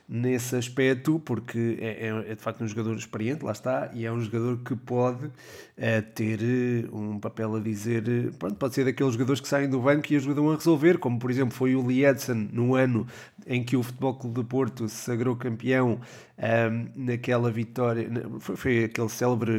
nesse 0.08 0.54
aspecto, 0.54 1.20
porque 1.24 1.78
é, 1.80 2.08
é, 2.08 2.30
é, 2.30 2.34
de 2.34 2.40
facto 2.40 2.62
um 2.62 2.68
jogador 2.68 2.94
experiente, 2.96 3.44
lá 3.44 3.52
está, 3.52 3.90
e 3.92 4.06
é 4.06 4.12
um 4.12 4.20
jogador 4.20 4.58
que 4.58 4.76
pode 4.76 5.30
é, 5.76 6.00
ter 6.00 6.38
eh, 6.42 6.88
um 6.92 7.18
papel 7.18 7.56
a 7.56 7.60
dizer. 7.60 8.08
Eh, 8.08 8.30
pronto, 8.38 8.54
pode 8.54 8.74
ser 8.74 8.84
daqueles 8.84 9.14
jogadores 9.14 9.40
que 9.40 9.48
saem 9.48 9.68
do 9.68 9.80
banco 9.80 10.12
e 10.12 10.16
ajudam 10.16 10.50
a 10.50 10.54
resolver, 10.54 10.98
como 10.98 11.18
por 11.18 11.30
exemplo 11.30 11.54
foi 11.54 11.74
o 11.74 11.84
Lee 11.84 12.04
Edson 12.04 12.48
no 12.52 12.74
ano 12.76 13.06
em 13.46 13.64
que 13.64 13.76
o 13.76 13.82
Futebol 13.82 14.14
Clube 14.14 14.42
de 14.42 14.46
Porto 14.46 14.88
se 14.88 14.96
sagrou 14.96 15.36
campeão 15.36 16.00
um, 16.38 17.04
naquela 17.04 17.50
vitória, 17.50 18.10
foi, 18.40 18.56
foi, 18.56 18.84
aquele 18.84 19.08
célebre 19.08 19.52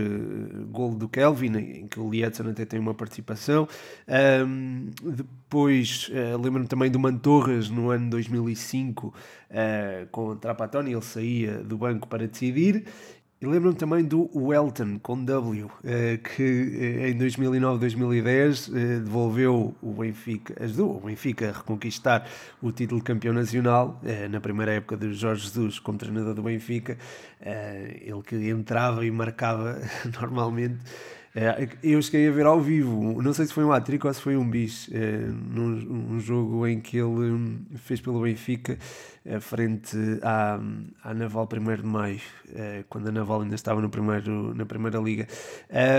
gol 0.70 0.94
do 0.94 1.10
Kelvin, 1.10 1.58
em 1.58 1.88
que 1.88 2.00
o 2.00 2.10
Lee 2.10 2.24
Edson 2.24 2.50
até 2.50 2.66
tem 2.66 2.80
uma 2.80 2.94
participação. 2.94 3.68
Um, 4.46 4.90
depois 5.48 6.10
uh, 6.10 6.38
lembro-me 6.42 6.68
também 6.68 6.92
do 6.92 7.00
Mantorras 7.00 7.70
no 7.70 7.90
ano 7.90 8.10
2005 8.10 9.08
uh, 9.08 9.14
com 10.12 10.32
o 10.32 10.40
ele 10.86 11.02
saía 11.02 11.64
do 11.64 11.78
banco 11.78 12.06
para 12.06 12.28
decidir. 12.28 12.84
E 13.40 13.46
lembro-me 13.46 13.76
também 13.76 14.04
do 14.04 14.28
Welton, 14.36 14.98
com 14.98 15.24
W, 15.24 15.70
eh, 15.84 16.18
que 16.18 17.04
eh, 17.04 17.10
em 17.12 17.20
2009-2010 17.20 18.76
eh, 18.76 19.00
devolveu 19.00 19.76
o 19.80 19.94
Benfica, 19.94 20.56
ajudou 20.64 20.98
o 20.98 21.02
Benfica 21.02 21.50
a 21.50 21.52
reconquistar 21.52 22.28
o 22.60 22.72
título 22.72 23.00
de 23.00 23.06
campeão 23.06 23.36
nacional, 23.36 24.02
na 24.32 24.42
primeira 24.42 24.72
época 24.72 24.98
de 24.98 25.14
Jorge 25.14 25.44
Jesus 25.44 25.78
como 25.78 26.00
treinador 26.00 26.34
do 26.34 26.42
Benfica, 26.42 26.98
ele 27.40 28.24
que 28.26 28.36
entrava 28.50 29.06
e 29.06 29.12
marcava 29.12 29.80
normalmente 30.20 30.80
É, 31.40 31.70
eu 31.84 32.02
cheguei 32.02 32.28
a 32.28 32.32
ver 32.32 32.48
ao 32.48 32.60
vivo, 32.60 33.22
não 33.22 33.32
sei 33.32 33.46
se 33.46 33.54
foi 33.54 33.64
um 33.64 33.72
atrico 33.72 34.08
ou 34.08 34.14
se 34.16 34.20
foi 34.20 34.36
um 34.36 34.50
bis, 34.50 34.90
é, 34.92 35.18
num 35.18 36.16
um 36.16 36.20
jogo 36.20 36.66
em 36.66 36.80
que 36.80 36.98
ele 36.98 37.06
hum, 37.06 37.60
fez 37.76 38.02
pelo 38.02 38.24
Benfica 38.24 38.76
frente 39.40 39.98
à, 40.22 40.60
à 41.04 41.14
Naval 41.14 41.48
1 41.52 41.76
de 41.76 41.86
Maio, 41.86 42.20
é, 42.56 42.84
quando 42.90 43.08
a 43.10 43.12
Naval 43.12 43.42
ainda 43.42 43.56
estava 43.56 43.82
no 43.82 43.90
primeiro, 43.90 44.54
na 44.56 44.66
Primeira 44.66 45.00
Liga. 45.00 45.28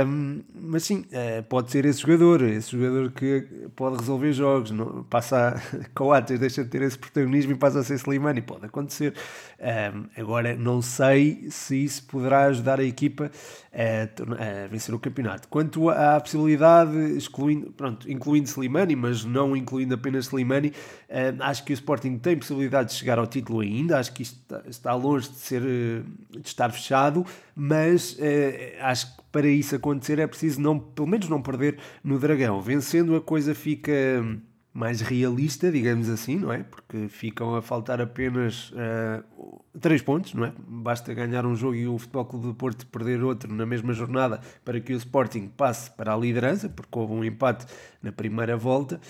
Um, 0.06 0.42
mas 0.54 0.84
sim, 0.84 1.04
é, 1.12 1.42
pode 1.42 1.70
ser 1.70 1.84
esse 1.84 2.00
jogador, 2.00 2.42
esse 2.42 2.72
jogador 2.72 3.10
que 3.12 3.46
pode 3.76 3.98
resolver 3.98 4.32
jogos, 4.32 4.70
não, 4.70 5.04
passa 5.04 5.48
a 5.48 5.88
Coates, 5.94 6.38
deixa 6.38 6.64
de 6.64 6.70
ter 6.70 6.82
esse 6.82 6.98
protagonismo 6.98 7.52
e 7.52 7.54
passa 7.54 7.80
a 7.80 7.84
ser 7.84 7.94
Slimani, 7.94 8.40
pode 8.40 8.66
acontecer. 8.66 9.14
Um, 9.60 10.06
agora, 10.20 10.56
não 10.56 10.80
sei 10.80 11.48
se 11.50 11.84
isso 11.84 12.04
poderá 12.06 12.44
ajudar 12.44 12.80
a 12.80 12.84
equipa 12.84 13.30
a, 13.72 14.64
a 14.64 14.68
vencer 14.68 14.94
o 14.94 14.98
campeonato. 14.98 15.48
Quanto 15.48 15.90
à 15.90 16.20
possibilidade, 16.20 16.96
excluindo, 17.16 17.70
pronto, 17.72 18.10
incluindo 18.10 18.48
Slimani, 18.48 18.96
mas 18.96 19.24
não 19.24 19.56
incluindo 19.56 19.94
apenas 19.94 20.26
Slimani, 20.26 20.68
uh, 20.68 21.42
acho 21.42 21.64
que 21.64 21.72
o 21.72 21.74
Sporting 21.74 22.18
tem 22.18 22.36
possibilidade 22.36 22.90
de 22.90 22.94
chegar 22.94 23.17
ao 23.18 23.26
título 23.26 23.60
ainda. 23.60 23.98
Acho 23.98 24.12
que 24.12 24.22
isto 24.22 24.38
está, 24.66 24.94
longe 24.94 25.28
de, 25.28 25.36
ser, 25.36 25.62
eh, 25.62 26.02
de 26.30 26.46
estar 26.46 26.70
fechado, 26.70 27.26
mas 27.54 28.12
uh, 28.12 28.16
acho 28.80 29.16
que 29.16 29.22
para 29.30 29.48
isso 29.48 29.76
acontecer 29.76 30.18
é 30.18 30.26
preciso, 30.26 30.60
não, 30.60 30.78
pelo 30.78 31.06
menos, 31.08 31.28
não 31.28 31.42
perder 31.42 31.78
no 32.02 32.18
Dragão. 32.18 32.60
Vencendo, 32.60 33.14
a 33.16 33.20
coisa 33.20 33.54
fica 33.54 33.92
mais 34.78 35.00
realista, 35.00 35.72
digamos 35.72 36.08
assim, 36.08 36.36
não 36.36 36.52
é? 36.52 36.62
Porque 36.62 37.08
ficam 37.08 37.56
a 37.56 37.60
faltar 37.60 38.00
apenas 38.00 38.70
uh, 38.70 39.64
três 39.80 40.00
pontos, 40.00 40.34
não 40.34 40.44
é? 40.44 40.52
Basta 40.56 41.12
ganhar 41.12 41.44
um 41.44 41.56
jogo 41.56 41.74
e 41.74 41.88
o 41.88 41.98
Futebol 41.98 42.24
Clube 42.26 42.46
do 42.46 42.54
Porto 42.54 42.86
perder 42.86 43.24
outro 43.24 43.52
na 43.52 43.66
mesma 43.66 43.92
jornada 43.92 44.40
para 44.64 44.80
que 44.80 44.92
o 44.92 44.96
Sporting 44.96 45.48
passe 45.48 45.90
para 45.90 46.14
a 46.14 46.16
liderança, 46.16 46.68
porque 46.68 46.96
houve 46.96 47.12
um 47.12 47.24
empate 47.24 47.66
na 48.00 48.12
primeira 48.12 48.56
volta. 48.56 49.00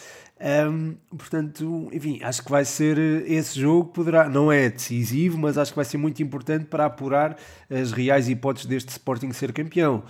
Um, 0.41 0.95
portanto, 1.17 1.89
enfim, 1.93 2.21
acho 2.23 2.45
que 2.45 2.51
vai 2.51 2.65
ser 2.65 2.97
esse 3.29 3.59
jogo, 3.59 3.91
poderá, 3.91 4.29
não 4.29 4.53
é 4.53 4.71
decisivo, 4.71 5.37
mas 5.37 5.59
acho 5.59 5.73
que 5.73 5.77
vai 5.77 5.85
ser 5.85 5.99
muito 5.99 6.23
importante 6.23 6.67
para 6.67 6.87
apurar 6.87 7.37
as 7.69 7.91
reais 7.91 8.29
hipóteses 8.29 8.67
deste 8.67 8.91
Sporting 8.91 9.33
ser 9.33 9.53
campeão. 9.53 10.05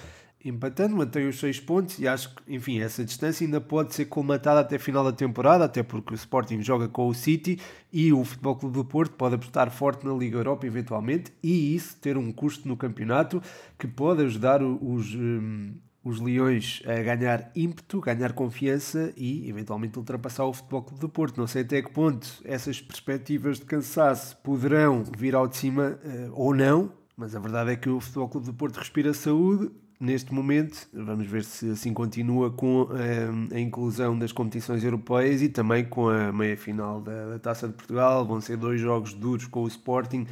Empatando, 0.45 0.95
mantém 0.95 1.27
os 1.27 1.41
6 1.41 1.61
pontos 1.61 1.99
e 1.99 2.07
acho 2.07 2.33
que, 2.35 2.55
enfim, 2.55 2.79
essa 2.81 3.05
distância 3.05 3.45
ainda 3.45 3.61
pode 3.61 3.93
ser 3.93 4.05
colmatada 4.05 4.61
até 4.61 4.79
final 4.79 5.03
da 5.03 5.13
temporada, 5.13 5.65
até 5.65 5.83
porque 5.83 6.13
o 6.13 6.15
Sporting 6.15 6.63
joga 6.63 6.89
com 6.89 7.09
o 7.09 7.15
City 7.15 7.59
e 7.93 8.13
o 8.13 8.23
Futebol 8.23 8.55
Clube 8.55 8.77
do 8.77 8.85
Porto 8.85 9.13
pode 9.15 9.35
apostar 9.35 9.69
forte 9.71 10.07
na 10.07 10.13
Liga 10.15 10.39
Europa 10.39 10.65
eventualmente 10.65 11.33
e 11.43 11.75
isso 11.75 11.97
ter 11.97 12.17
um 12.17 12.31
custo 12.31 12.69
no 12.69 12.77
campeonato 12.77 13.43
que 13.77 13.89
pode 13.89 14.23
ajudar 14.23 14.63
os, 14.63 15.13
um, 15.15 15.73
os 16.03 16.21
Leões 16.21 16.83
a 16.87 17.03
ganhar 17.03 17.51
ímpeto, 17.55 18.01
ganhar 18.01 18.33
confiança 18.33 19.13
e 19.17 19.49
eventualmente 19.49 19.99
ultrapassar 19.99 20.45
o 20.45 20.53
Futebol 20.53 20.83
Clube 20.83 21.01
do 21.01 21.09
Porto. 21.09 21.39
Não 21.39 21.47
sei 21.47 21.63
até 21.63 21.83
que 21.83 21.91
ponto 21.91 22.41
essas 22.45 22.81
perspectivas 22.81 23.59
de 23.59 23.67
cansaço 23.67 24.37
poderão 24.39 25.05
vir 25.17 25.35
ao 25.35 25.47
de 25.47 25.57
cima 25.57 25.99
uh, 26.05 26.33
ou 26.33 26.55
não, 26.55 26.93
mas 27.17 27.35
a 27.35 27.41
verdade 27.41 27.73
é 27.73 27.77
que 27.77 27.89
o 27.89 28.01
Futebol 28.01 28.29
Clube 28.29 28.47
do 28.47 28.55
Porto 28.55 28.77
respira 28.77 29.13
saúde, 29.13 29.71
neste 30.01 30.33
momento. 30.33 30.89
Vamos 30.93 31.27
ver 31.27 31.45
se 31.45 31.71
assim 31.71 31.93
continua 31.93 32.51
com 32.51 32.89
a, 32.91 32.99
eh, 32.99 33.57
a 33.57 33.61
inclusão 33.61 34.19
das 34.19 34.33
competições 34.33 34.85
europeias 34.85 35.43
e 35.43 35.49
também 35.49 35.85
com 35.85 36.09
a 36.09 36.33
meia 36.33 36.57
final 36.57 37.01
da, 37.01 37.31
da, 37.31 37.39
Taça 37.39 37.67
de 37.67 37.75
Portugal. 37.75 38.25
Vão 38.25 38.41
ser 38.41 38.57
dois 38.57 38.81
jogos 38.81 39.13
duros 39.13 39.47
com 39.47 39.63
o 39.63 39.69
Sporting. 39.69 40.27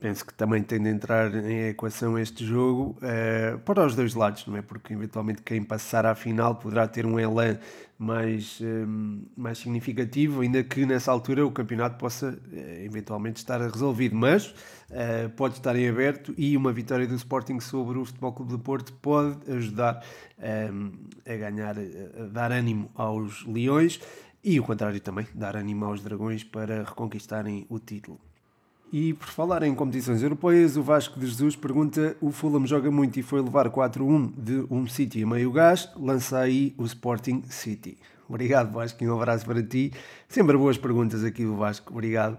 Penso 0.00 0.24
que 0.24 0.32
também 0.32 0.62
tem 0.62 0.82
de 0.82 0.88
entrar 0.88 1.34
em 1.34 1.68
equação 1.68 2.18
este 2.18 2.42
jogo 2.42 2.96
uh, 3.02 3.58
para 3.58 3.84
os 3.84 3.94
dois 3.94 4.14
lados, 4.14 4.46
não 4.46 4.56
é? 4.56 4.62
Porque 4.62 4.94
eventualmente 4.94 5.42
quem 5.42 5.62
passar 5.62 6.06
à 6.06 6.14
final 6.14 6.54
poderá 6.54 6.88
ter 6.88 7.04
um 7.04 7.20
elan 7.20 7.58
mais, 7.98 8.58
um, 8.62 9.26
mais 9.36 9.58
significativo, 9.58 10.40
ainda 10.40 10.64
que 10.64 10.86
nessa 10.86 11.12
altura 11.12 11.44
o 11.44 11.52
campeonato 11.52 11.98
possa 11.98 12.30
uh, 12.30 12.56
eventualmente 12.82 13.40
estar 13.40 13.60
resolvido, 13.60 14.16
mas 14.16 14.46
uh, 14.46 15.28
pode 15.36 15.56
estar 15.56 15.76
em 15.76 15.86
aberto 15.86 16.32
e 16.34 16.56
uma 16.56 16.72
vitória 16.72 17.06
do 17.06 17.14
Sporting 17.14 17.60
sobre 17.60 17.98
o 17.98 18.04
Futebol 18.06 18.32
Clube 18.32 18.52
de 18.56 18.58
Porto 18.58 18.94
pode 18.94 19.38
ajudar 19.52 20.02
um, 20.72 20.92
a 21.30 21.36
ganhar, 21.36 21.76
a 21.78 22.24
dar 22.24 22.52
ânimo 22.52 22.90
aos 22.94 23.44
Leões 23.46 24.00
e 24.42 24.58
o 24.58 24.62
contrário 24.62 24.98
também, 25.00 25.26
dar 25.34 25.56
ânimo 25.56 25.84
aos 25.84 26.00
Dragões 26.00 26.42
para 26.42 26.84
reconquistarem 26.84 27.66
o 27.68 27.78
título. 27.78 28.29
E 28.92 29.14
por 29.14 29.28
falar 29.28 29.62
em 29.62 29.72
competições 29.72 30.20
europeias, 30.20 30.76
o 30.76 30.82
Vasco 30.82 31.18
de 31.18 31.26
Jesus 31.26 31.54
pergunta: 31.54 32.16
o 32.20 32.32
Fulham 32.32 32.66
joga 32.66 32.90
muito 32.90 33.20
e 33.20 33.22
foi 33.22 33.40
levar 33.40 33.70
4-1 33.70 34.32
de 34.36 34.66
um 34.68 34.86
City 34.86 35.22
a 35.22 35.26
meio 35.26 35.52
gás, 35.52 35.88
lança 35.96 36.38
aí 36.38 36.74
o 36.76 36.84
Sporting 36.84 37.42
City. 37.48 37.96
Obrigado, 38.28 38.72
Vasco, 38.72 39.02
e 39.02 39.08
um 39.08 39.14
abraço 39.14 39.46
para 39.46 39.62
ti. 39.62 39.92
Sempre 40.28 40.56
boas 40.56 40.76
perguntas 40.76 41.24
aqui 41.24 41.44
do 41.44 41.56
Vasco, 41.56 41.92
obrigado. 41.92 42.36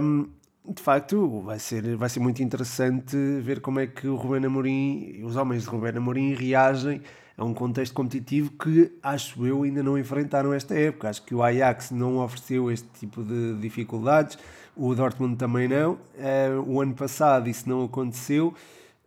Um, 0.00 0.28
de 0.66 0.82
facto, 0.82 1.42
vai 1.42 1.58
ser, 1.58 1.94
vai 1.96 2.08
ser 2.08 2.20
muito 2.20 2.42
interessante 2.42 3.16
ver 3.42 3.60
como 3.60 3.78
é 3.78 3.86
que 3.86 4.08
o 4.08 4.16
Rubén 4.16 4.44
Amorim, 4.46 5.22
os 5.24 5.36
homens 5.36 5.64
de 5.64 5.68
Rubén 5.68 5.96
Amorim 5.96 6.34
reagem 6.34 7.02
a 7.36 7.44
um 7.44 7.52
contexto 7.52 7.92
competitivo 7.92 8.50
que 8.52 8.92
acho 9.02 9.46
eu 9.46 9.62
ainda 9.62 9.82
não 9.82 9.98
enfrentaram 9.98 10.54
esta 10.54 10.74
época. 10.74 11.10
Acho 11.10 11.22
que 11.22 11.34
o 11.34 11.42
Ajax 11.42 11.90
não 11.90 12.18
ofereceu 12.18 12.70
este 12.70 12.88
tipo 12.98 13.22
de 13.22 13.54
dificuldades 13.58 14.38
o 14.76 14.94
Dortmund 14.94 15.36
também 15.36 15.66
não. 15.66 15.92
Uh, 15.92 16.60
o 16.66 16.80
ano 16.80 16.94
passado 16.94 17.48
isso 17.48 17.68
não 17.68 17.84
aconteceu. 17.84 18.54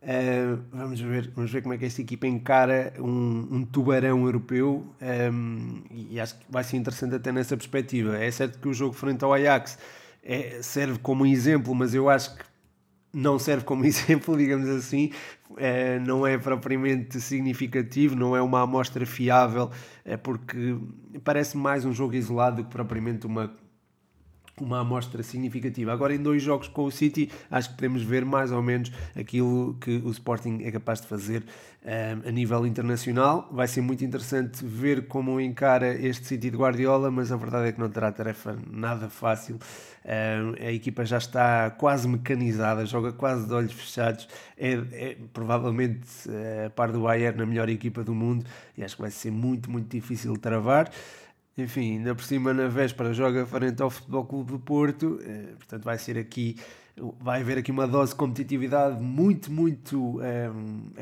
Uh, 0.02 0.60
vamos, 0.72 1.00
ver, 1.00 1.30
vamos 1.34 1.50
ver 1.50 1.62
como 1.62 1.74
é 1.74 1.78
que 1.78 1.84
esta 1.84 2.00
equipa 2.00 2.26
encara 2.26 2.94
um, 2.98 3.46
um 3.50 3.64
tubarão 3.64 4.24
europeu 4.24 4.86
um, 5.30 5.82
e 5.90 6.18
acho 6.18 6.38
que 6.38 6.46
vai 6.48 6.64
ser 6.64 6.78
interessante 6.78 7.14
até 7.14 7.30
nessa 7.30 7.56
perspectiva. 7.56 8.16
É 8.16 8.30
certo 8.30 8.58
que 8.58 8.68
o 8.68 8.72
jogo 8.72 8.94
frente 8.94 9.22
ao 9.22 9.32
Ajax 9.32 9.78
é, 10.22 10.60
serve 10.62 10.98
como 10.98 11.26
exemplo, 11.26 11.74
mas 11.74 11.94
eu 11.94 12.08
acho 12.08 12.34
que 12.34 12.44
não 13.12 13.38
serve 13.38 13.64
como 13.64 13.84
exemplo, 13.86 14.36
digamos 14.36 14.68
assim, 14.68 15.12
é, 15.56 15.98
não 15.98 16.26
é 16.26 16.38
propriamente 16.38 17.20
significativo, 17.20 18.16
não 18.16 18.34
é 18.34 18.40
uma 18.40 18.62
amostra 18.62 19.04
fiável, 19.04 19.70
é 20.04 20.16
porque 20.16 20.76
parece 21.22 21.56
mais 21.56 21.84
um 21.84 21.92
jogo 21.92 22.14
isolado 22.14 22.56
do 22.56 22.64
que 22.64 22.70
propriamente 22.70 23.26
uma 23.26 23.54
uma 24.60 24.80
amostra 24.80 25.22
significativa. 25.22 25.92
Agora, 25.92 26.14
em 26.14 26.22
dois 26.22 26.42
jogos 26.42 26.68
com 26.68 26.84
o 26.84 26.90
City, 26.90 27.30
acho 27.50 27.70
que 27.70 27.74
podemos 27.76 28.02
ver 28.02 28.24
mais 28.24 28.52
ou 28.52 28.62
menos 28.62 28.92
aquilo 29.18 29.74
que 29.80 29.96
o 30.04 30.10
Sporting 30.10 30.60
é 30.62 30.70
capaz 30.70 31.00
de 31.00 31.06
fazer 31.06 31.42
um, 31.42 31.44
eh, 31.84 32.16
a 32.26 32.30
nível 32.30 32.66
internacional. 32.66 33.48
Vai 33.50 33.66
ser 33.66 33.80
muito 33.80 34.04
interessante 34.04 34.64
ver 34.64 35.06
como 35.06 35.40
encara 35.40 35.94
este 35.94 36.26
City 36.26 36.50
de 36.50 36.56
Guardiola, 36.56 37.10
mas 37.10 37.32
a 37.32 37.36
verdade 37.36 37.68
é 37.68 37.72
que 37.72 37.80
não 37.80 37.88
terá 37.88 38.12
tarefa 38.12 38.56
nada 38.70 39.08
fácil. 39.08 39.56
Um, 39.56 39.58
eh, 40.04 40.68
a 40.68 40.72
equipa 40.72 41.04
já 41.04 41.18
está 41.18 41.70
quase 41.70 42.08
mecanizada, 42.08 42.84
joga 42.86 43.12
quase 43.12 43.46
de 43.46 43.52
olhos 43.52 43.72
fechados. 43.72 44.28
É, 44.56 44.72
é 44.92 45.16
provavelmente, 45.32 46.06
eh, 46.28 46.66
a 46.66 46.70
par 46.70 46.92
do 46.92 47.02
Bayern, 47.02 47.42
a 47.42 47.46
melhor 47.46 47.68
equipa 47.68 48.02
do 48.02 48.14
mundo 48.14 48.44
e 48.76 48.84
acho 48.84 48.96
que 48.96 49.02
vai 49.02 49.10
ser 49.10 49.30
muito, 49.30 49.70
muito 49.70 49.88
difícil 49.90 50.36
travar 50.36 50.90
enfim, 51.56 51.98
ainda 51.98 52.14
por 52.14 52.24
cima 52.24 52.54
na 52.54 52.68
véspera 52.68 53.12
joga 53.12 53.44
frente 53.46 53.82
ao 53.82 53.90
Futebol 53.90 54.24
Clube 54.24 54.52
do 54.52 54.58
Porto, 54.58 55.18
eh, 55.22 55.54
portanto 55.56 55.84
vai 55.84 55.98
ser 55.98 56.16
aqui, 56.18 56.56
vai 57.20 57.40
haver 57.40 57.58
aqui 57.58 57.70
uma 57.70 57.86
dose 57.86 58.12
de 58.12 58.18
competitividade 58.18 59.02
muito, 59.02 59.50
muito 59.50 60.20
eh, 60.22 60.50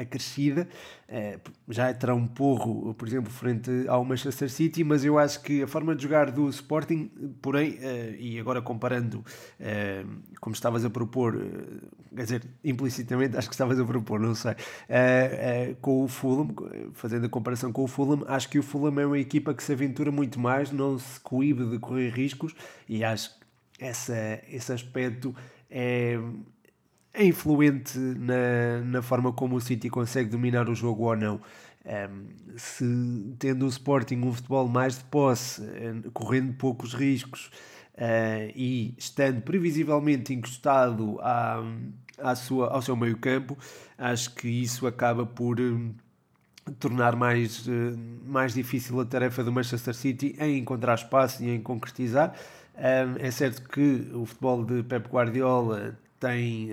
acrescida, 0.01 0.69
eh, 1.09 1.39
já 1.69 1.93
terá 1.93 2.15
um 2.15 2.27
porro, 2.27 2.95
por 2.95 3.07
exemplo, 3.09 3.31
frente 3.31 3.71
ao 3.89 4.05
Manchester 4.05 4.51
City, 4.51 4.85
mas 4.85 5.05
eu 5.05 5.19
acho 5.19 5.43
que 5.43 5.63
a 5.63 5.67
forma 5.67 5.95
de 5.95 6.03
jogar 6.03 6.31
do 6.31 6.49
Sporting, 6.49 7.11
porém, 7.41 7.79
e 8.19 8.39
agora 8.39 8.61
comparando, 8.63 9.25
como 10.41 10.55
estavas 10.55 10.85
a 10.85 10.91
propor, 10.91 11.37
quer 12.15 12.23
dizer, 12.23 12.43
implicitamente 12.65 13.37
acho 13.37 13.49
que 13.49 13.55
estavas 13.55 13.79
a 13.79 13.85
propor, 13.85 14.21
não 14.21 14.35
sei, 14.35 14.53
uh, 14.53 14.55
uh, 14.55 15.77
com 15.81 16.05
o 16.05 16.09
Fulham, 16.09 16.49
fazendo 16.93 17.27
a 17.27 17.29
comparação 17.29 17.73
com 17.73 17.85
o 17.85 17.87
Fulham, 17.87 18.25
acho 18.27 18.49
que 18.49 18.59
o 18.59 18.63
Fulham 18.63 18.99
é 19.01 19.07
uma 19.07 19.19
equipa 19.19 19.55
que 19.55 19.63
se 19.63 19.73
aventura 19.73 20.11
muito 20.11 20.39
mais, 20.39 20.71
não 20.71 20.99
se 20.99 21.21
coíbe 21.21 21.65
de 21.67 21.79
correr 21.79 22.11
riscos 22.11 22.55
e 22.89 23.05
acho 23.05 23.39
que 23.39 23.47
essa, 23.81 24.41
esse 24.49 24.73
aspecto 24.73 25.35
é, 25.71 26.19
é 27.13 27.25
influente 27.25 27.99
na, 27.99 28.81
na 28.85 29.03
forma 29.03 29.33
como 29.33 29.57
o 29.57 29.61
City 29.61 29.91
consegue 29.91 30.31
dominar 30.31 30.69
o 30.69 30.75
jogo 30.75 31.05
ou 31.05 31.17
não. 31.17 31.37
Um, 31.37 31.41
ehm, 31.91 32.27
se 32.57 32.85
tendo 33.39 33.65
o 33.65 33.69
Sporting 33.69 34.17
um 34.17 34.33
futebol 34.33 34.69
mais 34.69 34.99
de 34.99 35.05
posse, 35.05 35.63
eh, 35.63 35.95
correndo 36.13 36.53
poucos 36.55 36.93
riscos, 36.93 37.51
Uh, 37.99 38.55
e 38.55 38.95
estando 38.97 39.43
previsivelmente 39.43 40.33
encostado 40.33 41.19
à, 41.21 41.61
à 42.19 42.37
sua, 42.37 42.69
ao 42.69 42.81
seu 42.81 42.95
meio 42.95 43.17
campo, 43.17 43.59
acho 43.99 44.37
que 44.37 44.47
isso 44.47 44.87
acaba 44.87 45.27
por 45.27 45.59
uh, 45.59 45.93
tornar 46.79 47.17
mais, 47.17 47.67
uh, 47.67 47.99
mais 48.25 48.55
difícil 48.55 49.01
a 49.01 49.05
tarefa 49.05 49.43
do 49.43 49.51
Manchester 49.51 49.93
City 49.93 50.37
em 50.39 50.59
encontrar 50.59 50.95
espaço 50.95 51.43
e 51.43 51.51
em 51.51 51.61
concretizar. 51.61 52.37
É 52.81 53.31
certo 53.31 53.69
que 53.69 54.11
o 54.15 54.25
futebol 54.25 54.65
de 54.65 54.83
Pep 54.83 55.09
Guardiola 55.09 55.99
tem 56.21 56.71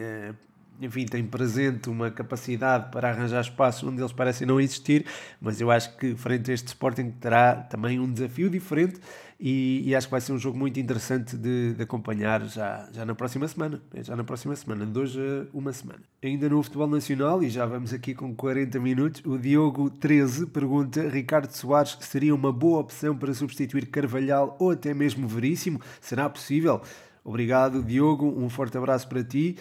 enfim, 0.82 1.06
tem 1.06 1.24
presente 1.24 1.90
uma 1.90 2.12
capacidade 2.12 2.92
para 2.92 3.10
arranjar 3.10 3.42
espaços 3.42 3.84
onde 3.84 4.02
eles 4.02 4.12
parecem 4.12 4.48
não 4.48 4.60
existir, 4.60 5.06
mas 5.40 5.60
eu 5.62 5.72
acho 5.72 5.96
que 5.98 6.16
frente 6.16 6.52
a 6.52 6.54
este 6.54 6.68
Sporting 6.68 7.12
terá 7.12 7.56
também 7.56 8.00
um 8.00 8.12
desafio 8.12 8.50
diferente 8.50 9.00
e, 9.40 9.84
e 9.86 9.96
acho 9.96 10.08
que 10.08 10.12
vai 10.12 10.22
ser 10.22 10.32
um 10.32 10.38
jogo 10.38 10.58
muito 10.58 10.80
interessante 10.80 11.36
de, 11.36 11.74
de, 11.74 11.84
acompanhar 11.84 12.46
já, 12.46 12.88
já 12.92 13.06
na 13.06 13.14
próxima 13.14 13.48
semana, 13.48 13.82
já 14.02 14.16
na 14.16 14.24
próxima 14.24 14.56
semana, 14.56 14.86
de 14.86 14.98
hoje 14.98 15.20
a 15.20 15.58
uma 15.58 15.74
semana. 15.74 16.00
Ainda 16.24 16.48
no 16.48 16.64
futebol 16.64 16.88
nacional, 16.88 17.44
e 17.44 17.50
já 17.50 17.66
vamos 17.66 17.94
aqui 17.94 18.14
com 18.14 18.34
40 18.34 18.80
minutos, 18.80 19.22
o 19.26 19.38
Diogo 19.38 19.90
13 19.90 20.48
pergunta, 20.48 21.08
Ricardo 21.10 21.52
Soares 21.52 21.98
seria 22.02 22.34
uma 22.34 22.52
boa 22.52 22.80
opção 22.80 23.16
para 23.16 23.34
substituir 23.34 23.88
Carvalhal 23.88 24.56
ou 24.60 24.72
até 24.72 24.94
mesmo 24.94 25.28
Veríssimo? 25.28 25.82
Será 26.00 26.30
possível? 26.30 26.82
Obrigado, 27.24 27.84
Diogo, 27.84 28.28
um 28.28 28.50
forte 28.50 28.78
abraço 28.78 29.08
para 29.10 29.24
ti. 29.24 29.58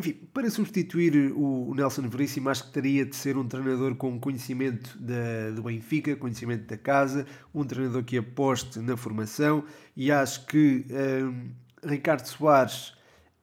Enfim, 0.00 0.14
para 0.32 0.48
substituir 0.48 1.30
o 1.36 1.74
Nelson 1.74 2.08
Veríssimo, 2.08 2.48
acho 2.48 2.64
que 2.64 2.72
teria 2.72 3.04
de 3.04 3.14
ser 3.14 3.36
um 3.36 3.46
treinador 3.46 3.94
com 3.96 4.18
conhecimento 4.18 4.96
da, 4.98 5.50
do 5.54 5.62
Benfica, 5.62 6.16
conhecimento 6.16 6.66
da 6.66 6.78
casa, 6.78 7.26
um 7.54 7.64
treinador 7.64 8.02
que 8.02 8.16
aposte 8.16 8.78
na 8.78 8.96
formação 8.96 9.62
e 9.94 10.10
acho 10.10 10.46
que 10.46 10.86
hum, 10.90 11.50
Ricardo 11.84 12.24
Soares, 12.24 12.94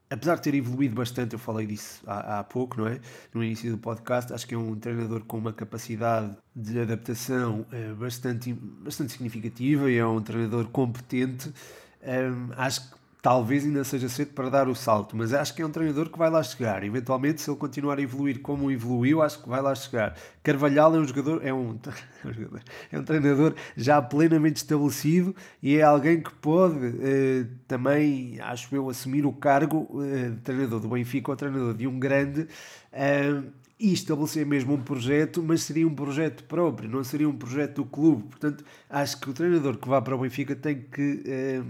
apesar 0.09 0.37
de 0.37 0.41
ter 0.41 0.55
evoluído 0.55 0.95
bastante, 0.95 1.33
eu 1.33 1.39
falei 1.39 1.67
disso 1.67 2.01
há, 2.07 2.39
há 2.39 2.43
pouco, 2.43 2.79
não 2.79 2.87
é? 2.87 2.99
No 3.31 3.43
início 3.43 3.69
do 3.69 3.77
podcast, 3.77 4.33
acho 4.33 4.47
que 4.47 4.55
é 4.55 4.57
um 4.57 4.75
treinador 4.75 5.25
com 5.25 5.37
uma 5.37 5.53
capacidade 5.53 6.35
de 6.55 6.79
adaptação 6.79 7.67
é, 7.71 7.93
bastante, 7.93 8.51
bastante 8.51 9.11
significativa 9.11 9.91
e 9.91 9.97
é 9.97 10.05
um 10.07 10.23
treinador 10.23 10.65
competente. 10.69 11.53
Um, 12.01 12.51
acho 12.57 12.89
que 12.89 12.96
talvez 13.21 13.65
ainda 13.65 13.83
seja 13.83 14.07
cedo 14.07 14.33
para 14.33 14.49
dar 14.49 14.67
o 14.67 14.75
salto, 14.75 15.15
mas 15.15 15.33
acho 15.33 15.53
que 15.53 15.61
é 15.61 15.65
um 15.65 15.69
treinador 15.69 16.09
que 16.09 16.17
vai 16.17 16.29
lá 16.29 16.41
chegar. 16.43 16.83
Eventualmente, 16.83 17.41
se 17.41 17.49
ele 17.49 17.57
continuar 17.57 17.97
a 17.97 18.01
evoluir 18.01 18.39
como 18.41 18.71
evoluiu, 18.71 19.21
acho 19.21 19.41
que 19.41 19.49
vai 19.49 19.61
lá 19.61 19.73
chegar. 19.73 20.15
Carvalhal 20.43 20.95
é 20.95 20.99
um 20.99 21.07
jogador, 21.07 21.45
é 21.45 21.53
um, 21.53 21.77
é 22.91 22.99
um 22.99 23.03
treinador 23.03 23.55
já 23.75 24.01
plenamente 24.01 24.57
estabelecido 24.57 25.35
e 25.61 25.77
é 25.77 25.81
alguém 25.81 26.21
que 26.21 26.31
pode 26.35 26.77
eh, 27.01 27.45
também, 27.67 28.39
acho 28.39 28.73
eu, 28.75 28.89
assumir 28.89 29.25
o 29.25 29.33
cargo 29.33 29.89
eh, 30.03 30.29
de 30.29 30.37
treinador 30.37 30.79
do 30.79 30.87
Benfica 30.87 31.31
ou 31.31 31.35
treinador 31.35 31.73
de 31.73 31.87
um 31.87 31.99
grande. 31.99 32.47
Eh, 32.93 33.41
e 33.79 33.93
estabelecer 33.93 34.45
mesmo 34.45 34.73
um 34.73 34.81
projeto, 34.81 35.43
mas 35.43 35.61
seria 35.61 35.87
um 35.87 35.93
projeto 35.93 36.43
próprio, 36.45 36.89
não 36.89 37.03
seria 37.03 37.29
um 37.29 37.37
projeto 37.37 37.75
do 37.75 37.85
clube. 37.85 38.23
Portanto, 38.23 38.65
acho 38.89 39.19
que 39.19 39.29
o 39.29 39.33
treinador 39.33 39.77
que 39.77 39.87
vá 39.87 40.01
para 40.01 40.15
o 40.15 40.19
Benfica 40.19 40.55
tem 40.55 40.81
que 40.81 41.21
eh, 41.25 41.61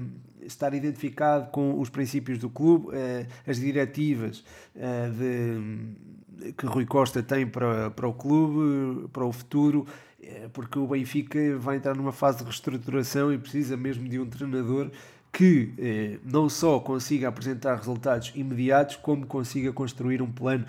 estar 0.48 0.74
identificado 0.74 1.52
com 1.52 1.80
os 1.80 1.90
princípios 1.90 2.40
do 2.40 2.50
clube, 2.50 2.90
eh, 2.94 3.28
as 3.46 3.60
diretivas 3.60 4.44
eh, 4.76 5.10
de, 5.10 6.52
que 6.54 6.66
Rui 6.66 6.86
Costa 6.86 7.22
tem 7.22 7.46
para, 7.46 7.92
para 7.92 8.08
o 8.08 8.14
clube, 8.14 9.08
para 9.10 9.26
o 9.26 9.32
futuro, 9.32 9.86
eh, 10.22 10.50
porque 10.54 10.80
o 10.80 10.88
Benfica 10.88 11.58
vai 11.58 11.78
entrar 11.78 11.96
numa 11.96 12.12
fase 12.12 12.40
de 12.40 12.46
reestruturação 12.46 13.32
e 13.32 13.38
precisa 13.38 13.76
mesmo 13.76 14.08
de 14.08 14.20
um 14.20 14.26
treinador 14.26 14.90
que 15.30 16.20
não 16.24 16.50
só 16.50 16.80
consiga 16.80 17.28
apresentar 17.28 17.76
resultados 17.76 18.32
imediatos, 18.34 18.96
como 18.96 19.28
consiga 19.28 19.72
construir 19.72 20.20
um 20.20 20.32
plano 20.32 20.66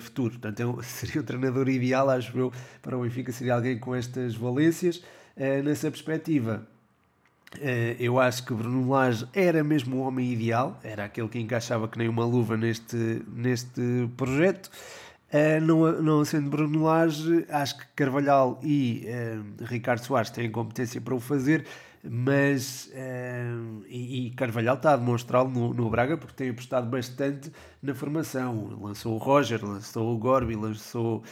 futuro. 0.00 0.32
Portanto, 0.32 0.60
é 0.60 0.66
um, 0.66 0.82
seria 0.82 1.22
o 1.22 1.24
treinador 1.24 1.66
ideal, 1.66 2.10
acho 2.10 2.36
eu, 2.36 2.52
para 2.82 2.98
o 2.98 3.02
Benfica, 3.02 3.32
seria 3.32 3.54
alguém 3.54 3.78
com 3.78 3.94
estas 3.94 4.34
valências. 4.34 5.02
Nessa 5.64 5.90
perspectiva, 5.90 6.66
eu 7.98 8.20
acho 8.20 8.44
que 8.44 8.52
Bruno 8.52 8.90
Lage 8.90 9.26
era 9.32 9.64
mesmo 9.64 9.96
o 9.96 10.00
homem 10.00 10.32
ideal, 10.32 10.78
era 10.82 11.04
aquele 11.04 11.28
que 11.28 11.38
encaixava 11.38 11.88
que 11.88 11.96
nem 11.96 12.08
uma 12.08 12.24
luva 12.24 12.56
neste, 12.56 13.22
neste 13.28 14.08
projeto. 14.16 14.70
Uh, 15.26 15.60
não, 15.60 16.02
não 16.02 16.24
sendo 16.24 16.48
Bruno 16.48 16.84
Lage, 16.84 17.44
acho 17.48 17.78
que 17.78 17.84
Carvalhal 17.96 18.60
e 18.62 19.06
uh, 19.06 19.64
Ricardo 19.64 19.98
Soares 19.98 20.30
têm 20.30 20.48
competência 20.48 21.00
para 21.00 21.16
o 21.16 21.20
fazer, 21.20 21.66
mas 22.04 22.88
uh, 22.94 23.84
e, 23.88 24.28
e, 24.28 24.30
Carvalhal 24.30 24.76
está 24.76 24.92
a 24.92 24.96
demonstrá-lo 24.96 25.50
no, 25.50 25.74
no, 25.74 25.90
Braga 25.90 26.16
porque 26.16 26.32
tem 26.36 26.50
apostado 26.50 26.88
bastante 26.88 27.50
na 27.82 27.92
formação. 27.92 28.78
Lançou 28.80 29.14
o 29.14 29.18
Roger, 29.18 29.64
lançou 29.64 30.14
o 30.14 30.16
Gorbi, 30.16 30.54
lançou 30.54 31.24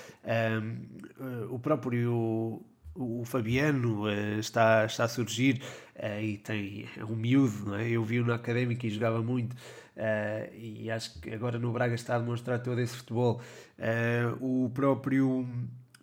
o 1.48 1.58
próprio 1.60 2.60
o 2.94 3.24
Fabiano 3.24 4.04
uh, 4.04 4.38
está, 4.38 4.84
está 4.84 5.04
a 5.04 5.08
surgir 5.08 5.60
uh, 5.96 6.20
e 6.20 6.38
tem 6.38 6.88
é 6.96 7.04
um 7.04 7.16
miúdo, 7.16 7.74
é? 7.74 7.88
eu 7.88 8.04
vi-o 8.04 8.24
na 8.24 8.36
académica 8.36 8.86
e 8.86 8.90
jogava 8.90 9.22
muito 9.22 9.52
uh, 9.52 10.54
e 10.54 10.90
acho 10.90 11.20
que 11.20 11.30
agora 11.32 11.58
no 11.58 11.72
Braga 11.72 11.94
está 11.94 12.16
a 12.16 12.18
demonstrar 12.18 12.60
todo 12.60 12.80
esse 12.80 12.96
futebol. 12.96 13.40
o 14.40 14.70
próprio 14.72 15.46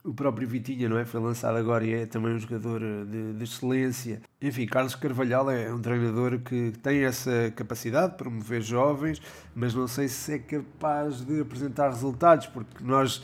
o 0.04 0.16
próprio 0.16 0.48
Vitinha 0.48 0.90
não 0.90 0.98
é? 0.98 1.06
foi 1.06 1.20
lançado 1.20 1.58
agora 1.58 1.86
e 1.86 1.94
é 1.94 2.06
também 2.08 2.34
um 2.34 2.40
jogador 2.40 2.82
de, 3.06 3.34
de 3.34 3.44
excelência. 3.44 4.20
Enfim, 4.42 4.66
Carlos 4.66 4.96
Carvalhal 4.96 5.50
é 5.52 5.72
um 5.72 5.80
treinador 5.80 6.40
que 6.40 6.74
tem 6.82 7.04
essa 7.04 7.54
capacidade 7.56 8.14
de 8.14 8.18
promover 8.18 8.64
jovens, 8.64 9.22
mas 9.54 9.76
não 9.76 9.88
sei 9.88 10.08
se 10.08 10.34
é 10.34 10.40
capaz 10.40 11.24
de 11.24 11.42
apresentar 11.42 11.90
resultados, 11.90 12.48
porque 12.48 12.84
nós 12.84 13.22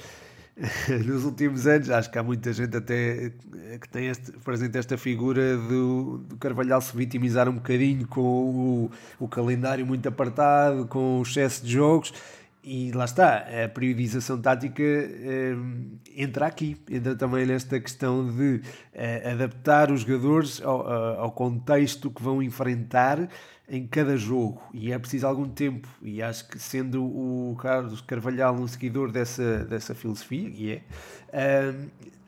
nos 1.05 1.23
últimos 1.23 1.67
anos, 1.67 1.89
acho 1.89 2.09
que 2.09 2.17
há 2.17 2.23
muita 2.23 2.51
gente 2.51 2.75
até 2.75 3.31
que 3.79 3.87
tem 3.89 4.07
este, 4.07 4.31
presente 4.31 4.75
esta 4.77 4.97
figura 4.97 5.55
do, 5.55 6.17
do 6.17 6.37
Carvalhal 6.37 6.81
se 6.81 6.97
vitimizar 6.97 7.47
um 7.47 7.53
bocadinho 7.53 8.07
com 8.07 8.21
o, 8.21 8.91
o 9.19 9.27
calendário 9.27 9.85
muito 9.85 10.07
apartado, 10.09 10.87
com 10.87 11.19
o 11.19 11.21
excesso 11.21 11.63
de 11.63 11.73
jogos. 11.73 12.11
E 12.63 12.91
lá 12.91 13.05
está, 13.05 13.45
a 13.63 13.69
periodização 13.69 14.41
tática 14.41 14.83
eh, 14.83 15.55
entra 16.17 16.47
aqui, 16.47 16.75
entra 16.89 17.15
também 17.15 17.45
nesta 17.45 17.79
questão 17.79 18.27
de 18.29 18.59
eh, 18.93 19.31
adaptar 19.31 19.89
os 19.89 20.01
jogadores 20.01 20.61
ao, 20.61 20.85
ao 21.17 21.31
contexto 21.31 22.11
que 22.11 22.21
vão 22.21 22.43
enfrentar 22.43 23.29
em 23.69 23.85
cada 23.85 24.15
jogo 24.15 24.61
e 24.73 24.91
é 24.91 24.97
preciso 24.97 25.27
algum 25.27 25.47
tempo 25.47 25.87
e 26.01 26.21
acho 26.21 26.47
que 26.47 26.57
sendo 26.57 27.03
o 27.03 27.55
Carlos 27.61 27.99
Carvalhal 28.01 28.55
um 28.55 28.67
seguidor 28.67 29.11
dessa, 29.11 29.65
dessa 29.65 29.93
filosofia 29.93 30.49
e 30.49 30.81
é, 31.33 31.73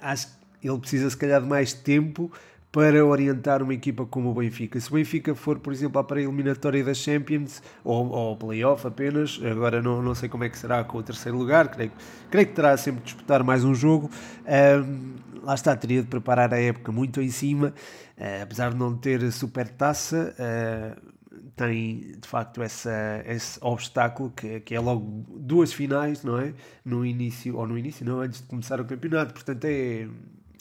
acho 0.01 0.27
que 0.27 0.67
ele 0.67 0.77
precisa 0.79 1.09
se 1.09 1.15
calhar 1.15 1.41
de 1.41 1.47
mais 1.47 1.71
tempo 1.71 2.29
para 2.71 3.03
orientar 3.03 3.63
uma 3.63 3.73
equipa 3.73 4.05
como 4.05 4.29
o 4.29 4.33
Benfica. 4.33 4.79
Se 4.79 4.91
o 4.91 4.93
Benfica 4.93 5.33
for, 5.33 5.57
por 5.57 5.73
exemplo, 5.73 6.03
para 6.03 6.19
a 6.19 6.21
eliminatória 6.21 6.83
da 6.83 6.93
Champions 6.93 7.63
ou, 7.83 8.09
ou 8.09 8.37
playoff 8.37 8.85
apenas, 8.85 9.39
agora 9.43 9.81
não, 9.81 10.03
não 10.03 10.13
sei 10.13 10.29
como 10.29 10.43
é 10.43 10.49
que 10.49 10.57
será 10.57 10.83
com 10.83 10.99
o 10.99 11.03
terceiro 11.03 11.37
lugar, 11.37 11.69
creio, 11.69 11.91
creio 12.29 12.47
que 12.47 12.53
terá 12.53 12.77
sempre 12.77 12.99
de 12.99 13.05
disputar 13.05 13.43
mais 13.43 13.63
um 13.63 13.73
jogo. 13.73 14.11
Um, 14.45 15.15
lá 15.43 15.55
está, 15.55 15.75
teria 15.75 16.03
de 16.03 16.07
preparar 16.07 16.53
a 16.53 16.61
época 16.61 16.91
muito 16.91 17.19
em 17.21 17.29
cima, 17.29 17.73
uh, 18.17 18.43
apesar 18.43 18.71
de 18.71 18.77
não 18.77 18.95
ter 18.95 19.31
super 19.31 19.67
taça. 19.67 20.35
Uh, 20.37 21.18
tem 21.59 22.15
de 22.17 22.25
facto 22.25 22.61
essa, 22.61 23.21
esse 23.25 23.59
obstáculo 23.61 24.31
que, 24.33 24.61
que 24.61 24.73
é 24.73 24.79
logo 24.79 25.25
duas 25.27 25.73
finais, 25.73 26.23
não 26.23 26.39
é? 26.39 26.53
No 26.85 27.05
início, 27.05 27.57
ou 27.57 27.67
no 27.67 27.77
início, 27.77 28.05
não, 28.05 28.21
antes 28.21 28.39
de 28.39 28.47
começar 28.47 28.79
o 28.79 28.85
campeonato. 28.85 29.33
Portanto, 29.33 29.65
é, 29.65 30.07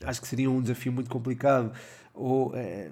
acho 0.03 0.20
que 0.20 0.26
seria 0.26 0.51
um 0.51 0.61
desafio 0.61 0.92
muito 0.92 1.09
complicado. 1.09 1.72
Ou, 2.12 2.53
é, 2.57 2.90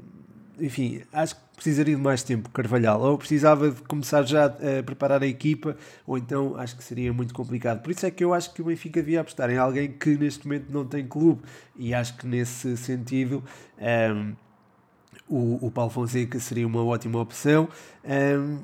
enfim, 0.61 1.03
acho 1.13 1.35
que 1.35 1.41
precisaria 1.57 1.97
de 1.97 2.01
mais 2.01 2.23
tempo, 2.23 2.49
Carvalhal. 2.51 3.01
Ou 3.01 3.19
precisava 3.19 3.73
de 3.73 3.83
começar 3.83 4.23
já 4.23 4.47
a 4.47 4.83
preparar 4.85 5.25
a 5.25 5.27
equipa, 5.27 5.77
ou 6.07 6.17
então 6.17 6.55
acho 6.57 6.77
que 6.77 6.85
seria 6.85 7.13
muito 7.13 7.35
complicado. 7.35 7.83
Por 7.83 7.91
isso 7.91 8.07
é 8.07 8.11
que 8.13 8.23
eu 8.23 8.33
acho 8.33 8.55
que 8.55 8.63
o 8.63 8.67
Benfica 8.67 9.01
devia 9.01 9.21
apostar 9.21 9.51
em 9.51 9.59
alguém 9.59 9.91
que 9.91 10.17
neste 10.17 10.47
momento 10.47 10.71
não 10.71 10.87
tem 10.87 11.05
clube. 11.09 11.43
E 11.75 11.93
acho 11.93 12.17
que 12.17 12.27
nesse 12.27 12.77
sentido. 12.77 13.43
Um, 13.81 14.46
o, 15.29 15.67
o 15.67 15.71
Paulo 15.71 15.91
Fonseca 15.91 16.39
seria 16.39 16.67
uma 16.67 16.85
ótima 16.85 17.21
opção. 17.21 17.69
Um, 18.05 18.59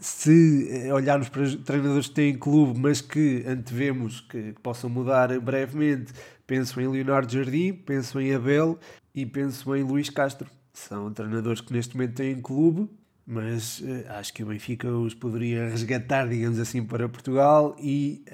se 0.00 0.90
olharmos 0.92 1.28
para 1.28 1.44
treinadores 1.58 2.08
que 2.08 2.14
têm 2.14 2.38
clube, 2.38 2.78
mas 2.78 3.00
que 3.02 3.44
antevemos 3.46 4.20
que, 4.22 4.54
possam 4.62 4.88
mudar 4.88 5.38
brevemente, 5.40 6.12
penso 6.46 6.80
em 6.80 6.88
Leonardo 6.88 7.30
Jardim, 7.30 7.74
penso 7.74 8.18
em 8.18 8.34
Abel 8.34 8.78
e 9.14 9.26
penso 9.26 9.76
em 9.76 9.82
Luís 9.82 10.08
Castro. 10.08 10.48
São 10.72 11.12
treinadores 11.12 11.60
que 11.60 11.72
neste 11.72 11.94
momento 11.94 12.14
têm 12.14 12.40
clube, 12.40 12.88
mas 13.26 13.80
uh, 13.80 13.84
acho 14.18 14.32
que 14.32 14.42
o 14.42 14.46
Benfica 14.46 14.88
os 14.90 15.12
poderia 15.12 15.68
resgatar, 15.68 16.26
digamos 16.26 16.58
assim, 16.58 16.82
para 16.82 17.06
Portugal 17.08 17.76
e 17.78 18.24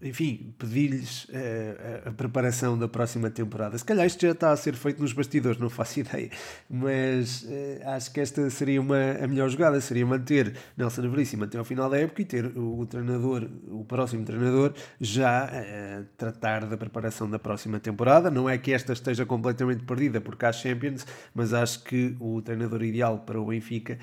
enfim, 0.00 0.54
pedir-lhes 0.58 1.24
uh, 1.24 2.08
a, 2.08 2.10
preparação 2.12 2.78
da 2.78 2.86
próxima 2.86 3.30
temporada. 3.30 3.78
Se 3.78 3.84
calhar 3.84 4.06
isto 4.06 4.20
já 4.20 4.32
está 4.32 4.50
a 4.50 4.56
ser 4.56 4.74
feito 4.74 5.00
nos 5.00 5.14
bastidores, 5.14 5.58
não 5.58 5.70
faço 5.70 6.00
ideia, 6.00 6.30
mas 6.68 7.44
uh, 7.44 7.88
acho 7.88 8.12
que 8.12 8.20
esta 8.20 8.48
seria 8.50 8.80
uma, 8.80 9.12
a 9.12 9.26
melhor 9.26 9.48
jogada, 9.48 9.80
seria 9.80 10.04
manter 10.04 10.54
Nelson 10.76 11.08
Veríssimo 11.08 11.44
até 11.44 11.56
ao 11.56 11.64
final 11.64 11.88
da 11.88 11.98
época 11.98 12.20
e 12.20 12.24
ter 12.26 12.44
o, 12.44 12.80
o 12.80 12.86
treinador, 12.86 13.48
o 13.68 13.84
próximo 13.84 14.22
treinador, 14.24 14.74
já 15.00 15.46
uh, 15.46 16.04
tratar 16.16 16.66
da 16.66 16.76
preparação 16.76 17.28
da 17.28 17.38
próxima 17.38 17.80
temporada. 17.80 18.30
Não 18.30 18.50
é 18.50 18.58
que 18.58 18.72
esta 18.72 18.92
esteja 18.92 19.24
completamente 19.24 19.82
perdida 19.84 20.20
porque 20.20 20.44
há 20.44 20.52
Champions, 20.52 21.06
mas 21.34 21.54
acho 21.54 21.82
que 21.84 22.14
o 22.20 22.42
treinador 22.42 22.82
ideal 22.82 23.20
para 23.20 23.40
o 23.40 23.46
Benfica 23.46 23.98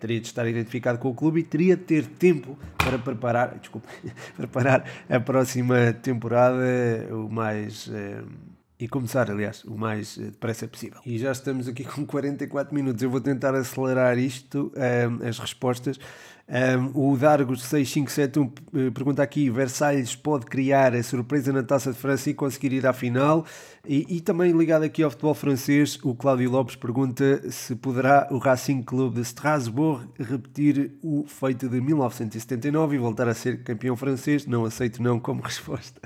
teria 0.00 0.20
de 0.20 0.26
estar 0.26 0.46
identificado 0.46 0.98
com 0.98 1.10
o 1.10 1.14
clube 1.14 1.40
e 1.40 1.42
teria 1.42 1.76
de 1.76 1.82
ter 1.82 2.06
tempo 2.06 2.58
para 2.78 2.98
preparar, 2.98 3.58
desculpa, 3.58 3.88
preparar 4.36 4.88
a 5.08 5.20
próxima 5.26 5.92
temporada 5.92 6.64
o 7.10 7.28
mais. 7.28 7.90
Eh, 7.92 8.22
e 8.78 8.86
começar, 8.86 9.30
aliás, 9.30 9.64
o 9.64 9.76
mais 9.76 10.18
eh, 10.18 10.24
depressa 10.24 10.68
possível. 10.68 11.00
E 11.04 11.18
já 11.18 11.32
estamos 11.32 11.66
aqui 11.66 11.82
com 11.82 12.06
44 12.06 12.74
minutos. 12.74 13.02
Eu 13.02 13.10
vou 13.10 13.20
tentar 13.20 13.54
acelerar 13.54 14.18
isto, 14.18 14.72
eh, 14.76 15.08
as 15.28 15.38
respostas. 15.38 15.98
Um, 16.48 17.12
o 17.12 17.16
Dargos 17.16 17.60
6571 17.64 18.52
eh, 18.72 18.90
pergunta 18.92 19.20
aqui: 19.20 19.50
Versalhes 19.50 20.14
pode 20.14 20.46
criar 20.46 20.94
a 20.94 21.02
surpresa 21.02 21.52
na 21.52 21.64
taça 21.64 21.92
de 21.92 21.98
França 21.98 22.30
e 22.30 22.34
conseguir 22.34 22.72
ir 22.72 22.86
à 22.86 22.92
final? 22.92 23.44
E, 23.84 24.16
e, 24.16 24.20
também 24.20 24.52
ligado 24.52 24.84
aqui 24.84 25.02
ao 25.02 25.10
futebol 25.10 25.34
francês, 25.34 25.98
o 26.04 26.14
Cláudio 26.14 26.48
Lopes 26.48 26.76
pergunta 26.76 27.50
se 27.50 27.74
poderá 27.74 28.28
o 28.30 28.38
Racing 28.38 28.82
Club 28.82 29.14
de 29.14 29.22
Strasbourg 29.22 30.06
repetir 30.20 30.92
o 31.02 31.24
feito 31.26 31.68
de 31.68 31.80
1979 31.80 32.94
e 32.94 32.98
voltar 32.98 33.26
a 33.26 33.34
ser 33.34 33.64
campeão 33.64 33.96
francês. 33.96 34.46
Não 34.46 34.64
aceito 34.64 35.02
não 35.02 35.18
como 35.18 35.42
resposta. 35.42 36.00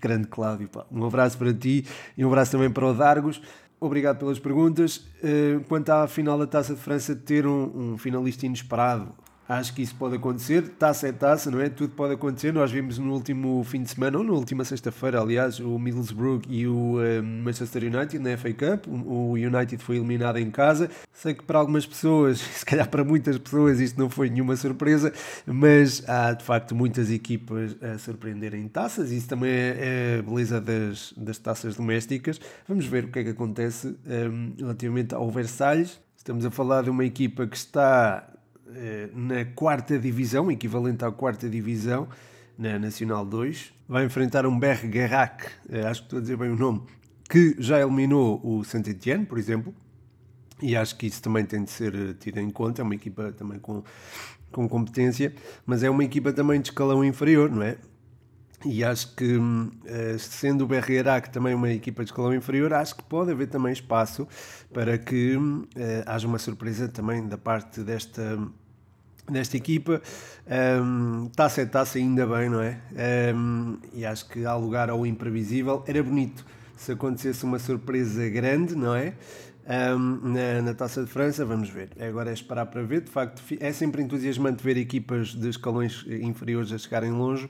Grande 0.00 0.26
Cláudio, 0.26 0.68
pá. 0.68 0.84
um 0.90 1.04
abraço 1.04 1.38
para 1.38 1.54
ti 1.54 1.86
e 2.18 2.24
um 2.24 2.28
abraço 2.28 2.50
também 2.50 2.68
para 2.70 2.86
o 2.86 2.92
Dargos. 2.92 3.40
Obrigado 3.78 4.18
pelas 4.18 4.40
perguntas. 4.40 5.06
Eh, 5.22 5.60
quanto 5.68 5.90
à 5.90 6.08
final 6.08 6.36
da 6.36 6.48
Taça 6.48 6.74
de 6.74 6.80
França, 6.80 7.14
ter 7.14 7.46
um, 7.46 7.92
um 7.92 7.98
finalista 7.98 8.44
inesperado 8.44 9.14
Acho 9.52 9.74
que 9.74 9.82
isso 9.82 9.94
pode 9.96 10.16
acontecer, 10.16 10.66
taça 10.78 11.08
é 11.08 11.12
taça, 11.12 11.50
não 11.50 11.60
é? 11.60 11.68
Tudo 11.68 11.92
pode 11.94 12.14
acontecer. 12.14 12.54
Nós 12.54 12.72
vimos 12.72 12.96
no 12.96 13.12
último 13.12 13.62
fim 13.64 13.82
de 13.82 13.90
semana, 13.90 14.16
ou 14.16 14.24
na 14.24 14.32
última 14.32 14.64
sexta-feira, 14.64 15.20
aliás, 15.20 15.60
o 15.60 15.78
Middlesbrough 15.78 16.40
e 16.48 16.66
o 16.66 16.94
um, 16.94 17.02
eh, 17.02 17.20
Manchester 17.20 17.82
United 17.84 18.18
na 18.18 18.34
FA 18.38 18.50
Cup. 18.54 18.86
O 18.88 19.32
United 19.32 19.76
foi 19.76 19.96
eliminado 19.96 20.38
em 20.38 20.50
casa. 20.50 20.88
Sei 21.12 21.34
que 21.34 21.42
para 21.42 21.58
algumas 21.58 21.84
pessoas, 21.84 22.38
se 22.56 22.64
calhar 22.64 22.88
para 22.88 23.04
muitas 23.04 23.36
pessoas, 23.36 23.78
isto 23.78 24.00
não 24.00 24.08
foi 24.08 24.30
nenhuma 24.30 24.56
surpresa, 24.56 25.12
mas 25.44 26.02
há 26.08 26.32
de 26.32 26.44
facto 26.44 26.74
muitas 26.74 27.10
equipas 27.10 27.76
a 27.82 27.98
surpreenderem 27.98 28.66
taças. 28.68 29.10
Isso 29.10 29.28
também 29.28 29.50
é, 29.50 30.16
é 30.16 30.18
a 30.20 30.22
beleza 30.22 30.62
das, 30.62 31.12
das 31.14 31.36
taças 31.36 31.76
domésticas. 31.76 32.40
Vamos 32.66 32.86
ver 32.86 33.04
o 33.04 33.08
que 33.08 33.18
é 33.18 33.24
que 33.24 33.30
acontece 33.30 33.88
um, 33.88 33.92
eh, 34.06 34.52
relativamente 34.60 35.14
ao 35.14 35.30
Versalhes. 35.30 36.00
Estamos 36.16 36.46
a 36.46 36.50
falar 36.50 36.84
de 36.84 36.88
uma 36.88 37.04
equipa 37.04 37.46
que 37.46 37.56
está 37.56 38.32
na 39.14 39.44
quarta 39.44 39.98
divisão, 39.98 40.50
equivalente 40.50 41.04
à 41.04 41.10
quarta 41.10 41.48
divisão, 41.48 42.08
na 42.58 42.78
Nacional 42.78 43.24
2. 43.24 43.72
Vai 43.88 44.04
enfrentar 44.04 44.46
um 44.46 44.58
Bergerac, 44.58 45.46
eh, 45.68 45.86
acho 45.86 46.02
que 46.02 46.06
estou 46.06 46.18
a 46.18 46.22
dizer 46.22 46.36
bem 46.36 46.50
o 46.50 46.56
nome, 46.56 46.82
que 47.28 47.56
já 47.58 47.80
eliminou 47.80 48.40
o 48.44 48.64
Saint-Etienne, 48.64 49.26
por 49.26 49.38
exemplo, 49.38 49.74
e 50.60 50.76
acho 50.76 50.96
que 50.96 51.06
isso 51.06 51.20
também 51.20 51.44
tem 51.44 51.64
de 51.64 51.70
ser 51.70 51.94
eh, 51.94 52.14
tido 52.18 52.38
em 52.38 52.50
conta. 52.50 52.82
É 52.82 52.84
uma 52.84 52.94
equipa 52.94 53.32
também 53.32 53.58
com, 53.58 53.82
com 54.50 54.68
competência, 54.68 55.34
mas 55.66 55.82
é 55.82 55.90
uma 55.90 56.04
equipa 56.04 56.32
também 56.32 56.60
de 56.60 56.68
escalão 56.68 57.04
inferior, 57.04 57.50
não 57.50 57.62
é? 57.62 57.76
E 58.64 58.84
acho 58.84 59.16
que, 59.16 59.40
sendo 60.20 60.62
o 60.62 60.66
Bergerac 60.68 61.30
também 61.30 61.52
uma 61.52 61.68
equipa 61.68 62.04
de 62.04 62.10
escalão 62.12 62.32
inferior, 62.32 62.72
acho 62.72 62.94
que 62.94 63.02
pode 63.02 63.32
haver 63.32 63.48
também 63.48 63.72
espaço 63.72 64.24
para 64.72 64.96
que 64.96 65.36
haja 66.06 66.28
uma 66.28 66.38
surpresa 66.38 66.86
também 66.86 67.26
da 67.26 67.36
parte 67.36 67.80
desta 67.80 68.38
nesta 69.30 69.56
equipa. 69.56 70.02
Um, 70.82 71.28
taça 71.34 71.62
é 71.62 71.66
taça, 71.66 71.98
ainda 71.98 72.26
bem, 72.26 72.48
não 72.48 72.60
é? 72.60 72.80
Um, 73.34 73.78
e 73.92 74.04
acho 74.04 74.28
que 74.28 74.44
há 74.44 74.54
lugar 74.54 74.90
ao 74.90 75.06
imprevisível. 75.06 75.84
Era 75.86 76.02
bonito 76.02 76.44
se 76.76 76.92
acontecesse 76.92 77.44
uma 77.44 77.58
surpresa 77.58 78.28
grande, 78.28 78.74
não 78.74 78.94
é? 78.94 79.14
Um, 79.64 80.32
na, 80.32 80.62
na, 80.62 80.74
Taça 80.74 81.04
de 81.04 81.10
França, 81.10 81.44
vamos 81.44 81.68
ver. 81.68 81.90
Agora 82.00 82.30
é 82.30 82.32
esperar 82.32 82.66
para 82.66 82.82
ver. 82.82 83.02
De 83.02 83.10
facto, 83.10 83.42
é 83.60 83.72
sempre 83.72 84.02
entusiasmante 84.02 84.62
ver 84.62 84.76
equipas 84.76 85.28
de 85.28 85.48
escalões 85.48 86.04
inferiores 86.08 86.72
a 86.72 86.78
chegarem 86.78 87.12
longe. 87.12 87.48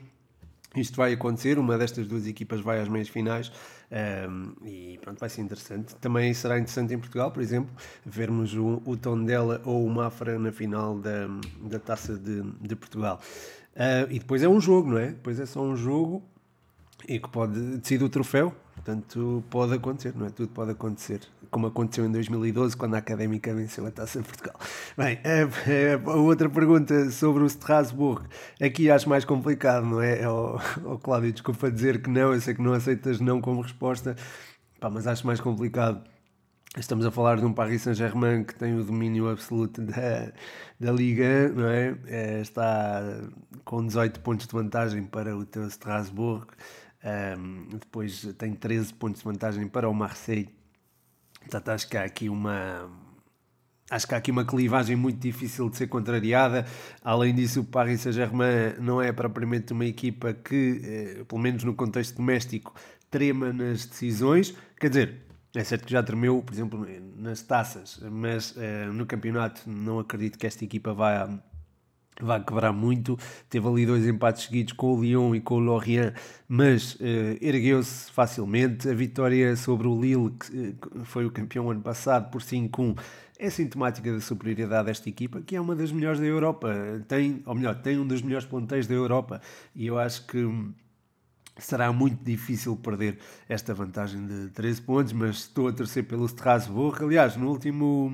Isto 0.75 0.97
vai 0.97 1.13
acontecer, 1.13 1.59
uma 1.59 1.77
destas 1.77 2.07
duas 2.07 2.25
equipas 2.25 2.61
vai 2.61 2.79
às 2.79 2.87
meias 2.87 3.07
finais 3.07 3.51
um, 3.93 4.53
e 4.65 4.97
pronto, 5.01 5.19
vai 5.19 5.29
ser 5.29 5.41
interessante. 5.41 5.95
Também 5.97 6.33
será 6.33 6.57
interessante 6.57 6.93
em 6.93 6.97
Portugal, 6.97 7.31
por 7.31 7.43
exemplo, 7.43 7.73
vermos 8.03 8.55
o, 8.55 8.81
o 8.85 8.97
Tondela 8.97 9.61
ou 9.63 9.85
o 9.85 9.89
Mafra 9.89 10.39
na 10.39 10.51
final 10.51 10.97
da, 10.97 11.27
da 11.61 11.79
Taça 11.79 12.17
de, 12.17 12.41
de 12.59 12.75
Portugal. 12.75 13.19
Uh, 13.75 14.09
e 14.09 14.19
depois 14.19 14.41
é 14.41 14.47
um 14.47 14.59
jogo, 14.59 14.89
não 14.89 14.97
é? 14.97 15.07
Depois 15.07 15.39
é 15.39 15.45
só 15.45 15.61
um 15.61 15.75
jogo 15.75 16.23
e 17.07 17.19
que 17.19 17.29
pode 17.29 17.77
decidir 17.77 18.03
o 18.03 18.09
troféu, 18.09 18.53
portanto 18.73 19.43
pode 19.49 19.73
acontecer, 19.73 20.13
não 20.15 20.25
é? 20.25 20.29
Tudo 20.29 20.49
pode 20.49 20.71
acontecer, 20.71 21.21
como 21.49 21.67
aconteceu 21.67 22.05
em 22.05 22.11
2012 22.11 22.75
quando 22.75 22.95
a 22.95 22.97
Académica 22.97 23.53
venceu 23.53 23.85
a 23.85 23.91
Taça 23.91 24.21
de 24.21 24.27
Portugal. 24.27 24.55
Bem, 24.97 25.19
a, 25.23 26.09
a, 26.11 26.15
outra 26.15 26.49
pergunta 26.49 27.09
sobre 27.11 27.43
o 27.43 27.47
Strasbourg, 27.47 28.25
aqui 28.61 28.89
acho 28.89 29.07
mais 29.07 29.25
complicado, 29.25 29.85
não 29.85 30.01
é? 30.01 30.27
O, 30.27 30.59
o 30.93 30.99
Cláudio, 30.99 31.31
desculpa 31.31 31.71
dizer 31.71 32.01
que 32.01 32.09
não, 32.09 32.33
eu 32.33 32.41
sei 32.41 32.53
que 32.53 32.61
não 32.61 32.73
aceitas 32.73 33.19
não 33.19 33.41
como 33.41 33.61
resposta, 33.61 34.15
pá, 34.79 34.89
mas 34.89 35.07
acho 35.07 35.25
mais 35.25 35.39
complicado. 35.39 36.03
Estamos 36.75 37.05
a 37.05 37.11
falar 37.11 37.37
de 37.37 37.45
um 37.45 37.53
Paris 37.53 37.83
Saint-Germain 37.83 38.43
que 38.43 38.55
tem 38.55 38.75
o 38.75 38.83
domínio 38.83 39.29
absoluto 39.29 39.79
da, 39.83 40.31
da 40.79 40.91
Liga, 40.91 41.49
não 41.49 41.67
é? 41.67 41.95
é? 42.07 42.41
Está 42.41 42.99
com 43.63 43.85
18 43.85 44.19
pontos 44.21 44.47
de 44.47 44.53
vantagem 44.53 45.03
para 45.03 45.37
o 45.37 45.45
teu 45.45 45.67
Strasbourg. 45.67 46.47
Um, 47.03 47.77
depois 47.77 48.23
tem 48.37 48.53
13 48.53 48.93
pontos 48.93 49.19
de 49.19 49.25
vantagem 49.25 49.67
para 49.67 49.89
o 49.89 49.93
Marseille. 49.93 50.49
Portanto, 51.41 51.69
acho 51.69 51.87
que 51.87 51.97
há 51.97 52.03
aqui 52.03 52.29
uma. 52.29 52.89
Acho 53.89 54.07
que 54.07 54.15
há 54.15 54.17
aqui 54.17 54.31
uma 54.31 54.45
clivagem 54.45 54.95
muito 54.95 55.19
difícil 55.19 55.69
de 55.69 55.77
ser 55.77 55.87
contrariada. 55.87 56.65
Além 57.03 57.35
disso, 57.35 57.61
o 57.61 57.63
Paris 57.65 58.01
Saint-Germain 58.01 58.75
não 58.79 59.01
é 59.01 59.11
propriamente 59.11 59.73
uma 59.73 59.85
equipa 59.85 60.33
que, 60.33 60.81
eh, 60.83 61.23
pelo 61.25 61.41
menos 61.41 61.63
no 61.63 61.75
contexto 61.75 62.15
doméstico, 62.15 62.73
trema 63.11 63.51
nas 63.51 63.85
decisões. 63.85 64.55
Quer 64.79 64.89
dizer, 64.89 65.23
é 65.53 65.63
certo 65.63 65.85
que 65.85 65.91
já 65.91 66.01
tremeu, 66.01 66.41
por 66.41 66.53
exemplo, 66.53 66.87
nas 67.17 67.41
taças, 67.43 67.99
mas 68.09 68.55
eh, 68.57 68.85
no 68.87 69.05
campeonato 69.05 69.69
não 69.69 69.99
acredito 69.99 70.39
que 70.39 70.47
esta 70.47 70.63
equipa 70.63 70.93
vá 70.93 71.29
vai 72.21 72.43
quebrar 72.43 72.71
muito. 72.71 73.17
Teve 73.49 73.67
ali 73.67 73.85
dois 73.85 74.05
empates 74.07 74.43
seguidos 74.43 74.73
com 74.73 74.95
o 74.95 75.01
Lyon 75.01 75.35
e 75.35 75.41
com 75.41 75.55
o 75.55 75.59
Lorient, 75.59 76.13
mas 76.47 76.95
uh, 76.95 77.37
ergueu-se 77.41 78.11
facilmente. 78.11 78.89
A 78.89 78.93
vitória 78.93 79.55
sobre 79.55 79.87
o 79.87 79.99
Lille, 79.99 80.31
que 80.31 80.77
uh, 80.97 81.05
foi 81.05 81.25
o 81.25 81.31
campeão 81.31 81.69
ano 81.69 81.81
passado, 81.81 82.29
por 82.29 82.41
5-1, 82.41 82.97
é 83.39 83.49
sintomática 83.49 84.11
da 84.11 84.21
superioridade 84.21 84.85
desta 84.85 85.09
equipa, 85.09 85.41
que 85.41 85.55
é 85.55 85.61
uma 85.61 85.75
das 85.75 85.91
melhores 85.91 86.19
da 86.19 86.25
Europa. 86.25 86.73
Tem, 87.07 87.41
ou 87.45 87.55
melhor, 87.55 87.75
tem 87.75 87.97
um 87.97 88.07
dos 88.07 88.21
melhores 88.21 88.45
ponteiros 88.45 88.87
da 88.87 88.93
Europa. 88.93 89.41
E 89.75 89.87
eu 89.87 89.97
acho 89.97 90.25
que 90.27 90.47
será 91.57 91.91
muito 91.91 92.23
difícil 92.23 92.75
perder 92.75 93.19
esta 93.47 93.73
vantagem 93.73 94.25
de 94.25 94.49
13 94.49 94.81
pontos, 94.81 95.13
mas 95.13 95.37
estou 95.37 95.67
a 95.67 95.73
torcer 95.73 96.05
pelo 96.05 96.25
Strasbourg. 96.25 97.03
Aliás, 97.03 97.35
no 97.35 97.49
último, 97.49 98.11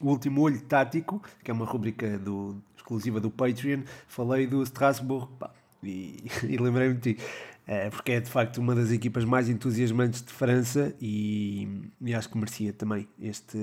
último 0.00 0.42
olho 0.42 0.60
tático, 0.62 1.22
que 1.42 1.50
é 1.50 1.54
uma 1.54 1.66
rubrica 1.66 2.18
do, 2.18 2.62
exclusiva 2.88 3.20
do 3.20 3.30
Patreon, 3.30 3.82
falei 4.06 4.46
do 4.46 4.62
Strasbourg 4.62 5.28
pá, 5.38 5.50
e, 5.82 6.24
e 6.48 6.56
lembrei-me 6.56 6.94
de 6.94 7.14
ti. 7.14 7.22
É, 7.66 7.90
porque 7.90 8.12
é 8.12 8.20
de 8.20 8.30
facto 8.30 8.56
uma 8.56 8.74
das 8.74 8.90
equipas 8.90 9.26
mais 9.26 9.46
entusiasmantes 9.46 10.22
de 10.22 10.32
França 10.32 10.94
e, 10.98 11.68
e, 12.00 12.14
acho 12.14 12.30
que 12.30 12.38
merecia 12.38 12.72
também 12.72 13.06
este, 13.20 13.58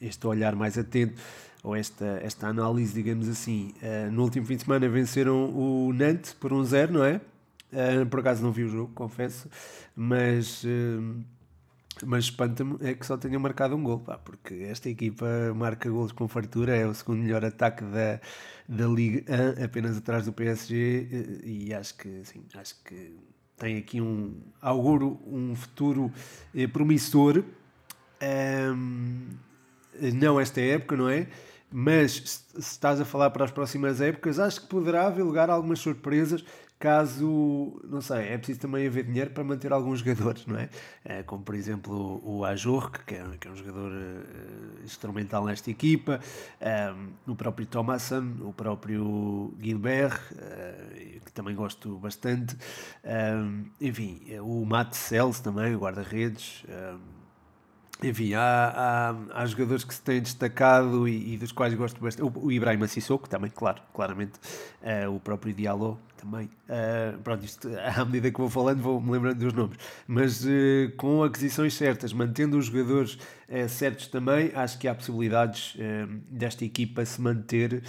este 0.00 0.26
olhar 0.26 0.56
mais 0.56 0.78
atento 0.78 1.20
ou 1.62 1.76
esta, 1.76 2.18
esta 2.22 2.46
análise, 2.48 2.94
digamos 2.94 3.28
assim. 3.28 3.74
Uh, 3.82 4.10
no 4.10 4.22
último 4.22 4.46
fim 4.46 4.56
de 4.56 4.62
semana 4.62 4.88
venceram 4.88 5.54
o 5.54 5.92
Nantes 5.92 6.32
por 6.32 6.50
um 6.50 6.64
zero, 6.64 6.94
não 6.94 7.04
é? 7.04 7.20
Uh, 7.70 8.06
por 8.06 8.20
acaso 8.20 8.42
não 8.42 8.52
vi 8.52 8.64
o 8.64 8.68
jogo, 8.70 8.90
confesso, 8.94 9.50
mas. 9.94 10.64
Uh, 10.64 11.22
mas 12.06 12.24
espanta-me 12.24 12.76
é 12.80 12.94
que 12.94 13.04
só 13.04 13.16
tenha 13.16 13.38
marcado 13.38 13.76
um 13.76 13.82
gol, 13.82 14.00
pá, 14.00 14.18
porque 14.18 14.54
esta 14.68 14.88
equipa 14.88 15.26
marca 15.54 15.88
gols 15.88 16.12
com 16.12 16.26
fartura, 16.28 16.76
é 16.76 16.86
o 16.86 16.94
segundo 16.94 17.22
melhor 17.22 17.44
ataque 17.44 17.84
da, 17.84 18.20
da 18.68 18.86
Liga 18.86 19.24
1, 19.58 19.64
apenas 19.64 19.96
atrás 19.96 20.24
do 20.26 20.32
PSG, 20.32 21.42
e 21.44 21.74
acho 21.74 21.96
que, 21.96 22.24
sim, 22.24 22.44
acho 22.54 22.76
que 22.84 23.16
tem 23.56 23.76
aqui 23.76 24.00
um, 24.00 24.40
auguro 24.60 25.20
um 25.26 25.54
futuro 25.54 26.10
eh, 26.54 26.66
promissor, 26.66 27.44
um, 28.74 29.28
não 30.14 30.40
esta 30.40 30.60
época, 30.60 30.96
não 30.96 31.08
é? 31.08 31.28
Mas 31.72 32.12
se 32.54 32.58
estás 32.58 33.00
a 33.00 33.04
falar 33.04 33.30
para 33.30 33.44
as 33.44 33.50
próximas 33.50 34.00
épocas, 34.00 34.40
acho 34.40 34.62
que 34.62 34.66
poderá 34.66 35.06
haver 35.06 35.22
lugar 35.22 35.50
a 35.50 35.52
algumas 35.52 35.78
surpresas 35.78 36.44
caso, 36.80 37.78
não 37.84 38.00
sei, 38.00 38.30
é 38.30 38.38
preciso 38.38 38.60
também 38.60 38.86
haver 38.86 39.04
dinheiro 39.04 39.30
para 39.30 39.44
manter 39.44 39.70
alguns 39.70 39.98
jogadores, 40.00 40.46
não 40.46 40.58
é? 40.58 40.70
é 41.04 41.22
como 41.22 41.44
por 41.44 41.54
exemplo 41.54 42.22
o 42.24 42.42
Ajur, 42.42 42.90
que 42.90 43.14
é, 43.14 43.24
que 43.38 43.46
é 43.46 43.50
um 43.50 43.54
jogador 43.54 43.92
uh, 43.92 44.82
instrumental 44.82 45.44
nesta 45.44 45.70
equipa, 45.70 46.18
um, 47.26 47.32
o 47.32 47.36
próprio 47.36 47.66
Thomason, 47.66 48.34
o 48.40 48.52
próprio 48.54 49.54
Gilbert, 49.60 50.18
uh, 50.32 51.20
que 51.24 51.30
também 51.32 51.54
gosto 51.54 51.98
bastante, 51.98 52.56
um, 53.04 53.66
enfim, 53.78 54.22
o 54.40 54.64
Matt 54.64 54.94
Sells 54.94 55.42
também, 55.42 55.74
o 55.74 55.80
guarda-redes. 55.80 56.64
Um, 56.66 57.19
enfim, 58.02 58.34
há, 58.34 59.14
há, 59.32 59.42
há, 59.42 59.46
jogadores 59.46 59.84
que 59.84 59.94
se 59.94 60.00
têm 60.00 60.20
destacado 60.20 61.06
e, 61.06 61.34
e 61.34 61.36
dos 61.36 61.52
quais 61.52 61.74
gosto 61.74 62.00
bastante. 62.00 62.26
O, 62.26 62.46
o 62.46 62.52
Ibrahim 62.52 62.86
Sissoko 62.86 63.28
também, 63.28 63.50
claro, 63.50 63.82
claramente. 63.92 64.32
Uh, 64.82 65.14
o 65.14 65.20
próprio 65.20 65.52
Diallo 65.52 65.98
também. 66.16 66.46
Uh, 66.68 67.18
pronto, 67.22 67.44
isto, 67.44 67.68
à 67.96 68.04
medida 68.04 68.30
que 68.30 68.38
vou 68.38 68.48
falando, 68.48 68.80
vou-me 68.80 69.10
lembrando 69.10 69.38
dos 69.38 69.52
nomes. 69.52 69.76
Mas 70.06 70.44
uh, 70.44 70.48
com 70.96 71.22
aquisições 71.22 71.74
certas, 71.74 72.12
mantendo 72.12 72.56
os 72.56 72.66
jogadores 72.66 73.18
certos 73.68 74.06
também, 74.06 74.52
acho 74.54 74.78
que 74.78 74.86
há 74.86 74.94
possibilidades 74.94 75.76
desta 76.30 76.64
equipa 76.64 77.04
se 77.04 77.20
manter 77.20 77.82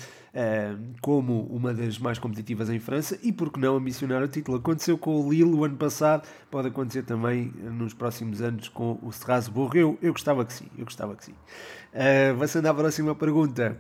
como 1.02 1.44
uma 1.48 1.74
das 1.74 2.00
mais 2.00 2.18
competitivas 2.18 2.70
em 2.70 2.80
França 2.80 3.20
e, 3.22 3.32
por 3.32 3.52
que 3.52 3.60
não, 3.60 3.76
ambicionar 3.76 4.24
o 4.24 4.28
título. 4.28 4.58
Aconteceu 4.58 4.98
com 4.98 5.20
o 5.20 5.30
Lille 5.30 5.54
o 5.54 5.66
ano 5.66 5.76
passado, 5.76 6.28
pode 6.50 6.70
acontecer 6.70 7.04
também 7.04 7.54
nos 7.58 7.94
próximos 7.94 8.42
anos 8.42 8.70
com 8.70 8.98
o 9.02 9.10
Strasbourg. 9.10 9.78
Eu, 9.78 9.98
eu 10.02 10.14
gostava 10.14 10.46
que 10.46 10.54
sim, 10.54 10.68
eu 10.78 10.86
gostava 10.86 11.16
que 11.16 11.26
sim. 11.26 11.34
Uh, 11.34 12.38
Passando 12.40 12.68
à 12.68 12.74
próxima 12.74 13.14
pergunta. 13.14 13.78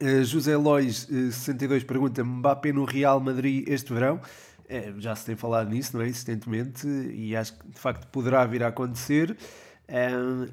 Uh, 0.00 0.22
José 0.24 0.56
Lois, 0.56 1.04
uh, 1.04 1.32
62, 1.32 1.82
pergunta: 1.84 2.22
Mbappé 2.22 2.72
no 2.72 2.84
Real 2.84 3.18
Madrid 3.18 3.66
este 3.66 3.92
verão? 3.92 4.20
Uh, 4.68 5.00
já 5.00 5.16
se 5.16 5.24
tem 5.24 5.36
falado 5.36 5.70
nisso, 5.70 5.96
não 5.96 6.04
é? 6.04 6.08
Insistentemente, 6.08 6.86
e 6.86 7.34
acho 7.34 7.54
que 7.58 7.68
de 7.68 7.78
facto 7.78 8.06
poderá 8.08 8.44
vir 8.44 8.62
a 8.62 8.68
acontecer. 8.68 9.36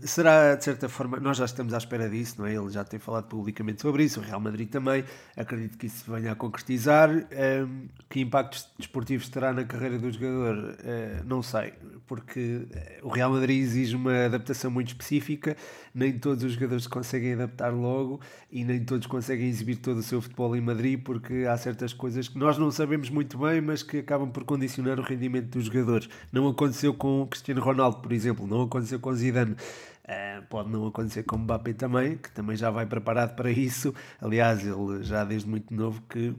Será 0.01 0.53
de 0.55 0.63
certa 0.63 0.87
forma, 0.87 1.19
nós 1.19 1.37
já 1.37 1.45
estamos 1.45 1.73
à 1.73 1.77
espera 1.77 2.07
disso, 2.07 2.35
não 2.37 2.45
é? 2.45 2.53
Ele 2.53 2.69
já 2.69 2.83
tem 2.83 2.99
falado 2.99 3.25
publicamente 3.25 3.81
sobre 3.81 4.03
isso, 4.03 4.19
o 4.19 4.23
Real 4.23 4.39
Madrid 4.39 4.69
também. 4.69 5.03
Acredito 5.35 5.77
que 5.77 5.87
isso 5.87 6.11
venha 6.11 6.33
a 6.33 6.35
concretizar. 6.35 7.09
Um, 7.09 7.87
que 8.09 8.19
impactos 8.21 8.69
desportivos 8.77 9.27
terá 9.29 9.51
na 9.51 9.63
carreira 9.63 9.97
do 9.97 10.11
jogador? 10.11 10.55
Uh, 10.55 11.23
não 11.25 11.41
sei, 11.41 11.73
porque 12.05 12.67
o 13.01 13.09
Real 13.09 13.31
Madrid 13.31 13.59
exige 13.59 13.95
uma 13.95 14.25
adaptação 14.25 14.69
muito 14.69 14.89
específica. 14.89 15.57
Nem 15.95 16.17
todos 16.19 16.43
os 16.43 16.53
jogadores 16.53 16.85
conseguem 16.85 17.33
adaptar 17.33 17.73
logo 17.73 18.21
e 18.51 18.63
nem 18.63 18.83
todos 18.83 19.07
conseguem 19.07 19.47
exibir 19.47 19.77
todo 19.77 19.97
o 19.97 20.03
seu 20.03 20.21
futebol 20.21 20.55
em 20.55 20.61
Madrid, 20.61 21.01
porque 21.01 21.45
há 21.49 21.57
certas 21.57 21.91
coisas 21.91 22.27
que 22.27 22.37
nós 22.37 22.57
não 22.57 22.69
sabemos 22.69 23.09
muito 23.09 23.37
bem, 23.39 23.61
mas 23.61 23.81
que 23.81 23.97
acabam 23.97 24.29
por 24.29 24.43
condicionar 24.43 24.99
o 24.99 25.03
rendimento 25.03 25.57
dos 25.57 25.65
jogadores. 25.65 26.07
Não 26.31 26.47
aconteceu 26.47 26.93
com 26.93 27.25
Cristiano 27.25 27.61
Ronaldo, 27.61 27.97
por 27.97 28.11
exemplo, 28.11 28.45
não 28.45 28.61
aconteceu 28.61 28.99
com 28.99 29.09
Zidane. 29.23 29.53
Uh, 29.53 30.43
pode 30.49 30.69
não 30.69 30.85
acontecer 30.85 31.23
com 31.23 31.37
Mbappé 31.37 31.73
também, 31.73 32.17
que 32.17 32.29
também 32.31 32.57
já 32.57 32.69
vai 32.69 32.85
preparado 32.85 33.35
para 33.35 33.49
isso. 33.49 33.93
Aliás, 34.21 34.65
ele 34.65 35.01
já 35.01 35.23
desde 35.23 35.47
muito 35.47 35.73
novo 35.73 36.01
que 36.09 36.35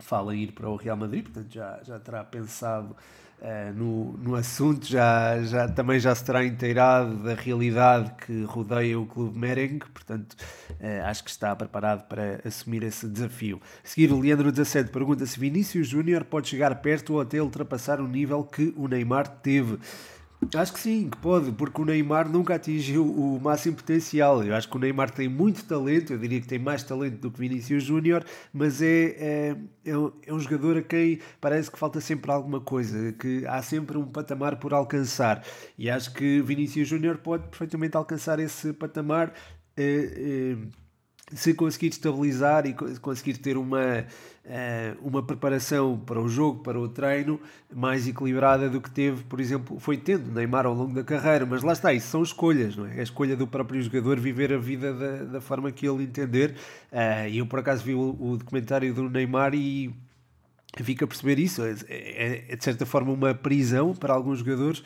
fala 0.00 0.34
em 0.34 0.44
ir 0.44 0.52
para 0.52 0.68
o 0.68 0.76
Real 0.76 0.96
Madrid, 0.96 1.24
portanto 1.24 1.52
já, 1.52 1.80
já 1.82 1.98
terá 1.98 2.22
pensado 2.22 2.94
uh, 3.40 3.72
no, 3.74 4.12
no 4.18 4.34
assunto, 4.34 4.86
já, 4.86 5.42
já, 5.42 5.68
também 5.68 5.98
já 5.98 6.14
se 6.14 6.24
terá 6.24 6.44
inteirado 6.44 7.16
da 7.22 7.34
realidade 7.34 8.12
que 8.24 8.44
rodeia 8.44 8.98
o 8.98 9.06
clube 9.06 9.38
merengue, 9.38 9.86
portanto 9.92 10.34
uh, 10.34 11.06
acho 11.06 11.24
que 11.24 11.30
está 11.30 11.54
preparado 11.56 12.06
para 12.06 12.40
assumir 12.44 12.82
esse 12.82 13.08
desafio. 13.08 13.60
A 13.84 13.88
seguir, 13.88 14.12
o 14.12 14.20
Leandro 14.20 14.52
17 14.52 14.90
pergunta 14.90 15.24
se 15.26 15.38
Vinícius 15.38 15.88
Júnior 15.88 16.24
pode 16.24 16.48
chegar 16.48 16.74
perto 16.76 17.14
ou 17.14 17.20
até 17.20 17.40
ultrapassar 17.40 18.00
o 18.00 18.06
nível 18.06 18.44
que 18.44 18.72
o 18.76 18.86
Neymar 18.86 19.28
teve. 19.28 19.78
Acho 20.54 20.72
que 20.72 20.80
sim, 20.80 21.08
que 21.08 21.16
pode, 21.18 21.50
porque 21.52 21.80
o 21.80 21.84
Neymar 21.84 22.28
nunca 22.28 22.54
atingiu 22.54 23.04
o 23.04 23.40
máximo 23.40 23.76
potencial. 23.76 24.42
Eu 24.44 24.54
acho 24.54 24.68
que 24.68 24.76
o 24.76 24.78
Neymar 24.78 25.10
tem 25.10 25.28
muito 25.28 25.64
talento, 25.64 26.12
eu 26.12 26.18
diria 26.18 26.40
que 26.40 26.46
tem 26.46 26.58
mais 26.58 26.82
talento 26.82 27.18
do 27.18 27.30
que 27.30 27.38
Vinícius 27.38 27.82
Júnior, 27.84 28.24
mas 28.52 28.82
é, 28.82 28.86
é, 29.18 29.56
é, 29.84 29.96
um, 29.96 30.12
é 30.26 30.32
um 30.32 30.38
jogador 30.38 30.76
a 30.78 30.82
quem 30.82 31.20
parece 31.40 31.70
que 31.70 31.78
falta 31.78 32.00
sempre 32.00 32.30
alguma 32.30 32.60
coisa, 32.60 33.12
que 33.12 33.46
há 33.46 33.62
sempre 33.62 33.96
um 33.96 34.06
patamar 34.06 34.56
por 34.56 34.74
alcançar. 34.74 35.42
E 35.78 35.88
acho 35.90 36.12
que 36.12 36.40
Vinícius 36.42 36.88
Júnior 36.88 37.18
pode 37.18 37.48
perfeitamente 37.48 37.96
alcançar 37.96 38.38
esse 38.38 38.72
patamar. 38.72 39.32
É, 39.76 40.56
se 41.32 41.54
conseguir 41.54 41.88
estabilizar 41.88 42.66
e 42.66 42.74
conseguir 43.00 43.38
ter 43.38 43.56
uma, 43.56 44.04
eh, 44.44 44.94
uma 45.02 45.22
preparação 45.24 45.98
para 45.98 46.20
o 46.20 46.28
jogo, 46.28 46.62
para 46.62 46.78
o 46.78 46.88
treino, 46.88 47.40
mais 47.74 48.06
equilibrada 48.06 48.70
do 48.70 48.80
que 48.80 48.90
teve, 48.90 49.24
por 49.24 49.40
exemplo, 49.40 49.80
foi 49.80 49.96
tendo 49.96 50.30
Neymar 50.30 50.66
ao 50.66 50.74
longo 50.74 50.94
da 50.94 51.02
carreira. 51.02 51.44
Mas 51.44 51.64
lá 51.64 51.72
está, 51.72 51.92
isso 51.92 52.08
são 52.08 52.22
escolhas, 52.22 52.76
não 52.76 52.86
é? 52.86 52.98
É 52.98 53.00
a 53.00 53.02
escolha 53.02 53.36
do 53.36 53.46
próprio 53.46 53.82
jogador 53.82 54.20
viver 54.20 54.52
a 54.52 54.58
vida 54.58 54.94
da, 54.94 55.24
da 55.24 55.40
forma 55.40 55.72
que 55.72 55.88
ele 55.88 56.04
entender. 56.04 56.54
Eh, 56.92 57.30
e 57.30 57.38
eu, 57.38 57.46
por 57.46 57.58
acaso, 57.58 57.82
vi 57.82 57.94
o, 57.94 58.16
o 58.20 58.36
documentário 58.36 58.94
do 58.94 59.10
Neymar 59.10 59.52
e 59.54 59.92
fica 60.84 61.04
a 61.04 61.08
perceber 61.08 61.38
isso. 61.38 61.62
É, 61.62 61.74
é, 61.88 62.44
é, 62.48 62.56
de 62.56 62.64
certa 62.64 62.84
forma 62.84 63.12
uma 63.12 63.34
prisão 63.34 63.94
para 63.94 64.12
alguns 64.14 64.40
jogadores 64.40 64.82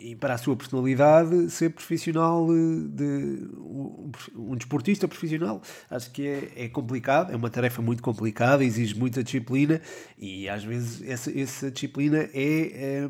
e 0.00 0.16
para 0.16 0.34
a 0.34 0.38
sua 0.38 0.56
personalidade 0.56 1.50
ser 1.50 1.70
profissional 1.70 2.46
de 2.46 3.48
um, 3.58 4.10
um 4.36 4.56
desportista 4.56 5.06
profissional. 5.06 5.60
Acho 5.90 6.10
que 6.10 6.26
é, 6.26 6.64
é, 6.64 6.68
complicado, 6.68 7.32
é 7.32 7.36
uma 7.36 7.50
tarefa 7.50 7.82
muito 7.82 8.02
complicada, 8.02 8.64
exige 8.64 8.94
muita 8.98 9.22
disciplina 9.22 9.80
e 10.18 10.48
às 10.48 10.64
vezes 10.64 11.02
essa, 11.08 11.38
essa 11.38 11.70
disciplina 11.70 12.28
é, 12.32 13.08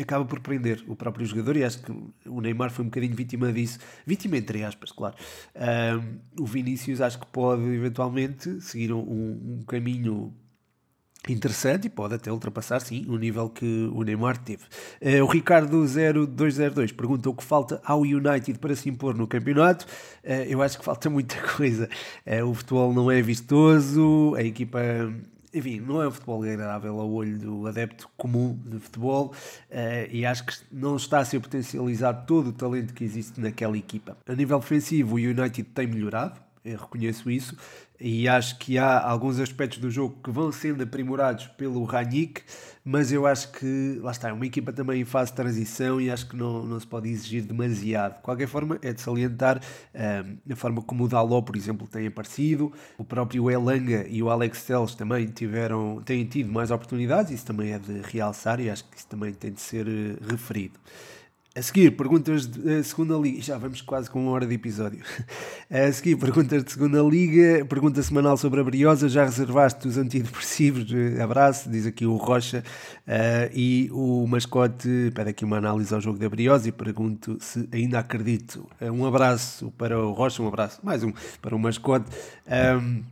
acaba 0.00 0.24
por 0.24 0.40
prender 0.40 0.84
o 0.86 0.96
próprio 0.96 1.24
jogador 1.26 1.56
e 1.56 1.64
acho 1.64 1.82
que 1.82 1.92
o 2.26 2.40
Neymar 2.40 2.70
foi 2.70 2.84
um 2.84 2.88
bocadinho 2.88 3.14
vítima 3.14 3.52
disso, 3.52 3.78
vítima 4.06 4.36
entre 4.36 4.64
aspas, 4.64 4.92
claro. 4.92 5.16
o 6.38 6.46
Vinícius 6.46 7.00
acho 7.00 7.18
que 7.18 7.26
pode 7.26 7.62
eventualmente 7.62 8.60
seguir 8.60 8.92
um, 8.92 9.00
um 9.00 9.62
caminho 9.66 10.32
interessante 11.28 11.86
e 11.86 11.90
pode 11.90 12.14
até 12.14 12.32
ultrapassar, 12.32 12.80
sim, 12.80 13.04
o 13.08 13.16
nível 13.16 13.48
que 13.48 13.88
o 13.92 14.02
Neymar 14.02 14.38
teve. 14.38 14.64
Uh, 15.00 15.22
o 15.22 15.26
Ricardo 15.26 15.84
0202 15.86 16.92
pergunta 16.92 17.30
o 17.30 17.34
que 17.34 17.44
falta 17.44 17.80
ao 17.84 18.00
United 18.00 18.58
para 18.58 18.74
se 18.74 18.88
impor 18.88 19.14
no 19.14 19.26
campeonato. 19.26 19.86
Uh, 20.24 20.44
eu 20.48 20.62
acho 20.62 20.78
que 20.78 20.84
falta 20.84 21.08
muita 21.08 21.36
coisa. 21.56 21.88
Uh, 22.26 22.44
o 22.44 22.54
futebol 22.54 22.92
não 22.92 23.10
é 23.10 23.22
vistoso, 23.22 24.34
a 24.36 24.42
equipa. 24.42 24.80
Enfim, 25.54 25.80
não 25.80 26.02
é 26.02 26.08
um 26.08 26.10
futebol 26.10 26.42
agradável 26.42 26.98
ao 26.98 27.10
olho 27.12 27.38
do 27.38 27.66
adepto 27.66 28.08
comum 28.16 28.58
de 28.64 28.78
futebol 28.78 29.34
e 30.10 30.24
acho 30.24 30.46
que 30.46 30.54
não 30.72 30.96
está 30.96 31.18
a 31.18 31.26
ser 31.26 31.40
potencializado 31.40 32.26
todo 32.26 32.46
o 32.46 32.52
talento 32.54 32.94
que 32.94 33.04
existe 33.04 33.38
naquela 33.38 33.76
equipa. 33.76 34.16
A 34.26 34.34
nível 34.34 34.58
defensivo, 34.58 35.16
o 35.16 35.18
United 35.18 35.64
tem 35.64 35.86
melhorado, 35.86 36.40
eu 36.64 36.78
reconheço 36.78 37.30
isso, 37.30 37.54
e 38.02 38.28
acho 38.28 38.58
que 38.58 38.78
há 38.78 39.00
alguns 39.00 39.38
aspectos 39.38 39.78
do 39.78 39.88
jogo 39.88 40.18
que 40.24 40.30
vão 40.30 40.50
sendo 40.50 40.82
aprimorados 40.82 41.46
pelo 41.46 41.84
Ranick, 41.84 42.42
mas 42.84 43.12
eu 43.12 43.24
acho 43.24 43.52
que, 43.52 44.00
lá 44.02 44.10
está, 44.10 44.30
é 44.30 44.32
uma 44.32 44.44
equipa 44.44 44.72
também 44.72 45.02
em 45.02 45.04
fase 45.04 45.30
de 45.30 45.36
transição 45.36 46.00
e 46.00 46.10
acho 46.10 46.28
que 46.28 46.36
não, 46.36 46.64
não 46.64 46.80
se 46.80 46.86
pode 46.86 47.08
exigir 47.08 47.42
demasiado. 47.42 48.16
De 48.16 48.22
qualquer 48.22 48.48
forma, 48.48 48.76
é 48.82 48.92
de 48.92 49.00
salientar 49.00 49.60
um, 49.94 50.52
a 50.52 50.56
forma 50.56 50.82
como 50.82 51.04
o 51.04 51.08
Daló, 51.08 51.40
por 51.42 51.54
exemplo, 51.54 51.86
tem 51.86 52.08
aparecido, 52.08 52.72
o 52.98 53.04
próprio 53.04 53.48
Elanga 53.48 54.04
e 54.08 54.20
o 54.20 54.28
Alex 54.28 54.64
Telles 54.64 54.96
também 54.96 55.26
tiveram, 55.26 56.02
têm 56.04 56.24
tido 56.24 56.50
mais 56.50 56.72
oportunidades, 56.72 57.30
isso 57.30 57.46
também 57.46 57.72
é 57.72 57.78
de 57.78 58.00
realçar 58.02 58.58
e 58.58 58.68
acho 58.68 58.84
que 58.84 58.96
isso 58.96 59.06
também 59.06 59.32
tem 59.32 59.52
de 59.52 59.60
ser 59.60 59.86
uh, 59.86 60.18
referido. 60.28 60.74
A 61.54 61.60
seguir, 61.60 61.90
perguntas 61.90 62.46
de 62.46 62.82
segunda 62.82 63.14
liga. 63.14 63.42
Já 63.42 63.58
vamos 63.58 63.82
quase 63.82 64.08
com 64.08 64.22
uma 64.22 64.30
hora 64.30 64.46
de 64.46 64.54
episódio. 64.54 65.04
A 65.70 65.92
seguir, 65.92 66.16
perguntas 66.16 66.64
de 66.64 66.72
segunda 66.72 67.02
liga. 67.02 67.62
Pergunta 67.66 68.02
semanal 68.02 68.38
sobre 68.38 68.60
a 68.60 68.64
Briosa. 68.64 69.06
Já 69.06 69.24
reservaste 69.24 69.86
os 69.86 69.98
antidepressivos? 69.98 70.86
Abraço, 71.22 71.68
diz 71.68 71.86
aqui 71.86 72.06
o 72.06 72.16
Rocha. 72.16 72.64
Uh, 73.06 73.52
e 73.52 73.90
o 73.92 74.26
mascote 74.26 75.12
pede 75.14 75.28
aqui 75.28 75.44
uma 75.44 75.58
análise 75.58 75.92
ao 75.92 76.00
jogo 76.00 76.18
da 76.18 76.26
Briosa 76.26 76.70
e 76.70 76.72
pergunto 76.72 77.36
se 77.38 77.68
ainda 77.70 77.98
acredito. 77.98 78.66
Um 78.80 79.04
abraço 79.04 79.70
para 79.76 79.98
o 79.98 80.12
Rocha, 80.12 80.42
um 80.42 80.48
abraço, 80.48 80.80
mais 80.82 81.04
um 81.04 81.12
para 81.42 81.54
o 81.54 81.58
mascote. 81.58 82.06
Um, 82.48 83.02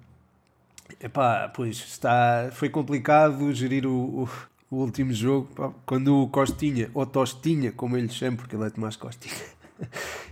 Epá, 0.98 1.50
pois 1.54 1.76
está, 1.76 2.50
foi 2.52 2.68
complicado 2.68 3.52
gerir 3.54 3.86
o, 3.86 4.22
o 4.22 4.28
último 4.76 5.12
jogo, 5.12 5.48
pá, 5.54 5.72
quando 5.84 6.22
o 6.22 6.28
Costinha, 6.28 6.90
ou 6.94 7.04
Tostinha, 7.04 7.72
como 7.72 7.96
ele 7.96 8.08
chama, 8.08 8.36
porque 8.36 8.54
ele 8.54 8.64
é 8.64 8.70
Tomás 8.70 8.96
Costinha, 8.96 9.34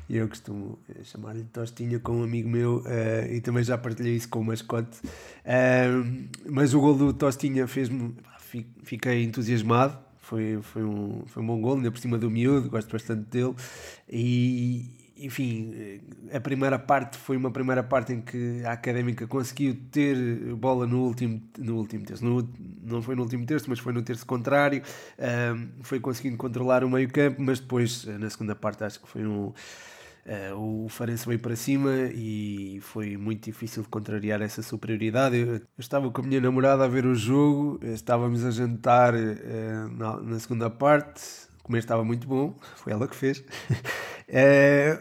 e 0.08 0.16
eu 0.18 0.28
costumo 0.28 0.78
eh, 0.88 1.02
chamar-lhe 1.02 1.44
Tostinha 1.44 1.98
com 1.98 2.20
um 2.20 2.22
amigo 2.22 2.48
meu, 2.48 2.78
uh, 2.78 3.32
e 3.32 3.40
também 3.40 3.64
já 3.64 3.76
partilhei 3.76 4.14
isso 4.14 4.28
com 4.28 4.40
o 4.40 4.44
mascote. 4.44 4.98
Uh, 5.44 6.28
mas 6.48 6.72
o 6.72 6.80
gol 6.80 6.94
do 6.94 7.12
Tostinha 7.12 7.66
fez-me, 7.66 8.14
fiquei 8.84 9.24
entusiasmado, 9.24 9.98
foi, 10.18 10.60
foi, 10.62 10.84
um, 10.84 11.24
foi 11.26 11.42
um 11.42 11.46
bom 11.46 11.60
gol, 11.60 11.76
ainda 11.76 11.90
por 11.90 11.98
cima 11.98 12.18
do 12.18 12.30
miúdo, 12.30 12.70
gosto 12.70 12.92
bastante 12.92 13.28
dele, 13.30 13.54
e, 14.08 15.07
enfim, 15.18 16.00
a 16.32 16.40
primeira 16.40 16.78
parte 16.78 17.18
foi 17.18 17.36
uma 17.36 17.50
primeira 17.50 17.82
parte 17.82 18.12
em 18.12 18.20
que 18.20 18.62
a 18.64 18.72
Académica 18.72 19.26
conseguiu 19.26 19.76
ter 19.90 20.16
bola 20.54 20.86
no 20.86 21.04
último, 21.04 21.42
no 21.58 21.76
último 21.76 22.04
terço, 22.04 22.24
no, 22.24 22.48
não 22.82 23.02
foi 23.02 23.14
no 23.14 23.22
último 23.22 23.44
terço, 23.44 23.66
mas 23.68 23.78
foi 23.78 23.92
no 23.92 24.02
terço 24.02 24.24
contrário, 24.26 24.82
um, 25.18 25.82
foi 25.82 26.00
conseguindo 26.00 26.36
controlar 26.36 26.84
o 26.84 26.90
meio 26.90 27.08
campo, 27.08 27.42
mas 27.42 27.60
depois, 27.60 28.04
na 28.04 28.28
segunda 28.30 28.54
parte, 28.54 28.84
acho 28.84 29.00
que 29.00 29.08
foi 29.08 29.26
um... 29.26 29.52
Uh, 30.28 30.84
o 30.84 30.88
Farense 30.90 31.26
veio 31.26 31.38
para 31.38 31.56
cima 31.56 31.90
e 32.12 32.80
foi 32.82 33.16
muito 33.16 33.46
difícil 33.46 33.82
contrariar 33.88 34.42
essa 34.42 34.60
superioridade. 34.62 35.38
Eu, 35.38 35.54
eu 35.54 35.62
estava 35.78 36.10
com 36.10 36.20
a 36.20 36.24
minha 36.24 36.38
namorada 36.38 36.84
a 36.84 36.88
ver 36.88 37.06
o 37.06 37.14
jogo, 37.14 37.80
estávamos 37.82 38.44
a 38.44 38.50
jantar 38.50 39.14
uh, 39.14 39.88
na, 39.96 40.20
na 40.20 40.38
segunda 40.38 40.68
parte, 40.68 41.22
comer 41.68 41.78
estava 41.78 42.04
muito 42.04 42.26
bom, 42.26 42.56
foi 42.76 42.92
ela 42.92 43.06
que 43.06 43.14
fez. 43.14 43.44
é, 44.26 45.00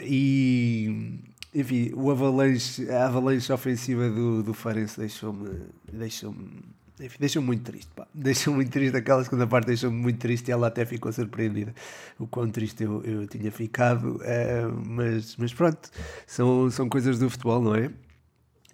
e 0.00 1.20
enfim, 1.52 1.92
o 1.94 2.10
avalanche, 2.10 2.88
a 2.90 3.06
avalanche 3.06 3.52
ofensiva 3.52 4.08
do, 4.08 4.42
do 4.42 4.54
Farense 4.54 4.98
deixou-me 4.98 5.50
deixou-me 5.92 6.62
enfim, 7.00 7.16
deixou-me 7.18 7.46
muito 7.46 7.64
triste, 7.64 7.90
pá. 7.94 8.06
Deixou-me 8.14 8.58
muito 8.58 8.70
triste, 8.70 8.96
aquela 8.96 9.24
segunda 9.24 9.46
parte 9.46 9.66
deixou-me 9.66 9.96
muito 9.96 10.18
triste 10.18 10.48
e 10.48 10.52
ela 10.52 10.68
até 10.68 10.84
ficou 10.84 11.12
surpreendida 11.12 11.74
o 12.18 12.26
quão 12.26 12.48
triste 12.48 12.84
eu, 12.84 13.02
eu 13.02 13.26
tinha 13.26 13.50
ficado, 13.50 14.16
uh, 14.16 14.86
mas, 14.86 15.36
mas 15.36 15.52
pronto, 15.52 15.90
são, 16.26 16.70
são 16.70 16.88
coisas 16.88 17.18
do 17.18 17.28
futebol, 17.28 17.60
não 17.60 17.74
é? 17.74 17.86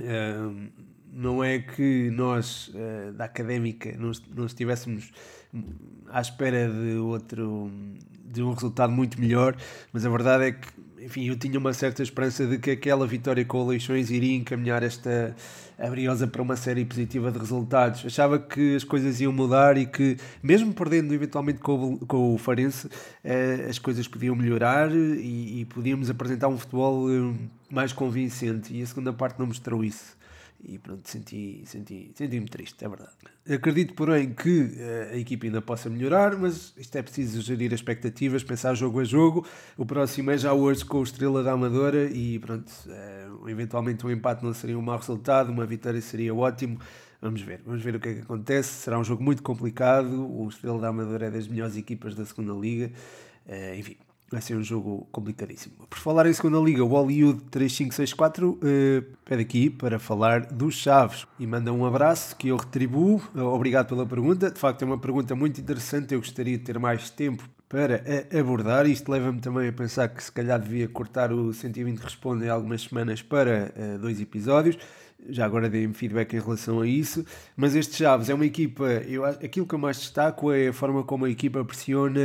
Uh, 0.00 0.70
não 1.12 1.42
é 1.42 1.58
que 1.58 2.10
nós, 2.10 2.68
uh, 2.68 3.12
da 3.14 3.24
académica, 3.24 3.96
não, 3.98 4.12
não 4.34 4.46
estivéssemos 4.46 5.10
à 6.08 6.20
espera 6.20 6.68
de 6.68 6.96
outro 6.96 7.70
de 8.24 8.42
um 8.42 8.52
resultado 8.52 8.92
muito 8.92 9.20
melhor, 9.20 9.56
mas 9.92 10.06
a 10.06 10.08
verdade 10.08 10.44
é 10.44 10.52
que, 10.52 10.68
enfim, 11.00 11.26
eu 11.26 11.36
tinha 11.36 11.58
uma 11.58 11.72
certa 11.72 12.02
esperança 12.02 12.46
de 12.46 12.58
que 12.58 12.70
aquela 12.70 13.04
vitória 13.06 13.44
com 13.44 13.58
o 13.58 13.66
Leixões 13.66 14.10
iria 14.10 14.36
encaminhar 14.36 14.82
esta 14.82 15.34
Abriosa 15.76 16.26
para 16.26 16.42
uma 16.42 16.56
série 16.56 16.84
positiva 16.84 17.32
de 17.32 17.38
resultados. 17.38 18.04
Achava 18.04 18.38
que 18.38 18.76
as 18.76 18.84
coisas 18.84 19.18
iam 19.20 19.32
mudar 19.32 19.78
e 19.78 19.86
que, 19.86 20.18
mesmo 20.42 20.74
perdendo 20.74 21.14
eventualmente 21.14 21.58
com 21.58 21.94
o, 21.94 22.06
com 22.06 22.34
o 22.34 22.38
Farense, 22.38 22.88
eh, 23.24 23.66
as 23.68 23.78
coisas 23.78 24.06
podiam 24.06 24.36
melhorar 24.36 24.92
e, 24.94 25.60
e 25.60 25.64
podíamos 25.64 26.10
apresentar 26.10 26.48
um 26.48 26.58
futebol 26.58 27.10
eh, 27.10 27.34
mais 27.70 27.94
convincente. 27.94 28.76
E 28.76 28.82
a 28.82 28.86
segunda 28.86 29.12
parte 29.12 29.38
não 29.38 29.46
mostrou 29.46 29.82
isso 29.82 30.20
e 30.62 30.78
pronto, 30.78 31.08
senti, 31.08 31.62
senti, 31.64 32.12
senti-me 32.14 32.46
triste, 32.46 32.84
é 32.84 32.88
verdade. 32.88 33.12
Acredito, 33.48 33.94
porém, 33.94 34.32
que 34.32 34.74
eh, 34.78 35.10
a 35.12 35.16
equipa 35.16 35.46
ainda 35.46 35.62
possa 35.62 35.88
melhorar, 35.88 36.36
mas 36.36 36.74
isto 36.76 36.96
é 36.96 37.02
preciso 37.02 37.40
gerir 37.40 37.72
as 37.72 37.80
expectativas, 37.80 38.44
pensar 38.44 38.74
jogo 38.74 39.00
a 39.00 39.04
jogo. 39.04 39.46
O 39.76 39.86
próximo 39.86 40.30
é 40.30 40.38
já 40.38 40.52
hoje 40.52 40.84
com 40.84 40.98
o 40.98 41.02
Estrela 41.02 41.42
da 41.42 41.52
Amadora 41.52 42.04
e 42.04 42.38
pronto, 42.38 42.70
é, 42.88 43.26
eventualmente 43.48 44.04
um 44.06 44.10
empate 44.10 44.44
não 44.44 44.52
seria 44.52 44.78
um 44.78 44.82
mau 44.82 44.98
resultado, 44.98 45.50
uma 45.50 45.66
vitória 45.66 46.00
seria 46.00 46.34
ótimo. 46.34 46.78
Vamos 47.20 47.42
ver, 47.42 47.60
vamos 47.66 47.82
ver 47.82 47.96
o 47.96 48.00
que 48.00 48.08
é 48.08 48.14
que 48.14 48.20
acontece. 48.20 48.68
Será 48.68 48.98
um 48.98 49.04
jogo 49.04 49.22
muito 49.22 49.42
complicado. 49.42 50.26
O 50.30 50.48
Estrela 50.48 50.80
da 50.80 50.88
Amadora 50.88 51.26
é 51.26 51.30
das 51.30 51.46
melhores 51.46 51.76
equipas 51.76 52.14
da 52.14 52.24
segunda 52.24 52.52
Liga. 52.52 52.90
É, 53.46 53.76
enfim, 53.76 53.96
vai 54.30 54.40
ser 54.40 54.56
um 54.56 54.62
jogo 54.62 55.08
complicadíssimo. 55.10 55.74
Por 55.88 55.98
falar 55.98 56.26
em 56.26 56.32
segunda 56.32 56.58
liga, 56.58 56.84
o 56.84 56.88
Hollywood 56.88 57.40
3564 57.50 58.50
uh, 58.50 58.58
pede 59.24 59.42
aqui 59.42 59.68
para 59.68 59.98
falar 59.98 60.46
dos 60.46 60.74
Chaves 60.74 61.26
e 61.38 61.46
manda 61.46 61.72
um 61.72 61.84
abraço 61.84 62.36
que 62.36 62.48
eu 62.48 62.56
retribuo. 62.56 63.20
Obrigado 63.34 63.88
pela 63.88 64.06
pergunta. 64.06 64.50
De 64.50 64.58
facto, 64.58 64.82
é 64.82 64.84
uma 64.84 64.98
pergunta 64.98 65.34
muito 65.34 65.60
interessante. 65.60 66.14
Eu 66.14 66.20
gostaria 66.20 66.56
de 66.56 66.64
ter 66.64 66.78
mais 66.78 67.10
tempo 67.10 67.48
para 67.68 68.04
abordar. 68.38 68.86
Isto 68.86 69.10
leva-me 69.10 69.40
também 69.40 69.68
a 69.68 69.72
pensar 69.72 70.08
que 70.08 70.22
se 70.22 70.30
calhar 70.30 70.60
devia 70.60 70.88
cortar 70.88 71.32
o 71.32 71.52
120 71.52 71.98
Responde 71.98 72.44
em 72.44 72.48
algumas 72.48 72.82
semanas 72.82 73.22
para 73.22 73.72
uh, 73.76 73.98
dois 73.98 74.20
episódios 74.20 74.76
já 75.28 75.44
agora 75.44 75.68
dei-me 75.68 75.94
feedback 75.94 76.34
em 76.34 76.40
relação 76.40 76.80
a 76.80 76.86
isso, 76.86 77.24
mas 77.56 77.74
este 77.74 77.96
Chaves 77.96 78.28
é 78.28 78.34
uma 78.34 78.46
equipa, 78.46 78.84
eu, 78.84 79.24
aquilo 79.24 79.66
que 79.66 79.74
eu 79.74 79.78
mais 79.78 79.98
destaco 79.98 80.52
é 80.52 80.68
a 80.68 80.72
forma 80.72 81.04
como 81.04 81.24
a 81.24 81.30
equipa 81.30 81.64
pressiona 81.64 82.20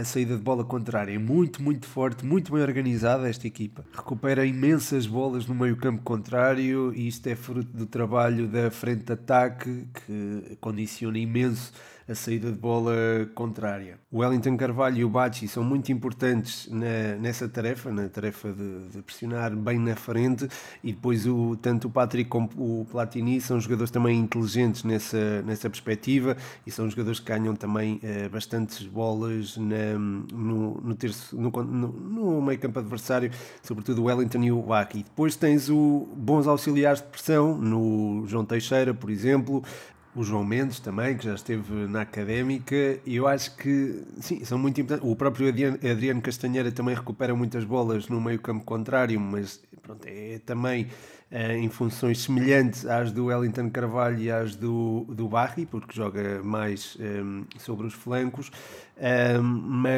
a 0.00 0.04
saída 0.04 0.36
de 0.36 0.42
bola 0.42 0.64
contrária, 0.64 1.14
é 1.14 1.18
muito, 1.18 1.62
muito 1.62 1.86
forte, 1.86 2.24
muito 2.24 2.52
bem 2.52 2.62
organizada 2.62 3.28
esta 3.28 3.46
equipa, 3.46 3.84
recupera 3.92 4.44
imensas 4.44 5.06
bolas 5.06 5.46
no 5.46 5.54
meio 5.54 5.76
campo 5.76 6.02
contrário 6.02 6.94
e 6.94 7.08
isto 7.08 7.26
é 7.26 7.34
fruto 7.34 7.76
do 7.76 7.86
trabalho 7.86 8.46
da 8.46 8.70
frente 8.70 9.04
de 9.04 9.12
ataque 9.12 9.86
que 10.06 10.56
condiciona 10.60 11.18
imenso 11.18 11.72
a 12.08 12.14
saída 12.14 12.52
de 12.52 12.58
bola 12.58 12.94
contrária. 13.34 13.98
O 14.10 14.18
Wellington 14.18 14.56
Carvalho 14.56 14.98
e 14.98 15.04
o 15.04 15.08
Bachi 15.08 15.48
são 15.48 15.64
muito 15.64 15.90
importantes 15.90 16.68
na, 16.70 17.16
nessa 17.20 17.48
tarefa, 17.48 17.90
na 17.90 18.08
tarefa 18.08 18.52
de, 18.52 18.88
de, 18.88 19.02
pressionar 19.02 19.54
bem 19.56 19.78
na 19.78 19.96
frente, 19.96 20.48
e 20.84 20.92
depois 20.92 21.26
o, 21.26 21.56
tanto 21.56 21.88
o 21.88 21.90
Patrick 21.90 22.30
como 22.30 22.48
o 22.56 22.86
Platini 22.90 23.40
são 23.40 23.60
jogadores 23.60 23.90
também 23.90 24.18
inteligentes 24.18 24.84
nessa, 24.84 25.42
nessa 25.42 25.68
perspectiva 25.68 26.36
e 26.64 26.70
são 26.70 26.88
jogadores 26.88 27.18
que 27.18 27.26
ganham 27.26 27.56
também 27.56 27.98
eh, 28.02 28.28
bastantes 28.28 28.86
bolas 28.86 29.56
na, 29.56 29.98
no, 29.98 30.80
no, 30.80 30.94
terço, 30.94 31.36
no, 31.36 31.50
no, 31.50 31.88
no 31.88 32.42
meio 32.42 32.58
campo 32.58 32.78
adversário, 32.78 33.30
sobretudo 33.62 34.02
o 34.02 34.04
Wellington 34.04 34.42
e 34.44 34.52
o 34.52 34.62
Bachi. 34.62 35.02
Depois 35.02 35.34
tens 35.34 35.68
o 35.68 36.08
bons 36.14 36.46
auxiliares 36.46 37.00
de 37.00 37.08
pressão, 37.08 37.56
no 37.56 38.24
João 38.26 38.44
Teixeira, 38.44 38.94
por 38.94 39.10
exemplo, 39.10 39.62
o 40.16 40.24
João 40.24 40.42
Mendes 40.42 40.80
também, 40.80 41.16
que 41.16 41.24
já 41.24 41.34
esteve 41.34 41.72
na 41.86 42.00
académica, 42.00 42.98
e 43.04 43.16
eu 43.16 43.28
acho 43.28 43.54
que 43.56 44.02
sim, 44.18 44.42
são 44.44 44.58
muito 44.58 44.80
importantes. 44.80 45.08
O 45.08 45.14
próprio 45.14 45.48
Adriano 45.48 46.22
Castanheira 46.22 46.72
também 46.72 46.94
recupera 46.94 47.34
muitas 47.34 47.64
bolas 47.64 48.08
no 48.08 48.20
meio 48.20 48.40
campo 48.40 48.64
contrário, 48.64 49.20
mas 49.20 49.62
pronto, 49.82 50.06
é 50.06 50.40
também 50.44 50.88
é, 51.30 51.56
em 51.58 51.68
funções 51.68 52.22
semelhantes 52.22 52.86
às 52.86 53.12
do 53.12 53.26
Wellington 53.26 53.68
Carvalho 53.68 54.18
e 54.18 54.30
às 54.30 54.54
do, 54.54 55.04
do 55.08 55.28
Barry, 55.28 55.66
porque 55.66 55.92
joga 55.92 56.42
mais 56.42 56.96
eh, 57.00 57.44
sobre 57.58 57.86
os 57.86 57.94
flancos. 57.94 58.50
Um, 58.96 59.42
mas 59.42 59.92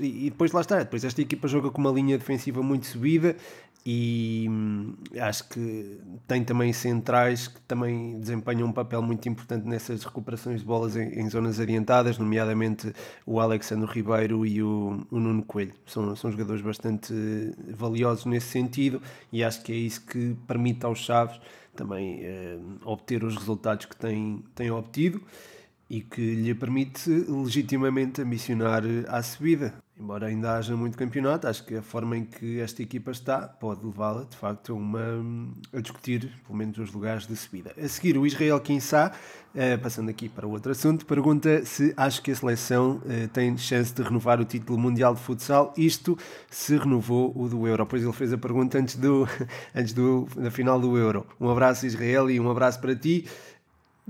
e 0.00 0.30
depois 0.30 0.52
lá 0.52 0.60
está, 0.60 0.78
depois 0.78 1.04
esta 1.04 1.20
equipa 1.20 1.48
joga 1.48 1.70
com 1.70 1.80
uma 1.80 1.90
linha 1.90 2.16
defensiva 2.18 2.62
muito 2.62 2.86
subida 2.86 3.36
e 3.86 4.46
hum, 4.50 4.94
acho 5.18 5.48
que 5.48 5.98
tem 6.26 6.44
também 6.44 6.72
centrais 6.72 7.48
que 7.48 7.60
também 7.62 8.20
desempenham 8.20 8.68
um 8.68 8.72
papel 8.72 9.00
muito 9.00 9.28
importante 9.28 9.66
nessas 9.66 10.04
recuperações 10.04 10.60
de 10.60 10.66
bolas 10.66 10.96
em, 10.96 11.20
em 11.20 11.30
zonas 11.30 11.58
adiantadas, 11.58 12.18
nomeadamente 12.18 12.92
o 13.24 13.40
Alexandre 13.40 13.90
Ribeiro 13.90 14.44
e 14.44 14.62
o, 14.62 15.06
o, 15.10 15.18
Nuno 15.18 15.42
Coelho. 15.42 15.72
São, 15.86 16.14
são 16.16 16.30
jogadores 16.30 16.60
bastante 16.60 17.14
valiosos 17.70 18.26
nesse 18.26 18.48
sentido 18.48 19.00
e 19.32 19.42
acho 19.42 19.62
que 19.62 19.72
é 19.72 19.76
isso 19.76 20.04
que 20.04 20.36
permite 20.46 20.84
aos 20.84 20.98
Chaves 20.98 21.40
também 21.74 22.18
eh, 22.22 22.58
obter 22.84 23.22
os 23.22 23.36
resultados 23.36 23.86
que 23.86 23.96
têm, 23.96 24.42
têm 24.54 24.70
obtido 24.70 25.22
e 25.88 26.00
que 26.00 26.34
lhe 26.34 26.54
permite 26.54 27.10
legitimamente 27.10 28.20
ambicionar 28.20 28.82
à 29.08 29.22
subida. 29.22 29.74
Embora 30.00 30.28
ainda 30.28 30.56
haja 30.56 30.76
muito 30.76 30.96
campeonato, 30.96 31.48
acho 31.48 31.64
que 31.64 31.74
a 31.74 31.82
forma 31.82 32.16
em 32.16 32.24
que 32.24 32.60
esta 32.60 32.80
equipa 32.80 33.10
está 33.10 33.40
pode 33.48 33.84
levá-la, 33.84 34.22
de 34.22 34.36
facto, 34.36 34.72
a, 34.72 34.76
uma, 34.76 35.24
a 35.72 35.80
discutir, 35.80 36.30
pelo 36.46 36.56
menos, 36.56 36.78
os 36.78 36.92
lugares 36.92 37.26
de 37.26 37.34
subida. 37.34 37.72
A 37.76 37.88
seguir, 37.88 38.16
o 38.16 38.24
Israel 38.24 38.60
Kinsá, 38.60 39.10
eh, 39.56 39.76
passando 39.76 40.08
aqui 40.08 40.28
para 40.28 40.46
outro 40.46 40.70
assunto, 40.70 41.04
pergunta 41.04 41.64
se 41.64 41.92
acho 41.96 42.22
que 42.22 42.30
a 42.30 42.36
seleção 42.36 43.02
eh, 43.08 43.26
tem 43.32 43.56
chance 43.58 43.92
de 43.92 44.00
renovar 44.00 44.40
o 44.40 44.44
título 44.44 44.78
mundial 44.78 45.16
de 45.16 45.20
futsal, 45.20 45.74
isto 45.76 46.16
se 46.48 46.76
renovou 46.76 47.32
o 47.34 47.48
do 47.48 47.66
Euro. 47.66 47.84
Pois 47.84 48.00
ele 48.00 48.12
fez 48.12 48.32
a 48.32 48.38
pergunta 48.38 48.78
antes, 48.78 48.94
do, 48.94 49.26
antes 49.74 49.92
do, 49.92 50.28
da 50.36 50.50
final 50.52 50.78
do 50.78 50.96
Euro. 50.96 51.26
Um 51.40 51.50
abraço, 51.50 51.84
Israel, 51.86 52.30
e 52.30 52.38
um 52.38 52.48
abraço 52.48 52.80
para 52.80 52.94
ti. 52.94 53.26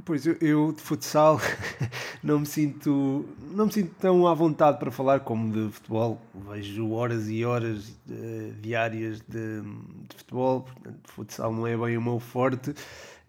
Pois 0.05 0.26
eu, 0.26 0.36
eu, 0.40 0.72
de 0.72 0.80
futsal 0.80 1.40
não 2.22 2.40
me 2.40 2.46
sinto 2.46 3.24
não 3.53 3.66
me 3.66 3.72
sinto 3.72 3.94
tão 3.99 4.26
à 4.26 4.34
vontade 4.34 4.78
para 4.78 4.90
falar 4.90 5.20
como 5.20 5.53
de 5.53 5.72
futebol. 5.72 6.20
Vejo 6.49 6.90
horas 6.92 7.28
e 7.28 7.44
horas 7.44 7.88
uh, 8.09 8.53
diárias 8.61 9.20
de, 9.20 9.62
de, 9.62 10.16
futebol, 10.16 10.62
portanto, 10.62 11.01
futsal 11.05 11.53
não 11.53 11.66
é 11.66 11.76
bem 11.76 11.96
o 11.96 12.03
meu 12.03 12.20
forte. 12.20 12.74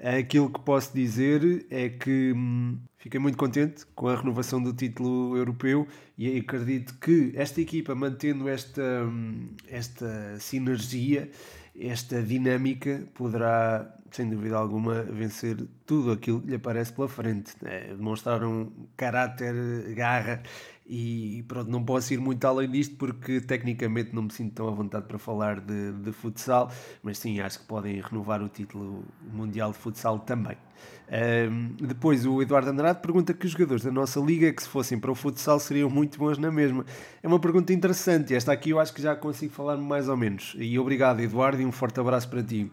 Aquilo 0.01 0.49
que 0.49 0.59
posso 0.61 0.93
dizer 0.93 1.65
é 1.69 1.89
que 1.89 2.33
hum, 2.33 2.77
fiquei 2.97 3.19
muito 3.19 3.37
contente 3.37 3.85
com 3.95 4.07
a 4.07 4.15
renovação 4.15 4.61
do 4.61 4.71
título 4.71 5.35
europeu 5.35 5.87
e 6.17 6.37
acredito 6.37 6.97
que 6.99 7.33
esta 7.35 7.59
equipa 7.59 7.93
mantendo 7.95 8.47
esta, 8.47 8.81
hum, 8.81 9.49
esta 9.67 10.37
sinergia 10.39 11.29
esta 11.79 12.21
dinâmica 12.21 13.07
poderá, 13.13 13.95
sem 14.11 14.29
dúvida 14.29 14.57
alguma, 14.57 15.03
vencer 15.03 15.57
tudo 15.85 16.11
aquilo 16.11 16.41
que 16.41 16.47
lhe 16.47 16.55
aparece 16.55 16.91
pela 16.93 17.07
frente. 17.07 17.53
É, 17.63 17.95
demonstraram 17.95 18.71
caráter, 18.97 19.93
garra 19.95 20.43
e 20.89 21.43
pronto, 21.47 21.69
não 21.69 21.83
posso 21.83 22.11
ir 22.15 22.19
muito 22.19 22.43
além 22.45 22.67
disto 22.67 22.95
porque 22.95 23.39
tecnicamente 23.39 24.13
não 24.15 24.23
me 24.23 24.33
sinto 24.33 24.55
tão 24.55 24.67
à 24.67 24.71
vontade 24.71 25.05
para 25.05 25.19
falar 25.19 25.59
de, 25.59 25.91
de 25.91 26.11
futsal, 26.11 26.71
mas 27.03 27.19
sim, 27.19 27.39
acho 27.39 27.59
que 27.59 27.65
podem 27.65 28.01
renovar 28.01 28.41
o 28.41 28.49
título 28.49 29.05
mundial 29.31 29.71
de 29.71 29.77
futsal 29.77 30.17
também. 30.17 30.57
Um, 31.11 31.75
depois 31.85 32.25
o 32.25 32.41
Eduardo 32.41 32.71
Andrade 32.71 33.01
pergunta 33.01 33.35
que 33.35 33.45
os 33.45 33.51
jogadores 33.51 33.83
da 33.83 33.91
nossa 33.91 34.19
liga 34.19 34.51
que 34.51 34.63
se 34.63 34.69
fossem 34.69 34.99
para 34.99 35.11
o 35.11 35.15
futsal 35.15 35.59
seriam 35.59 35.91
muito 35.91 36.17
bons 36.17 36.39
na 36.39 36.51
mesma. 36.51 36.83
É 37.21 37.27
uma 37.27 37.39
pergunta 37.39 37.71
interessante, 37.71 38.33
esta 38.33 38.51
aqui 38.51 38.71
eu 38.71 38.79
acho 38.79 38.91
que 38.91 39.01
já 39.01 39.15
consigo 39.15 39.53
falar 39.53 39.77
mais 39.77 40.09
ou 40.09 40.17
menos. 40.17 40.55
E 40.57 40.79
obrigado 40.79 41.19
Eduardo 41.19 41.61
e 41.61 41.65
um 41.65 41.71
forte 41.71 41.99
abraço 41.99 42.27
para 42.27 42.41
ti. 42.41 42.71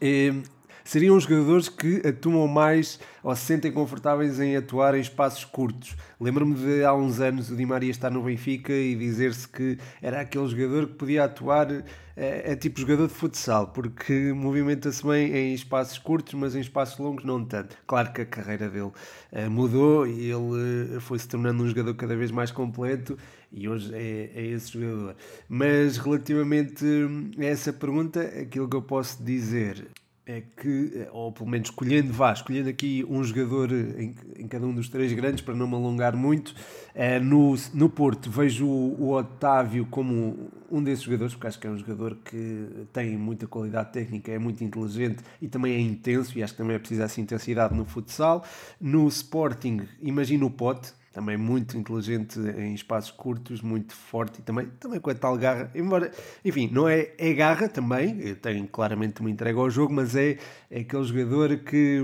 Um, 0.00 0.57
seriam 0.88 1.20
jogadores 1.20 1.68
que 1.68 2.00
atuam 2.06 2.48
mais 2.48 2.98
ou 3.22 3.36
se 3.36 3.42
sentem 3.42 3.70
confortáveis 3.70 4.40
em 4.40 4.56
atuar 4.56 4.94
em 4.94 5.00
espaços 5.00 5.44
curtos. 5.44 5.94
Lembro-me 6.18 6.54
de 6.54 6.82
há 6.82 6.94
uns 6.94 7.20
anos 7.20 7.50
o 7.50 7.56
Di 7.56 7.66
Maria 7.66 7.90
estar 7.90 8.10
no 8.10 8.22
Benfica 8.22 8.72
e 8.72 8.94
dizer-se 8.94 9.46
que 9.46 9.76
era 10.00 10.22
aquele 10.22 10.48
jogador 10.48 10.86
que 10.86 10.94
podia 10.94 11.24
atuar 11.24 11.70
é, 12.16 12.52
é 12.52 12.56
tipo 12.56 12.80
jogador 12.80 13.06
de 13.06 13.12
futsal, 13.12 13.66
porque 13.66 14.32
movimenta-se 14.32 15.06
bem 15.06 15.30
em 15.30 15.52
espaços 15.52 15.98
curtos, 15.98 16.32
mas 16.32 16.56
em 16.56 16.60
espaços 16.60 16.98
longos 16.98 17.22
não 17.22 17.44
tanto. 17.44 17.76
Claro 17.86 18.10
que 18.10 18.22
a 18.22 18.26
carreira 18.26 18.70
dele 18.70 18.90
é, 19.30 19.46
mudou 19.46 20.06
e 20.06 20.30
ele 20.30 20.98
foi 21.00 21.18
se 21.18 21.28
tornando 21.28 21.62
um 21.62 21.68
jogador 21.68 21.92
cada 21.96 22.16
vez 22.16 22.30
mais 22.30 22.50
completo 22.50 23.18
e 23.52 23.68
hoje 23.68 23.94
é, 23.94 24.30
é 24.34 24.46
esse 24.46 24.72
jogador. 24.72 25.16
Mas 25.50 25.98
relativamente 25.98 26.82
a 27.38 27.44
essa 27.44 27.74
pergunta, 27.74 28.22
aquilo 28.22 28.66
que 28.66 28.76
eu 28.76 28.82
posso 28.82 29.22
dizer 29.22 29.86
é 30.28 30.42
que, 30.60 31.08
ou 31.10 31.32
pelo 31.32 31.48
menos 31.48 31.70
escolhendo, 31.70 32.12
vá, 32.12 32.34
escolhendo 32.34 32.68
aqui 32.68 33.02
um 33.08 33.24
jogador 33.24 33.72
em, 33.72 34.14
em 34.36 34.46
cada 34.46 34.66
um 34.66 34.74
dos 34.74 34.90
três 34.90 35.10
grandes, 35.14 35.40
para 35.40 35.54
não 35.54 35.66
me 35.66 35.74
alongar 35.74 36.14
muito, 36.14 36.54
é, 36.94 37.18
no, 37.18 37.56
no 37.72 37.88
Porto 37.88 38.30
vejo 38.30 38.66
o, 38.66 39.04
o, 39.04 39.16
Otávio 39.16 39.86
como 39.86 40.50
um 40.70 40.82
desses 40.82 41.02
jogadores, 41.02 41.32
porque 41.32 41.46
acho 41.46 41.58
que 41.58 41.66
é 41.66 41.70
um 41.70 41.78
jogador 41.78 42.14
que 42.22 42.68
tem 42.92 43.16
muita 43.16 43.46
qualidade 43.46 43.90
técnica, 43.90 44.30
é 44.30 44.38
muito 44.38 44.62
inteligente 44.62 45.24
e 45.40 45.48
também 45.48 45.72
é 45.72 45.80
intenso, 45.80 46.38
e 46.38 46.42
acho 46.42 46.52
que 46.52 46.58
também 46.58 46.76
é 46.76 46.78
preciso 46.78 47.00
essa 47.00 47.18
intensidade 47.22 47.74
no 47.74 47.86
futsal. 47.86 48.44
No 48.78 49.08
Sporting, 49.08 49.88
imagino 50.02 50.44
o 50.44 50.50
Pote, 50.50 50.92
também 51.12 51.36
muito 51.36 51.76
inteligente 51.76 52.38
em 52.38 52.74
espaços 52.74 53.10
curtos, 53.10 53.62
muito 53.62 53.94
forte 53.94 54.40
e 54.40 54.42
também, 54.42 54.66
também 54.78 55.00
com 55.00 55.10
a 55.10 55.14
tal 55.14 55.36
garra, 55.36 55.70
embora, 55.74 56.10
enfim, 56.44 56.68
não 56.72 56.88
é, 56.88 57.10
é 57.18 57.32
garra 57.32 57.68
também, 57.68 58.34
tem 58.36 58.66
claramente 58.66 59.20
uma 59.20 59.30
entrega 59.30 59.58
ao 59.58 59.70
jogo, 59.70 59.92
mas 59.92 60.14
é, 60.14 60.38
é 60.70 60.80
aquele 60.80 61.04
jogador 61.04 61.56
que 61.58 62.02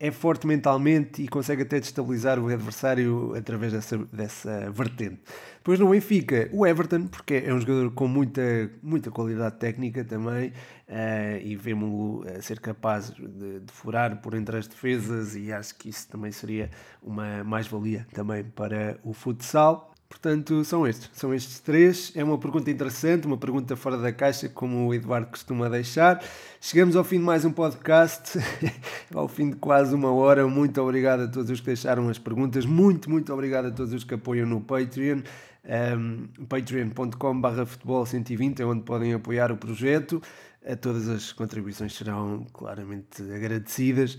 é 0.00 0.10
forte 0.10 0.46
mentalmente 0.46 1.22
e 1.22 1.28
consegue 1.28 1.62
até 1.62 1.78
destabilizar 1.78 2.38
o 2.38 2.48
adversário 2.48 3.34
através 3.36 3.72
dessa, 3.72 3.98
dessa 4.12 4.70
vertente. 4.70 5.20
Depois 5.66 5.80
no 5.80 5.88
Benfica, 5.88 6.48
o 6.52 6.64
Everton, 6.64 7.08
porque 7.08 7.42
é 7.44 7.52
um 7.52 7.58
jogador 7.58 7.90
com 7.90 8.06
muita, 8.06 8.70
muita 8.80 9.10
qualidade 9.10 9.56
técnica 9.56 10.04
também, 10.04 10.50
uh, 10.50 11.42
e 11.42 11.56
vemos-lo 11.56 12.20
uh, 12.20 12.40
ser 12.40 12.60
capaz 12.60 13.10
de, 13.10 13.58
de, 13.58 13.72
furar 13.72 14.22
por 14.22 14.34
entre 14.34 14.58
as 14.58 14.68
defesas, 14.68 15.34
e 15.34 15.52
acho 15.52 15.74
que 15.74 15.88
isso 15.88 16.06
também 16.06 16.30
seria 16.30 16.70
uma 17.02 17.42
mais-valia 17.42 18.06
também 18.12 18.44
para 18.44 18.96
o 19.02 19.12
futsal. 19.12 19.92
Portanto, 20.08 20.64
são 20.64 20.86
estes, 20.86 21.10
são 21.12 21.34
estes 21.34 21.58
três. 21.58 22.12
É 22.14 22.22
uma 22.22 22.38
pergunta 22.38 22.70
interessante, 22.70 23.26
uma 23.26 23.36
pergunta 23.36 23.74
fora 23.74 23.98
da 23.98 24.12
caixa, 24.12 24.48
como 24.48 24.86
o 24.86 24.94
Eduardo 24.94 25.26
costuma 25.26 25.68
deixar. 25.68 26.22
Chegamos 26.60 26.94
ao 26.94 27.02
fim 27.02 27.18
de 27.18 27.24
mais 27.24 27.44
um 27.44 27.50
podcast, 27.50 28.38
ao 29.12 29.26
fim 29.26 29.50
de 29.50 29.56
quase 29.56 29.96
uma 29.96 30.12
hora. 30.12 30.46
Muito 30.46 30.80
obrigado 30.80 31.24
a 31.24 31.28
todos 31.28 31.50
os 31.50 31.58
que 31.58 31.66
deixaram 31.66 32.08
as 32.08 32.20
perguntas, 32.20 32.64
muito, 32.64 33.10
muito 33.10 33.32
obrigado 33.32 33.66
a 33.66 33.70
todos 33.72 33.92
os 33.92 34.04
que 34.04 34.14
apoiam 34.14 34.46
no 34.46 34.60
Patreon. 34.60 35.22
Um, 35.66 36.28
patreon.com.br 36.46 37.66
futebol 37.66 38.06
120 38.06 38.60
é 38.60 38.64
onde 38.64 38.82
podem 38.82 39.12
apoiar 39.12 39.50
o 39.50 39.56
projeto. 39.56 40.22
A 40.64 40.76
todas 40.76 41.08
as 41.08 41.32
contribuições 41.32 41.94
serão 41.94 42.46
claramente 42.52 43.22
agradecidas. 43.22 44.18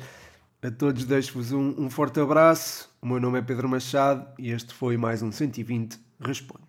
A 0.62 0.72
todos 0.72 1.06
deixo-vos 1.06 1.52
um, 1.52 1.74
um 1.78 1.89
forte 1.89 2.20
abraço. 2.20 2.89
O 3.02 3.08
meu 3.08 3.20
nome 3.20 3.39
é 3.39 3.41
Pedro 3.41 3.70
Machado 3.70 4.28
e 4.38 4.52
este 4.52 4.74
foi 4.74 4.98
mais 4.98 5.22
um 5.22 5.32
120 5.32 6.00
Responde. 6.20 6.68